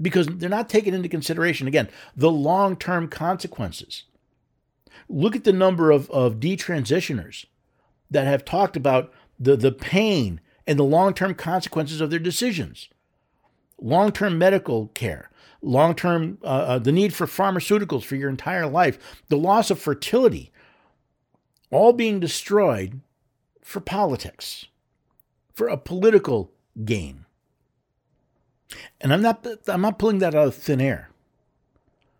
because 0.00 0.26
they're 0.26 0.48
not 0.48 0.68
taking 0.68 0.94
into 0.94 1.08
consideration, 1.08 1.68
again, 1.68 1.88
the 2.16 2.30
long 2.30 2.76
term 2.76 3.08
consequences. 3.08 4.04
Look 5.08 5.36
at 5.36 5.44
the 5.44 5.52
number 5.52 5.90
of, 5.90 6.10
of 6.10 6.40
detransitioners 6.40 7.46
that 8.10 8.26
have 8.26 8.44
talked 8.44 8.76
about 8.76 9.12
the, 9.38 9.56
the 9.56 9.72
pain 9.72 10.40
and 10.66 10.78
the 10.78 10.84
long 10.84 11.14
term 11.14 11.34
consequences 11.34 12.00
of 12.00 12.10
their 12.10 12.18
decisions. 12.18 12.88
Long 13.80 14.12
term 14.12 14.38
medical 14.38 14.88
care, 14.88 15.30
long 15.62 15.94
term, 15.94 16.38
uh, 16.42 16.46
uh, 16.46 16.78
the 16.78 16.92
need 16.92 17.14
for 17.14 17.26
pharmaceuticals 17.26 18.04
for 18.04 18.16
your 18.16 18.28
entire 18.28 18.66
life, 18.66 19.22
the 19.28 19.38
loss 19.38 19.70
of 19.70 19.78
fertility, 19.78 20.52
all 21.70 21.92
being 21.92 22.20
destroyed 22.20 23.00
for 23.62 23.80
politics, 23.80 24.66
for 25.54 25.68
a 25.68 25.76
political 25.76 26.52
gain. 26.84 27.24
And 29.00 29.12
I'm 29.12 29.22
not 29.22 29.46
I'm 29.66 29.80
not 29.80 29.98
pulling 29.98 30.18
that 30.18 30.34
out 30.34 30.46
of 30.48 30.54
thin 30.54 30.80
air. 30.80 31.10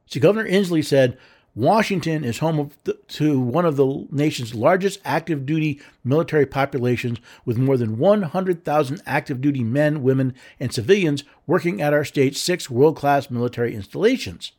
See, 0.06 0.20
Governor 0.20 0.48
Inslee 0.48 0.84
said 0.84 1.16
Washington 1.54 2.24
is 2.24 2.38
home 2.38 2.70
to 3.08 3.40
one 3.40 3.66
of 3.66 3.76
the 3.76 4.06
nation's 4.10 4.54
largest 4.54 5.00
active 5.04 5.44
duty 5.44 5.80
military 6.04 6.46
populations, 6.46 7.18
with 7.44 7.58
more 7.58 7.76
than 7.76 7.98
100,000 7.98 9.02
active 9.04 9.40
duty 9.40 9.64
men, 9.64 10.02
women, 10.02 10.34
and 10.60 10.72
civilians 10.72 11.24
working 11.46 11.82
at 11.82 11.92
our 11.92 12.04
state's 12.04 12.40
six 12.40 12.70
world 12.70 12.96
class 12.96 13.30
military 13.30 13.74
installations. 13.74 14.52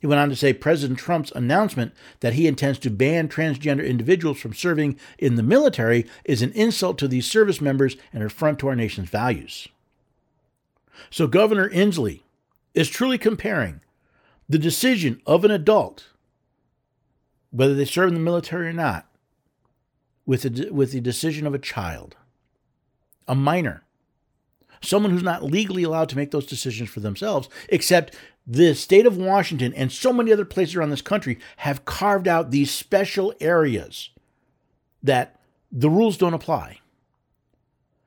He 0.00 0.06
went 0.06 0.20
on 0.20 0.28
to 0.28 0.36
say 0.36 0.52
President 0.52 0.98
Trump's 0.98 1.32
announcement 1.32 1.92
that 2.20 2.34
he 2.34 2.46
intends 2.46 2.78
to 2.80 2.90
ban 2.90 3.28
transgender 3.28 3.86
individuals 3.86 4.38
from 4.38 4.54
serving 4.54 4.98
in 5.18 5.36
the 5.36 5.42
military 5.42 6.06
is 6.24 6.42
an 6.42 6.52
insult 6.52 6.98
to 6.98 7.08
these 7.08 7.30
service 7.30 7.60
members 7.60 7.96
and 8.12 8.22
an 8.22 8.26
affront 8.26 8.58
to 8.60 8.68
our 8.68 8.76
nation's 8.76 9.08
values. 9.08 9.68
So 11.10 11.26
Governor 11.26 11.68
Inslee 11.70 12.22
is 12.74 12.88
truly 12.88 13.18
comparing 13.18 13.80
the 14.48 14.58
decision 14.58 15.20
of 15.26 15.44
an 15.44 15.50
adult, 15.50 16.08
whether 17.50 17.74
they 17.74 17.84
serve 17.84 18.08
in 18.08 18.14
the 18.14 18.20
military 18.20 18.68
or 18.68 18.72
not, 18.72 19.06
with 20.26 20.42
the, 20.42 20.70
with 20.70 20.92
the 20.92 21.00
decision 21.00 21.46
of 21.46 21.54
a 21.54 21.58
child, 21.58 22.16
a 23.26 23.34
minor, 23.34 23.84
someone 24.82 25.10
who's 25.10 25.22
not 25.22 25.42
legally 25.42 25.82
allowed 25.82 26.08
to 26.10 26.16
make 26.16 26.30
those 26.30 26.46
decisions 26.46 26.88
for 26.90 27.00
themselves, 27.00 27.48
except 27.68 28.14
the 28.46 28.74
state 28.74 29.06
of 29.06 29.16
Washington 29.16 29.74
and 29.74 29.92
so 29.92 30.12
many 30.12 30.32
other 30.32 30.44
places 30.44 30.76
around 30.76 30.90
this 30.90 31.02
country 31.02 31.38
have 31.58 31.84
carved 31.84 32.26
out 32.26 32.50
these 32.50 32.70
special 32.70 33.34
areas 33.40 34.10
that 35.02 35.38
the 35.70 35.90
rules 35.90 36.16
don't 36.16 36.34
apply. 36.34 36.80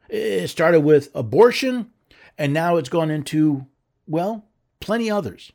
It 0.10 0.48
started 0.50 0.82
with 0.82 1.10
abortion 1.16 1.92
and 2.38 2.54
now 2.54 2.78
it's 2.78 2.90
gone 2.90 3.12
into, 3.12 3.68
well, 4.08 4.46
plenty 4.80 5.10
others. 5.10 5.52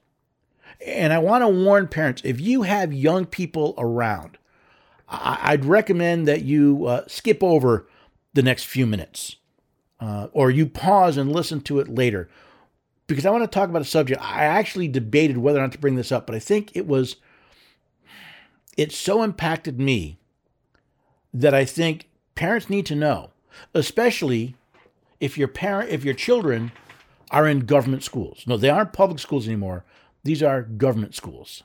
And 0.84 1.12
I 1.12 1.18
want 1.18 1.42
to 1.42 1.48
warn 1.48 1.88
parents 1.88 2.22
if 2.24 2.40
you 2.40 2.62
have 2.62 2.92
young 2.92 3.24
people 3.24 3.74
around, 3.78 4.38
I'd 5.08 5.64
recommend 5.64 6.26
that 6.26 6.42
you 6.42 6.86
uh, 6.86 7.04
skip 7.06 7.42
over 7.42 7.88
the 8.34 8.42
next 8.42 8.64
few 8.64 8.86
minutes 8.86 9.36
uh, 10.00 10.28
or 10.32 10.50
you 10.50 10.66
pause 10.66 11.16
and 11.16 11.32
listen 11.32 11.60
to 11.62 11.78
it 11.78 11.88
later 11.88 12.28
because 13.06 13.24
I 13.24 13.30
want 13.30 13.44
to 13.44 13.48
talk 13.48 13.68
about 13.68 13.82
a 13.82 13.86
subject. 13.86 14.20
I 14.20 14.44
actually 14.44 14.88
debated 14.88 15.38
whether 15.38 15.58
or 15.58 15.62
not 15.62 15.72
to 15.72 15.78
bring 15.78 15.94
this 15.94 16.12
up, 16.12 16.26
but 16.26 16.34
I 16.34 16.38
think 16.38 16.74
it 16.74 16.86
was, 16.86 17.16
it 18.76 18.92
so 18.92 19.22
impacted 19.22 19.78
me 19.78 20.18
that 21.32 21.54
I 21.54 21.64
think 21.64 22.08
parents 22.34 22.68
need 22.68 22.86
to 22.86 22.96
know, 22.96 23.30
especially 23.74 24.56
if 25.20 25.38
your 25.38 25.48
parent, 25.48 25.90
if 25.90 26.04
your 26.04 26.14
children 26.14 26.72
are 27.30 27.46
in 27.46 27.60
government 27.60 28.02
schools. 28.02 28.44
No, 28.46 28.56
they 28.56 28.70
aren't 28.70 28.92
public 28.92 29.18
schools 29.18 29.46
anymore. 29.46 29.84
These 30.22 30.42
are 30.42 30.62
government 30.62 31.14
schools. 31.14 31.62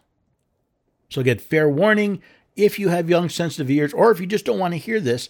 So 1.09 1.23
get 1.23 1.41
fair 1.41 1.69
warning 1.69 2.21
if 2.55 2.79
you 2.79 2.89
have 2.89 3.09
young 3.09 3.29
sensitive 3.29 3.69
ears 3.69 3.93
or 3.93 4.11
if 4.11 4.19
you 4.19 4.27
just 4.27 4.45
don't 4.45 4.59
want 4.59 4.73
to 4.73 4.79
hear 4.79 4.99
this, 4.99 5.29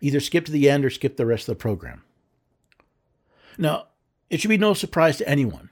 either 0.00 0.20
skip 0.20 0.44
to 0.46 0.52
the 0.52 0.68
end 0.68 0.84
or 0.84 0.90
skip 0.90 1.16
the 1.16 1.26
rest 1.26 1.48
of 1.48 1.54
the 1.54 1.60
program. 1.60 2.02
Now, 3.58 3.86
it 4.30 4.40
should 4.40 4.48
be 4.48 4.58
no 4.58 4.74
surprise 4.74 5.18
to 5.18 5.28
anyone 5.28 5.70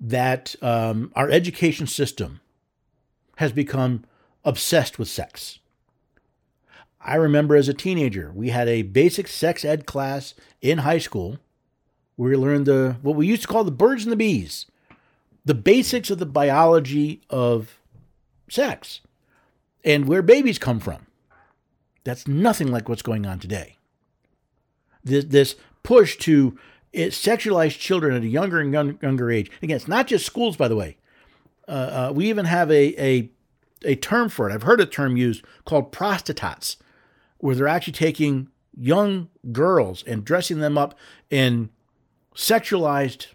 that 0.00 0.54
um, 0.60 1.12
our 1.14 1.30
education 1.30 1.86
system 1.86 2.40
has 3.36 3.52
become 3.52 4.04
obsessed 4.44 4.98
with 4.98 5.08
sex. 5.08 5.58
I 7.06 7.14
remember 7.14 7.54
as 7.54 7.68
a 7.68 7.74
teenager, 7.74 8.32
we 8.34 8.50
had 8.50 8.68
a 8.68 8.82
basic 8.82 9.28
sex 9.28 9.64
ed 9.64 9.86
class 9.86 10.34
in 10.60 10.78
high 10.78 10.98
school 10.98 11.38
where 12.16 12.30
we 12.30 12.36
learned 12.36 12.66
the 12.66 12.96
what 13.00 13.16
we 13.16 13.26
used 13.26 13.42
to 13.42 13.48
call 13.48 13.64
the 13.64 13.70
birds 13.70 14.02
and 14.02 14.12
the 14.12 14.16
bees, 14.16 14.66
the 15.44 15.54
basics 15.54 16.10
of 16.10 16.18
the 16.18 16.26
biology 16.26 17.22
of 17.30 17.78
sex 18.48 19.00
and 19.84 20.08
where 20.08 20.22
babies 20.22 20.58
come 20.58 20.80
from. 20.80 21.06
That's 22.02 22.26
nothing 22.26 22.68
like 22.68 22.88
what's 22.88 23.02
going 23.02 23.24
on 23.24 23.38
today. 23.38 23.76
This, 25.04 25.24
this 25.24 25.56
push 25.84 26.16
to 26.18 26.58
sexualize 26.92 27.78
children 27.78 28.16
at 28.16 28.22
a 28.22 28.28
younger 28.28 28.60
and 28.60 28.72
younger 29.00 29.30
age. 29.30 29.50
Again, 29.62 29.76
it's 29.76 29.88
not 29.88 30.08
just 30.08 30.26
schools, 30.26 30.56
by 30.56 30.66
the 30.66 30.76
way. 30.76 30.96
Uh, 31.68 31.70
uh, 31.70 32.12
we 32.14 32.28
even 32.28 32.46
have 32.46 32.70
a, 32.70 33.00
a 33.00 33.30
a 33.84 33.94
term 33.96 34.28
for 34.28 34.48
it. 34.48 34.54
I've 34.54 34.62
heard 34.62 34.80
a 34.80 34.86
term 34.86 35.16
used 35.16 35.44
called 35.64 35.92
prostitots, 35.92 36.76
where 37.38 37.54
they're 37.54 37.68
actually 37.68 37.92
taking 37.92 38.48
young 38.76 39.28
girls 39.52 40.02
and 40.06 40.24
dressing 40.24 40.58
them 40.60 40.76
up 40.76 40.94
in 41.30 41.70
sexualized 42.34 43.28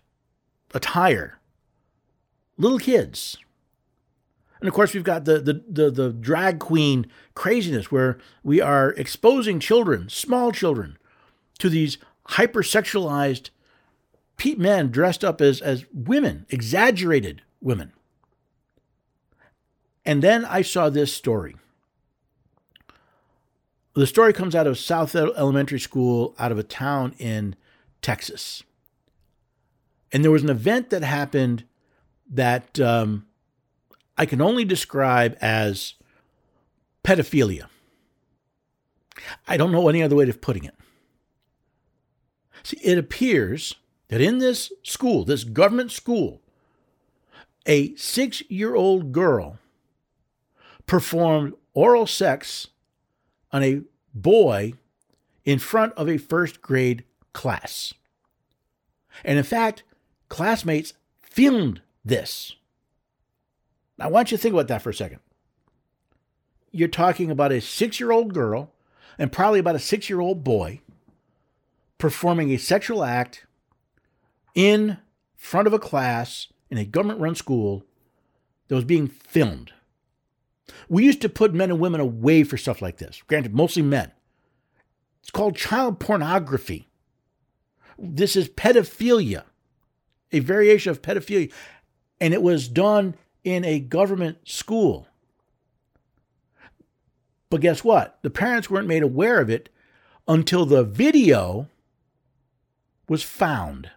attire. 0.74 1.39
Little 2.58 2.80
kids. 2.80 3.38
And 4.60 4.68
of 4.68 4.76
course, 4.76 4.93
we've 4.93 5.04
got 5.04 5.26
the, 5.26 5.39
the, 5.39 5.64
the, 5.68 5.91
the, 5.91 6.14
drag 6.14 6.60
queen 6.60 7.08
craziness 7.34 7.91
where 7.91 8.20
we 8.43 8.62
are 8.62 8.91
exposing 8.91 9.60
children, 9.60 10.08
small 10.08 10.52
children, 10.52 10.97
to 11.58 11.68
these 11.68 11.97
hypersexualized 12.30 13.49
men 14.58 14.89
dressed 14.89 15.24
up 15.24 15.41
as, 15.41 15.62
as 15.62 15.86
women, 15.93 16.45
exaggerated 16.49 17.41
women. 17.60 17.91
And 20.06 20.22
then 20.22 20.45
I 20.45 20.62
saw 20.62 20.89
this 20.89 21.14
story. 21.14 21.56
The 23.94 24.08
story 24.08 24.32
comes 24.32 24.56
out 24.56 24.68
of 24.68 24.78
South 24.78 25.16
Elementary 25.16 25.80
School, 25.80 26.34
out 26.39 26.52
of 26.52 26.58
a 26.58 26.64
town 26.64 27.14
in 27.20 27.56
Texas. 28.02 28.64
And 30.14 30.24
there 30.24 30.32
was 30.32 30.44
an 30.44 30.50
event 30.50 30.89
that 30.92 31.04
happened 31.04 31.66
that 32.30 32.80
um, 32.80 33.26
I 34.18 34.26
can 34.26 34.42
only 34.42 34.64
describe 34.64 35.38
as 35.42 35.96
pedophilia. 37.04 37.68
I 39.48 39.58
don't 39.58 39.72
know 39.72 39.89
any 39.89 40.02
other 40.02 40.16
way 40.16 40.30
of 40.30 40.42
putting 40.42 40.64
it. 40.64 40.76
See, 42.64 42.78
it 42.82 42.98
appears 42.98 43.76
that 44.08 44.22
in 44.22 44.38
this 44.38 44.72
school, 44.84 45.26
this 45.26 45.44
government 45.44 45.92
school, 45.92 46.42
a 47.66 47.94
six 47.96 48.42
year 48.50 48.74
old 48.76 49.12
girl 49.12 49.58
performed 50.86 51.54
oral 51.74 52.08
sex 52.08 52.68
on 53.52 53.64
a 53.64 53.82
boy 54.14 54.74
in 55.45 55.60
front 55.60 55.93
of 55.93 56.10
a 56.10 56.18
first 56.18 56.62
grade 56.62 57.04
class. 57.34 57.93
And 59.24 59.38
in 59.38 59.43
fact, 59.43 59.84
classmates 60.30 60.93
filmed 61.22 61.82
this. 62.04 62.56
Now, 63.97 64.06
I 64.06 64.10
want 64.10 64.32
you 64.32 64.38
to 64.38 64.41
think 64.41 64.54
about 64.54 64.68
that 64.70 64.82
for 64.82 64.89
a 64.89 64.93
second. 64.93 65.20
you're 66.72 66.88
talking 66.88 67.30
about 67.30 67.52
a 67.52 67.62
six 67.62 67.99
year 67.99 68.12
old 68.12 68.34
girl 68.34 68.72
and 69.18 69.32
probably 69.32 69.60
about 69.60 69.76
a 69.76 69.80
six 69.80 70.10
year 70.10 70.22
old 70.22 70.43
boy 70.43 70.82
performing 71.97 72.52
a 72.52 72.58
sexual 72.58 73.04
act 73.04 73.45
in 74.56 74.97
front 75.36 75.68
of 75.68 75.74
a 75.74 75.80
class 75.80 76.47
in 76.70 76.78
a 76.78 76.86
government 76.86 77.20
run 77.20 77.36
school 77.36 77.84
that 78.68 78.76
was 78.76 78.86
being 78.86 79.08
filmed. 79.08 79.74
We 80.90 81.06
used 81.06 81.22
to 81.22 81.30
put 81.30 81.54
men 81.54 81.70
and 81.70 81.80
women 81.80 82.02
away 82.02 82.44
for 82.44 82.58
stuff 82.58 82.82
like 82.82 82.98
this, 82.98 83.22
granted, 83.28 83.54
mostly 83.54 83.82
men. 83.82 84.12
It's 85.22 85.32
called 85.32 85.56
child 85.56 86.00
pornography. 86.00 86.88
This 87.98 88.36
is 88.36 88.50
pedophilia, 88.50 89.44
a 90.32 90.40
variation 90.40 90.92
of 90.92 91.02
pedophilia. 91.02 91.52
And 92.20 92.34
it 92.34 92.42
was 92.42 92.68
done 92.68 93.16
in 93.44 93.64
a 93.66 93.80
government 93.80 94.38
school. 94.48 95.08
But 97.50 97.62
guess 97.62 97.84
what? 97.84 98.18
The 98.22 98.30
parents 98.30 98.70
weren't 98.70 98.88
made 98.88 99.04
aware 99.04 99.40
of 99.40 99.50
it 99.50 99.70
until 100.28 100.66
the 100.66 100.84
video 100.84 101.68
was 103.10 103.24
found. 103.24 103.92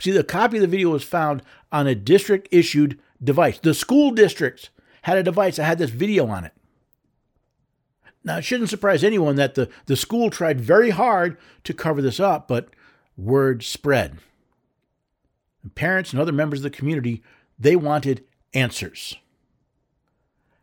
See, 0.00 0.10
the 0.10 0.22
copy 0.22 0.58
of 0.58 0.60
the 0.60 0.68
video 0.68 0.90
was 0.90 1.02
found 1.02 1.42
on 1.72 1.86
a 1.86 1.94
district 1.94 2.48
issued 2.50 3.00
device. 3.22 3.58
The 3.58 3.74
school 3.74 4.10
districts 4.10 4.70
had 5.02 5.18
a 5.18 5.22
device 5.22 5.56
that 5.56 5.64
had 5.64 5.78
this 5.78 5.90
video 5.90 6.26
on 6.26 6.44
it. 6.44 6.52
Now, 8.24 8.38
it 8.38 8.44
shouldn't 8.44 8.70
surprise 8.70 9.04
anyone 9.04 9.36
that 9.36 9.54
the, 9.54 9.68
the 9.86 9.96
school 9.96 10.28
tried 10.30 10.60
very 10.60 10.90
hard 10.90 11.36
to 11.64 11.72
cover 11.72 12.02
this 12.02 12.20
up, 12.20 12.48
but 12.48 12.70
word 13.16 13.62
spread. 13.62 14.18
And 15.62 15.74
parents 15.74 16.12
and 16.12 16.20
other 16.20 16.32
members 16.32 16.60
of 16.60 16.64
the 16.64 16.70
community, 16.70 17.22
they 17.58 17.76
wanted 17.76 18.24
answers. 18.54 19.16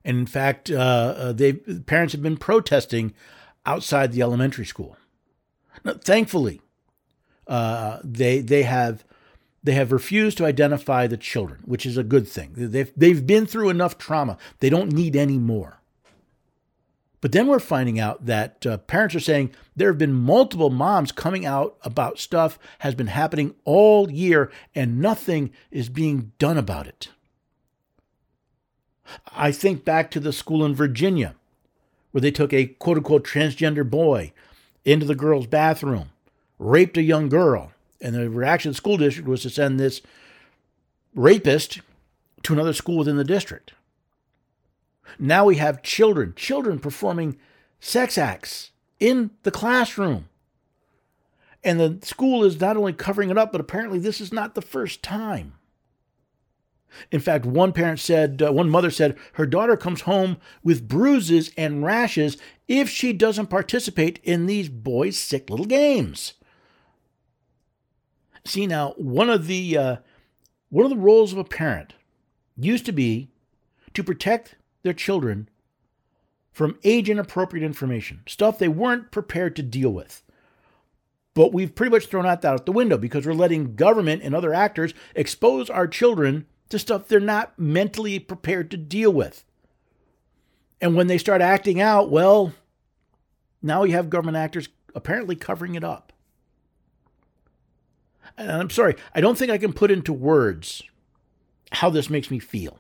And 0.04 0.18
in 0.18 0.26
fact, 0.26 0.70
uh, 0.70 0.76
uh 1.18 1.34
they 1.34 1.54
parents 1.54 2.14
have 2.14 2.22
been 2.22 2.38
protesting 2.38 3.14
outside 3.66 4.12
the 4.12 4.22
elementary 4.22 4.66
school. 4.66 4.98
Now, 5.84 5.94
thankfully, 5.94 6.62
uh, 7.48 8.00
they 8.04 8.42
they 8.42 8.64
have 8.64 9.04
they 9.66 9.74
have 9.74 9.92
refused 9.92 10.38
to 10.38 10.46
identify 10.46 11.08
the 11.08 11.18
children, 11.18 11.62
which 11.66 11.86
is 11.86 11.98
a 11.98 12.04
good 12.04 12.28
thing. 12.28 12.54
They've, 12.56 12.92
they've 12.96 13.26
been 13.26 13.48
through 13.48 13.70
enough 13.70 13.98
trauma. 13.98 14.38
They 14.60 14.70
don't 14.70 14.92
need 14.92 15.16
any 15.16 15.40
more. 15.40 15.82
But 17.20 17.32
then 17.32 17.48
we're 17.48 17.58
finding 17.58 18.00
out 18.00 18.28
that 18.28 18.64
uh, 18.68 18.78
parents 18.78 19.16
are 19.16 19.20
saying 19.20 19.52
there 19.76 19.90
have 19.90 19.98
been 19.98 20.14
multiple 20.14 20.70
moms 20.70 21.12
coming 21.12 21.48
out 21.48 21.76
about 21.82 22.20
stuff 22.20 22.60
has 22.80 22.94
been 22.94 23.08
happening 23.08 23.56
all 23.64 24.12
year 24.12 24.52
and 24.76 25.02
nothing 25.02 25.52
is 25.72 25.90
being 25.90 26.32
done 26.38 26.60
about 26.60 26.86
it. 26.86 27.10
I 29.36 29.52
think 29.52 29.84
back 29.84 30.12
to 30.12 30.20
the 30.20 30.32
school 30.32 30.64
in 30.64 30.76
Virginia 30.76 31.34
where 32.12 32.22
they 32.22 32.32
took 32.32 32.54
a 32.54 32.68
quote 32.68 32.98
unquote 32.98 33.26
transgender 33.26 33.90
boy 33.90 34.32
into 34.84 35.08
the 35.08 35.16
girl's 35.16 35.48
bathroom, 35.48 36.12
raped 36.60 36.98
a 36.98 37.02
young 37.02 37.28
girl, 37.28 37.72
and 38.02 38.16
the 38.16 38.30
reaction 38.30 38.70
of 38.70 38.76
the 38.76 38.78
school 38.78 38.98
district 38.98 39.28
was 39.28 39.42
to 39.44 39.50
send 39.50 39.80
this 39.80 40.02
rapist 41.14 41.82
to 42.44 42.54
another 42.54 42.74
school 42.74 42.98
within 42.98 43.18
the 43.18 43.24
district. 43.24 43.74
Now 45.18 45.46
we 45.46 45.58
have 45.58 45.84
children, 45.84 46.34
children 46.36 46.80
performing 46.80 47.38
sex 47.80 48.18
acts 48.18 48.72
in 49.00 49.32
the 49.44 49.52
classroom. 49.52 50.30
And 51.64 51.80
the 51.80 52.06
school 52.06 52.44
is 52.44 52.60
not 52.60 52.78
only 52.78 52.94
covering 52.94 53.30
it 53.30 53.38
up, 53.38 53.52
but 53.52 53.62
apparently 53.62 53.98
this 53.98 54.22
is 54.22 54.32
not 54.32 54.54
the 54.54 54.62
first 54.62 55.02
time. 55.02 55.54
In 57.12 57.20
fact, 57.20 57.46
one 57.46 57.74
parent 57.74 58.00
said, 58.00 58.42
uh, 58.42 58.54
one 58.54 58.70
mother 58.70 58.92
said, 58.92 59.18
her 59.34 59.46
daughter 59.46 59.76
comes 59.76 60.02
home 60.02 60.38
with 60.64 60.88
bruises 60.88 61.52
and 61.58 61.84
rashes 61.84 62.38
if 62.68 62.90
she 62.90 63.12
doesn't 63.14 63.48
participate 63.48 64.20
in 64.24 64.46
these 64.46 64.70
boys' 64.70 65.18
sick 65.18 65.50
little 65.50 65.66
games. 65.66 66.34
See 68.46 68.68
now, 68.68 68.94
one 68.98 69.30
of 69.30 69.48
the 69.48 69.78
uh, 69.78 69.96
one 70.70 70.86
of 70.86 70.92
the 70.92 70.98
roles 70.98 71.32
of 71.32 71.40
a 71.40 71.44
parent 71.44 71.94
used 72.56 72.86
to 72.86 72.92
be 72.92 73.30
to 73.94 74.04
protect 74.04 74.56
their 74.84 74.94
children 74.94 75.50
from 76.52 76.78
age 76.84 77.10
inappropriate 77.10 77.66
information, 77.66 78.22
stuff 78.28 78.58
they 78.58 78.68
weren't 78.68 79.12
prepared 79.12 79.56
to 79.56 79.64
deal 79.64 79.90
with. 79.90 80.24
But 81.34 81.52
we've 81.52 81.76
pretty 81.76 81.92
much 81.92 82.06
thrown 82.06 82.24
that 82.24 82.46
out 82.46 82.66
the 82.66 82.72
window 82.72 82.98
because 82.98 83.26
we're 83.26 83.34
letting 83.34 83.76
government 83.76 84.22
and 84.24 84.34
other 84.34 84.54
actors 84.54 84.94
expose 85.16 85.70
our 85.70 85.88
children 85.88 86.46
to 86.70 86.80
stuff 86.80 87.08
they're 87.08 87.20
not 87.20 87.60
mentally 87.60 88.20
prepared 88.20 88.72
to 88.72 88.78
deal 88.78 89.12
with. 89.12 89.44
And 90.80 90.96
when 90.96 91.08
they 91.08 91.18
start 91.18 91.42
acting 91.42 91.82
out, 91.82 92.10
well, 92.10 92.54
now 93.62 93.84
you 93.84 93.94
have 93.94 94.10
government 94.10 94.38
actors 94.38 94.70
apparently 94.94 95.36
covering 95.36 95.76
it 95.76 95.84
up 95.84 96.14
and 98.38 98.52
I'm 98.52 98.70
sorry, 98.70 98.96
I 99.14 99.22
don't 99.22 99.38
think 99.38 99.52
I 99.52 99.58
can 99.58 99.74
put 99.74 99.92
into 99.92 100.14
words 100.14 100.84
how 101.72 101.90
this 101.90 102.10
makes 102.10 102.30
me 102.32 102.40
feel. 102.40 102.80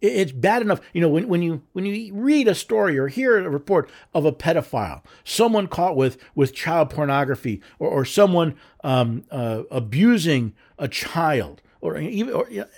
It's 0.00 0.30
bad 0.30 0.62
enough, 0.62 0.80
you 0.92 1.00
know, 1.00 1.08
when, 1.08 1.26
when 1.26 1.42
you 1.42 1.62
when 1.72 1.84
you 1.84 2.14
read 2.14 2.46
a 2.46 2.54
story 2.54 2.96
or 2.96 3.08
hear 3.08 3.36
a 3.36 3.50
report 3.50 3.90
of 4.14 4.24
a 4.24 4.30
pedophile, 4.30 5.02
someone 5.24 5.66
caught 5.66 5.96
with 5.96 6.18
with 6.36 6.54
child 6.54 6.90
pornography, 6.90 7.60
or, 7.80 7.88
or 7.88 8.04
someone 8.04 8.54
um, 8.84 9.24
uh, 9.32 9.64
abusing 9.72 10.54
a 10.78 10.86
child, 10.86 11.62
or 11.80 11.98
even 11.98 12.32
or, 12.32 12.48
it, 12.48 12.68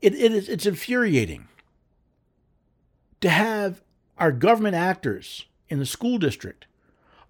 it 0.00 0.32
is 0.32 0.48
it's 0.48 0.64
infuriating 0.64 1.48
to 3.20 3.28
have 3.28 3.82
our 4.16 4.32
government 4.32 4.74
actors 4.74 5.44
in 5.68 5.78
the 5.78 5.86
school 5.86 6.16
district 6.16 6.66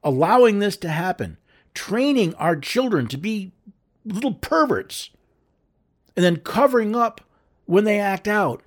allowing 0.03 0.59
this 0.59 0.77
to 0.77 0.89
happen 0.89 1.39
training 1.79 2.35
our 2.35 2.57
children 2.57 3.07
to 3.07 3.17
be 3.17 3.53
little 4.05 4.35
perverts 4.35 5.11
and 6.17 6.25
then 6.25 6.39
covering 6.39 6.97
up 6.97 7.21
when 7.67 7.85
they 7.85 8.01
act 8.01 8.27
out. 8.27 8.65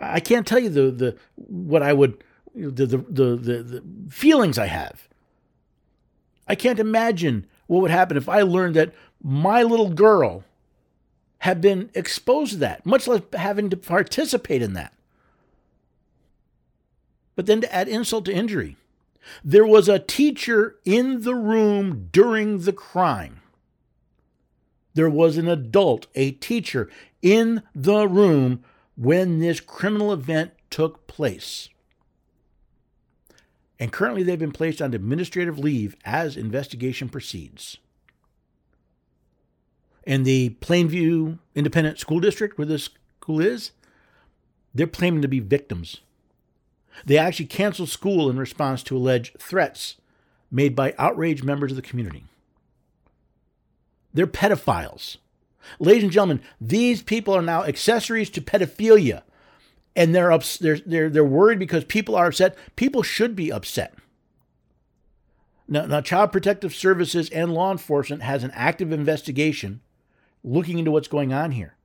I 0.00 0.18
can't 0.18 0.46
tell 0.46 0.58
you 0.58 0.70
the 0.70 0.90
the 0.90 1.16
what 1.34 1.82
I 1.82 1.92
would 1.92 2.24
the 2.54 2.86
the 2.86 2.96
the, 2.96 3.36
the, 3.36 3.82
feelings 4.08 4.56
I 4.56 4.64
have. 4.64 5.06
I 6.48 6.54
can't 6.54 6.78
imagine 6.78 7.46
what 7.66 7.82
would 7.82 7.90
happen 7.90 8.16
if 8.16 8.30
I 8.30 8.40
learned 8.40 8.74
that 8.76 8.94
my 9.22 9.62
little 9.62 9.90
girl 9.90 10.44
had 11.40 11.60
been 11.60 11.90
exposed 11.92 12.52
to 12.52 12.58
that, 12.60 12.86
much 12.86 13.06
less 13.06 13.20
having 13.34 13.68
to 13.68 13.76
participate 13.76 14.62
in 14.62 14.72
that. 14.72 14.94
But 17.36 17.44
then 17.44 17.60
to 17.60 17.74
add 17.74 17.88
insult 17.88 18.24
to 18.24 18.32
injury, 18.32 18.78
there 19.44 19.66
was 19.66 19.88
a 19.88 19.98
teacher 19.98 20.76
in 20.84 21.22
the 21.22 21.34
room 21.34 22.08
during 22.12 22.60
the 22.60 22.72
crime. 22.72 23.40
There 24.94 25.10
was 25.10 25.36
an 25.36 25.48
adult, 25.48 26.06
a 26.14 26.32
teacher, 26.32 26.90
in 27.22 27.62
the 27.74 28.06
room 28.06 28.62
when 28.96 29.38
this 29.38 29.60
criminal 29.60 30.12
event 30.12 30.52
took 30.70 31.06
place. 31.06 31.68
And 33.78 33.90
currently 33.92 34.22
they've 34.22 34.38
been 34.38 34.52
placed 34.52 34.82
on 34.82 34.94
administrative 34.94 35.58
leave 35.58 35.96
as 36.04 36.36
investigation 36.36 37.08
proceeds. 37.08 37.78
In 40.04 40.24
the 40.24 40.50
Plainview 40.60 41.38
Independent 41.54 41.98
School 41.98 42.20
District, 42.20 42.58
where 42.58 42.66
this 42.66 42.90
school 43.20 43.40
is, 43.40 43.72
they're 44.74 44.86
claiming 44.86 45.22
to 45.22 45.28
be 45.28 45.40
victims 45.40 46.00
they 47.04 47.18
actually 47.18 47.46
canceled 47.46 47.88
school 47.88 48.30
in 48.30 48.38
response 48.38 48.82
to 48.84 48.96
alleged 48.96 49.38
threats 49.38 49.96
made 50.50 50.76
by 50.76 50.94
outraged 50.98 51.44
members 51.44 51.72
of 51.72 51.76
the 51.76 51.82
community. 51.82 52.24
They're 54.12 54.26
pedophiles. 54.26 55.16
Ladies 55.78 56.02
and 56.02 56.12
gentlemen, 56.12 56.42
these 56.60 57.02
people 57.02 57.34
are 57.34 57.42
now 57.42 57.64
accessories 57.64 58.30
to 58.30 58.40
pedophilia. 58.40 59.22
And 59.94 60.14
they're, 60.14 60.32
ups- 60.32 60.58
they're, 60.58 60.80
they're, 60.84 61.10
they're 61.10 61.24
worried 61.24 61.58
because 61.58 61.84
people 61.84 62.14
are 62.14 62.26
upset. 62.26 62.56
People 62.76 63.02
should 63.02 63.36
be 63.36 63.52
upset. 63.52 63.94
Now, 65.68 65.86
now, 65.86 66.00
Child 66.00 66.32
Protective 66.32 66.74
Services 66.74 67.30
and 67.30 67.54
law 67.54 67.70
enforcement 67.72 68.22
has 68.22 68.42
an 68.42 68.50
active 68.54 68.92
investigation 68.92 69.80
looking 70.42 70.78
into 70.78 70.90
what's 70.90 71.08
going 71.08 71.32
on 71.32 71.52
here. 71.52 71.76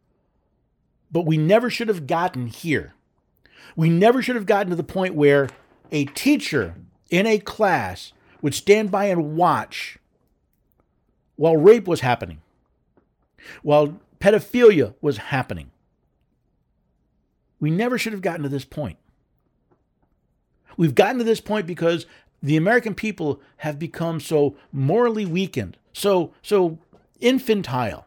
But 1.12 1.26
we 1.26 1.38
never 1.38 1.70
should 1.70 1.88
have 1.88 2.08
gotten 2.08 2.48
here. 2.48 2.94
We 3.76 3.90
never 3.90 4.22
should 4.22 4.36
have 4.36 4.46
gotten 4.46 4.70
to 4.70 4.76
the 4.76 4.84
point 4.84 5.16
where 5.16 5.50
a 5.92 6.06
teacher 6.06 6.76
in 7.10 7.26
a 7.26 7.40
class 7.40 8.14
would 8.42 8.54
stand 8.54 8.92
by 8.92 9.06
and 9.06 9.36
watch 9.36 9.98
while 11.36 11.58
rape 11.58 11.88
was 11.88 12.02
happening, 12.02 12.42
while 13.62 14.00
pedophilia 14.20 14.96
was 15.02 15.18
happening. 15.18 15.72
We 17.60 17.72
never 17.72 17.98
should 17.98 18.14
have 18.14 18.22
gotten 18.22 18.44
to 18.44 18.50
this 18.50 18.66
point. 18.66 18.98
We've 20.76 20.96
gotten 20.96 21.18
to 21.18 21.24
this 21.24 21.42
point 21.42 21.66
because 21.66 22.06
the 22.42 22.58
American 22.58 22.94
people 22.94 23.42
have 23.58 23.80
become 23.80 24.20
so 24.20 24.56
morally 24.72 25.26
weakened, 25.26 25.78
so 25.94 26.34
so 26.42 26.78
infantile 27.20 28.06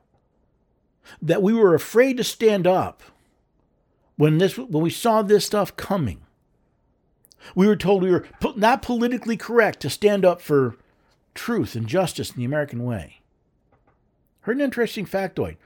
that 1.21 1.43
we 1.43 1.53
were 1.53 1.75
afraid 1.75 2.17
to 2.17 2.25
stand 2.25 2.67
up 2.67 3.03
when 4.21 4.37
this 4.37 4.59
when 4.59 4.83
we 4.83 4.91
saw 4.91 5.23
this 5.23 5.47
stuff 5.47 5.75
coming, 5.77 6.21
we 7.55 7.67
were 7.67 7.75
told 7.75 8.03
we 8.03 8.11
were 8.11 8.27
not 8.55 8.83
politically 8.83 9.39
correct 9.39 9.81
to 9.81 9.89
stand 9.89 10.27
up 10.27 10.43
for 10.43 10.77
truth 11.35 11.75
and 11.75 11.87
justice 11.87 12.29
in 12.29 12.37
the 12.37 12.45
American 12.45 12.85
way. 12.85 13.21
Heard 14.43 14.59
an 14.59 14.63
interesting 14.63 15.07
factoid. 15.07 15.57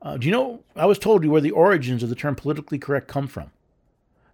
Uh, 0.00 0.16
do 0.16 0.26
you 0.28 0.32
know? 0.32 0.62
I 0.76 0.86
was 0.86 1.00
told 1.00 1.24
you 1.24 1.30
where 1.32 1.40
the 1.40 1.50
origins 1.50 2.04
of 2.04 2.08
the 2.08 2.14
term 2.14 2.36
politically 2.36 2.78
correct 2.78 3.08
come 3.08 3.26
from. 3.26 3.50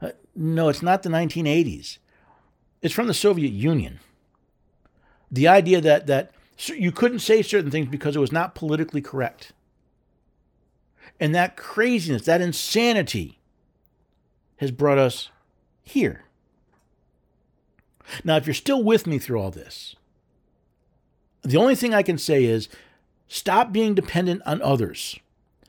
Uh, 0.02 0.10
no, 0.36 0.68
it's 0.68 0.82
not 0.82 1.02
the 1.02 1.08
1980s. 1.08 1.96
It's 2.82 2.94
from 2.94 3.06
the 3.06 3.14
Soviet 3.14 3.52
Union. 3.52 3.98
The 5.30 5.48
idea 5.48 5.80
that 5.80 6.06
that 6.06 6.32
you 6.66 6.92
couldn't 6.92 7.20
say 7.20 7.40
certain 7.40 7.70
things 7.70 7.88
because 7.88 8.14
it 8.14 8.20
was 8.20 8.30
not 8.30 8.54
politically 8.54 9.00
correct. 9.00 9.52
And 11.18 11.34
that 11.34 11.56
craziness, 11.56 12.26
that 12.26 12.42
insanity, 12.42 13.39
has 14.60 14.70
brought 14.70 14.98
us 14.98 15.30
here. 15.82 16.24
Now, 18.24 18.36
if 18.36 18.46
you're 18.46 18.52
still 18.52 18.84
with 18.84 19.06
me 19.06 19.18
through 19.18 19.40
all 19.40 19.50
this, 19.50 19.96
the 21.42 21.56
only 21.56 21.74
thing 21.74 21.94
I 21.94 22.02
can 22.02 22.18
say 22.18 22.44
is 22.44 22.68
stop 23.26 23.72
being 23.72 23.94
dependent 23.94 24.42
on 24.44 24.60
others. 24.60 25.18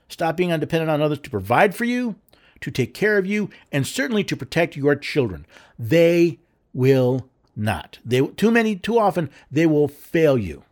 Stop 0.10 0.36
being 0.36 0.50
dependent 0.60 0.92
on 0.92 1.02
others 1.02 1.20
to 1.20 1.30
provide 1.30 1.74
for 1.74 1.86
you, 1.86 2.16
to 2.60 2.70
take 2.70 2.94
care 2.94 3.18
of 3.18 3.26
you, 3.26 3.50
and 3.72 3.88
certainly 3.88 4.26
to 4.26 4.36
protect 4.36 4.76
your 4.76 4.98
children. 4.98 5.46
They 5.80 6.40
will 6.74 7.30
not. 7.56 8.00
They 8.04 8.20
too 8.20 8.52
many 8.52 8.76
too 8.76 9.00
often 9.00 9.30
they 9.50 9.66
will 9.66 9.88
fail 9.88 10.38
you. 10.38 10.64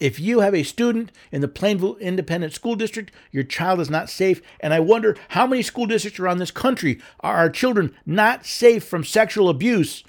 If 0.00 0.18
you 0.18 0.40
have 0.40 0.54
a 0.54 0.62
student 0.62 1.12
in 1.30 1.40
the 1.40 1.48
Plainview 1.48 2.00
Independent 2.00 2.52
School 2.52 2.74
District, 2.74 3.12
your 3.30 3.44
child 3.44 3.80
is 3.80 3.90
not 3.90 4.10
safe. 4.10 4.42
And 4.60 4.74
I 4.74 4.80
wonder 4.80 5.16
how 5.30 5.46
many 5.46 5.62
school 5.62 5.86
districts 5.86 6.18
around 6.18 6.38
this 6.38 6.50
country 6.50 7.00
are 7.20 7.36
our 7.36 7.50
children 7.50 7.94
not 8.04 8.44
safe 8.44 8.84
from 8.84 9.04
sexual 9.04 9.48
abuse 9.48 10.04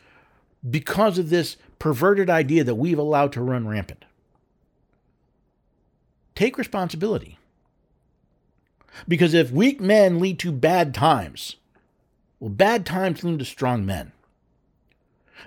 because 0.68 1.18
of 1.18 1.30
this 1.30 1.58
perverted 1.78 2.30
idea 2.30 2.64
that 2.64 2.76
we've 2.76 2.98
allowed 2.98 3.32
to 3.34 3.42
run 3.42 3.68
rampant. 3.68 4.06
Take 6.34 6.58
responsibility. 6.58 7.38
Because 9.08 9.34
if 9.34 9.52
weak 9.52 9.80
men 9.80 10.20
lead 10.20 10.40
to 10.40 10.52
bad 10.52 10.94
times, 10.94 11.58
well, 12.40 12.50
bad 12.50 12.86
times 12.86 13.24
lead 13.24 13.40
to 13.40 13.46
strong 13.46 13.86
men. 13.86 14.14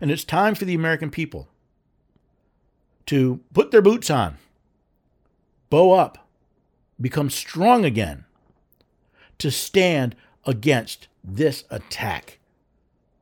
And 0.01 0.11
it's 0.11 0.25
time 0.25 0.55
for 0.55 0.65
the 0.65 0.75
American 0.75 1.11
people 1.11 1.49
to 3.09 3.41
put 3.55 3.71
their 3.71 3.81
boots 3.81 4.11
on, 4.11 4.37
bow 5.71 5.93
up, 5.93 6.29
become 7.01 7.31
strong 7.31 7.83
again, 7.83 8.27
to 9.39 9.51
stand 9.51 10.15
against 10.45 11.09
this 11.25 11.65
attack. 11.71 12.39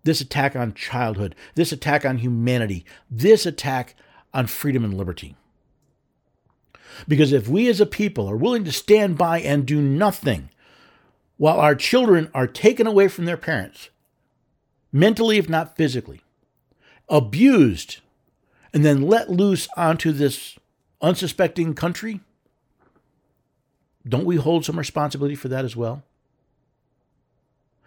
This 0.03 0.21
attack 0.21 0.57
on 0.57 0.75
childhood, 0.75 1.37
this 1.55 1.71
attack 1.71 2.05
on 2.05 2.19
humanity, 2.19 2.85
this 3.09 3.47
attack 3.47 3.95
on 4.35 4.49
freedom 4.49 4.85
and 4.85 4.95
liberty. 4.95 5.37
Because 7.07 7.33
if 7.33 7.47
we 7.47 7.69
as 7.69 7.81
a 7.81 7.87
people 7.87 8.29
are 8.29 8.37
willing 8.37 8.65
to 8.65 8.73
stand 8.73 9.17
by 9.17 9.41
and 9.41 9.67
do 9.67 9.81
nothing 9.81 10.51
while 11.37 11.61
our 11.61 11.77
children 11.77 12.29
are 12.35 12.49
taken 12.49 12.89
away 12.89 13.07
from 13.07 13.25
their 13.25 13.37
parents, 13.37 13.91
mentally, 14.91 15.39
if 15.39 15.49
not 15.49 15.77
physically, 15.77 16.23
abused, 17.09 17.99
and 18.73 18.85
then 18.85 19.03
let 19.03 19.31
loose 19.31 19.69
onto 19.77 20.13
this 20.13 20.59
unsuspecting 21.01 21.75
country, 21.75 22.21
don't 24.07 24.25
we 24.25 24.37
hold 24.37 24.65
some 24.65 24.79
responsibility 24.79 25.35
for 25.35 25.49
that 25.49 25.65
as 25.65 25.77
well? 25.77 26.03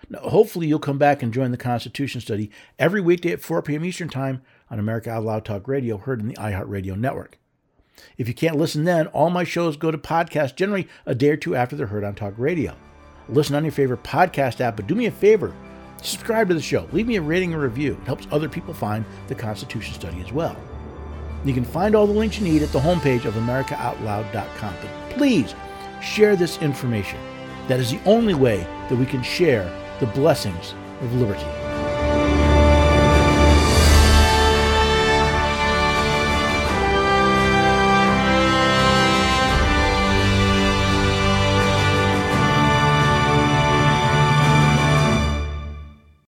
Now, 0.09 0.19
hopefully, 0.19 0.67
you'll 0.67 0.79
come 0.79 0.97
back 0.97 1.21
and 1.21 1.33
join 1.33 1.51
the 1.51 1.57
Constitution 1.57 2.21
study 2.21 2.49
every 2.79 3.01
weekday 3.01 3.31
at 3.31 3.41
4 3.41 3.61
p.m. 3.61 3.85
Eastern 3.85 4.09
Time 4.09 4.41
on 4.71 4.79
America 4.79 5.11
Out 5.11 5.23
Loud 5.23 5.45
Talk 5.45 5.67
Radio, 5.67 5.97
heard 5.97 6.21
in 6.21 6.27
the 6.27 6.35
iHeartRadio 6.35 6.97
network. 6.97 7.37
If 8.17 8.27
you 8.27 8.33
can't 8.33 8.57
listen 8.57 8.85
then, 8.85 9.07
all 9.07 9.29
my 9.29 9.43
shows 9.43 9.77
go 9.77 9.91
to 9.91 9.97
podcast 9.97 10.55
generally 10.55 10.87
a 11.05 11.13
day 11.13 11.29
or 11.29 11.37
two 11.37 11.55
after 11.55 11.75
they're 11.75 11.87
heard 11.87 12.03
on 12.03 12.15
Talk 12.15 12.33
Radio. 12.37 12.75
Listen 13.27 13.55
on 13.55 13.63
your 13.65 13.71
favorite 13.71 14.03
podcast 14.03 14.61
app, 14.61 14.77
but 14.77 14.87
do 14.87 14.95
me 14.95 15.05
a 15.05 15.11
favor 15.11 15.53
subscribe 16.01 16.47
to 16.47 16.53
the 16.53 16.61
show, 16.61 16.87
leave 16.91 17.07
me 17.07 17.17
a 17.17 17.21
rating 17.21 17.53
or 17.53 17.59
review. 17.59 17.97
It 18.01 18.05
helps 18.05 18.27
other 18.31 18.49
people 18.49 18.73
find 18.73 19.05
the 19.27 19.35
Constitution 19.35 19.93
study 19.93 20.21
as 20.21 20.31
well. 20.31 20.55
You 21.45 21.53
can 21.53 21.63
find 21.63 21.95
all 21.95 22.05
the 22.05 22.13
links 22.13 22.39
you 22.39 22.43
need 22.43 22.63
at 22.63 22.71
the 22.71 22.79
homepage 22.79 23.25
of 23.25 23.33
AmericaOutloud.com. 23.35 24.75
But 24.81 25.09
please 25.17 25.55
share 26.01 26.35
this 26.35 26.57
information. 26.61 27.19
That 27.67 27.79
is 27.79 27.91
the 27.91 28.01
only 28.05 28.33
way 28.33 28.57
that 28.89 28.95
we 28.95 29.05
can 29.05 29.23
share 29.23 29.63
the 29.99 30.07
blessings 30.07 30.73
of 31.01 31.13
liberty. 31.15 31.58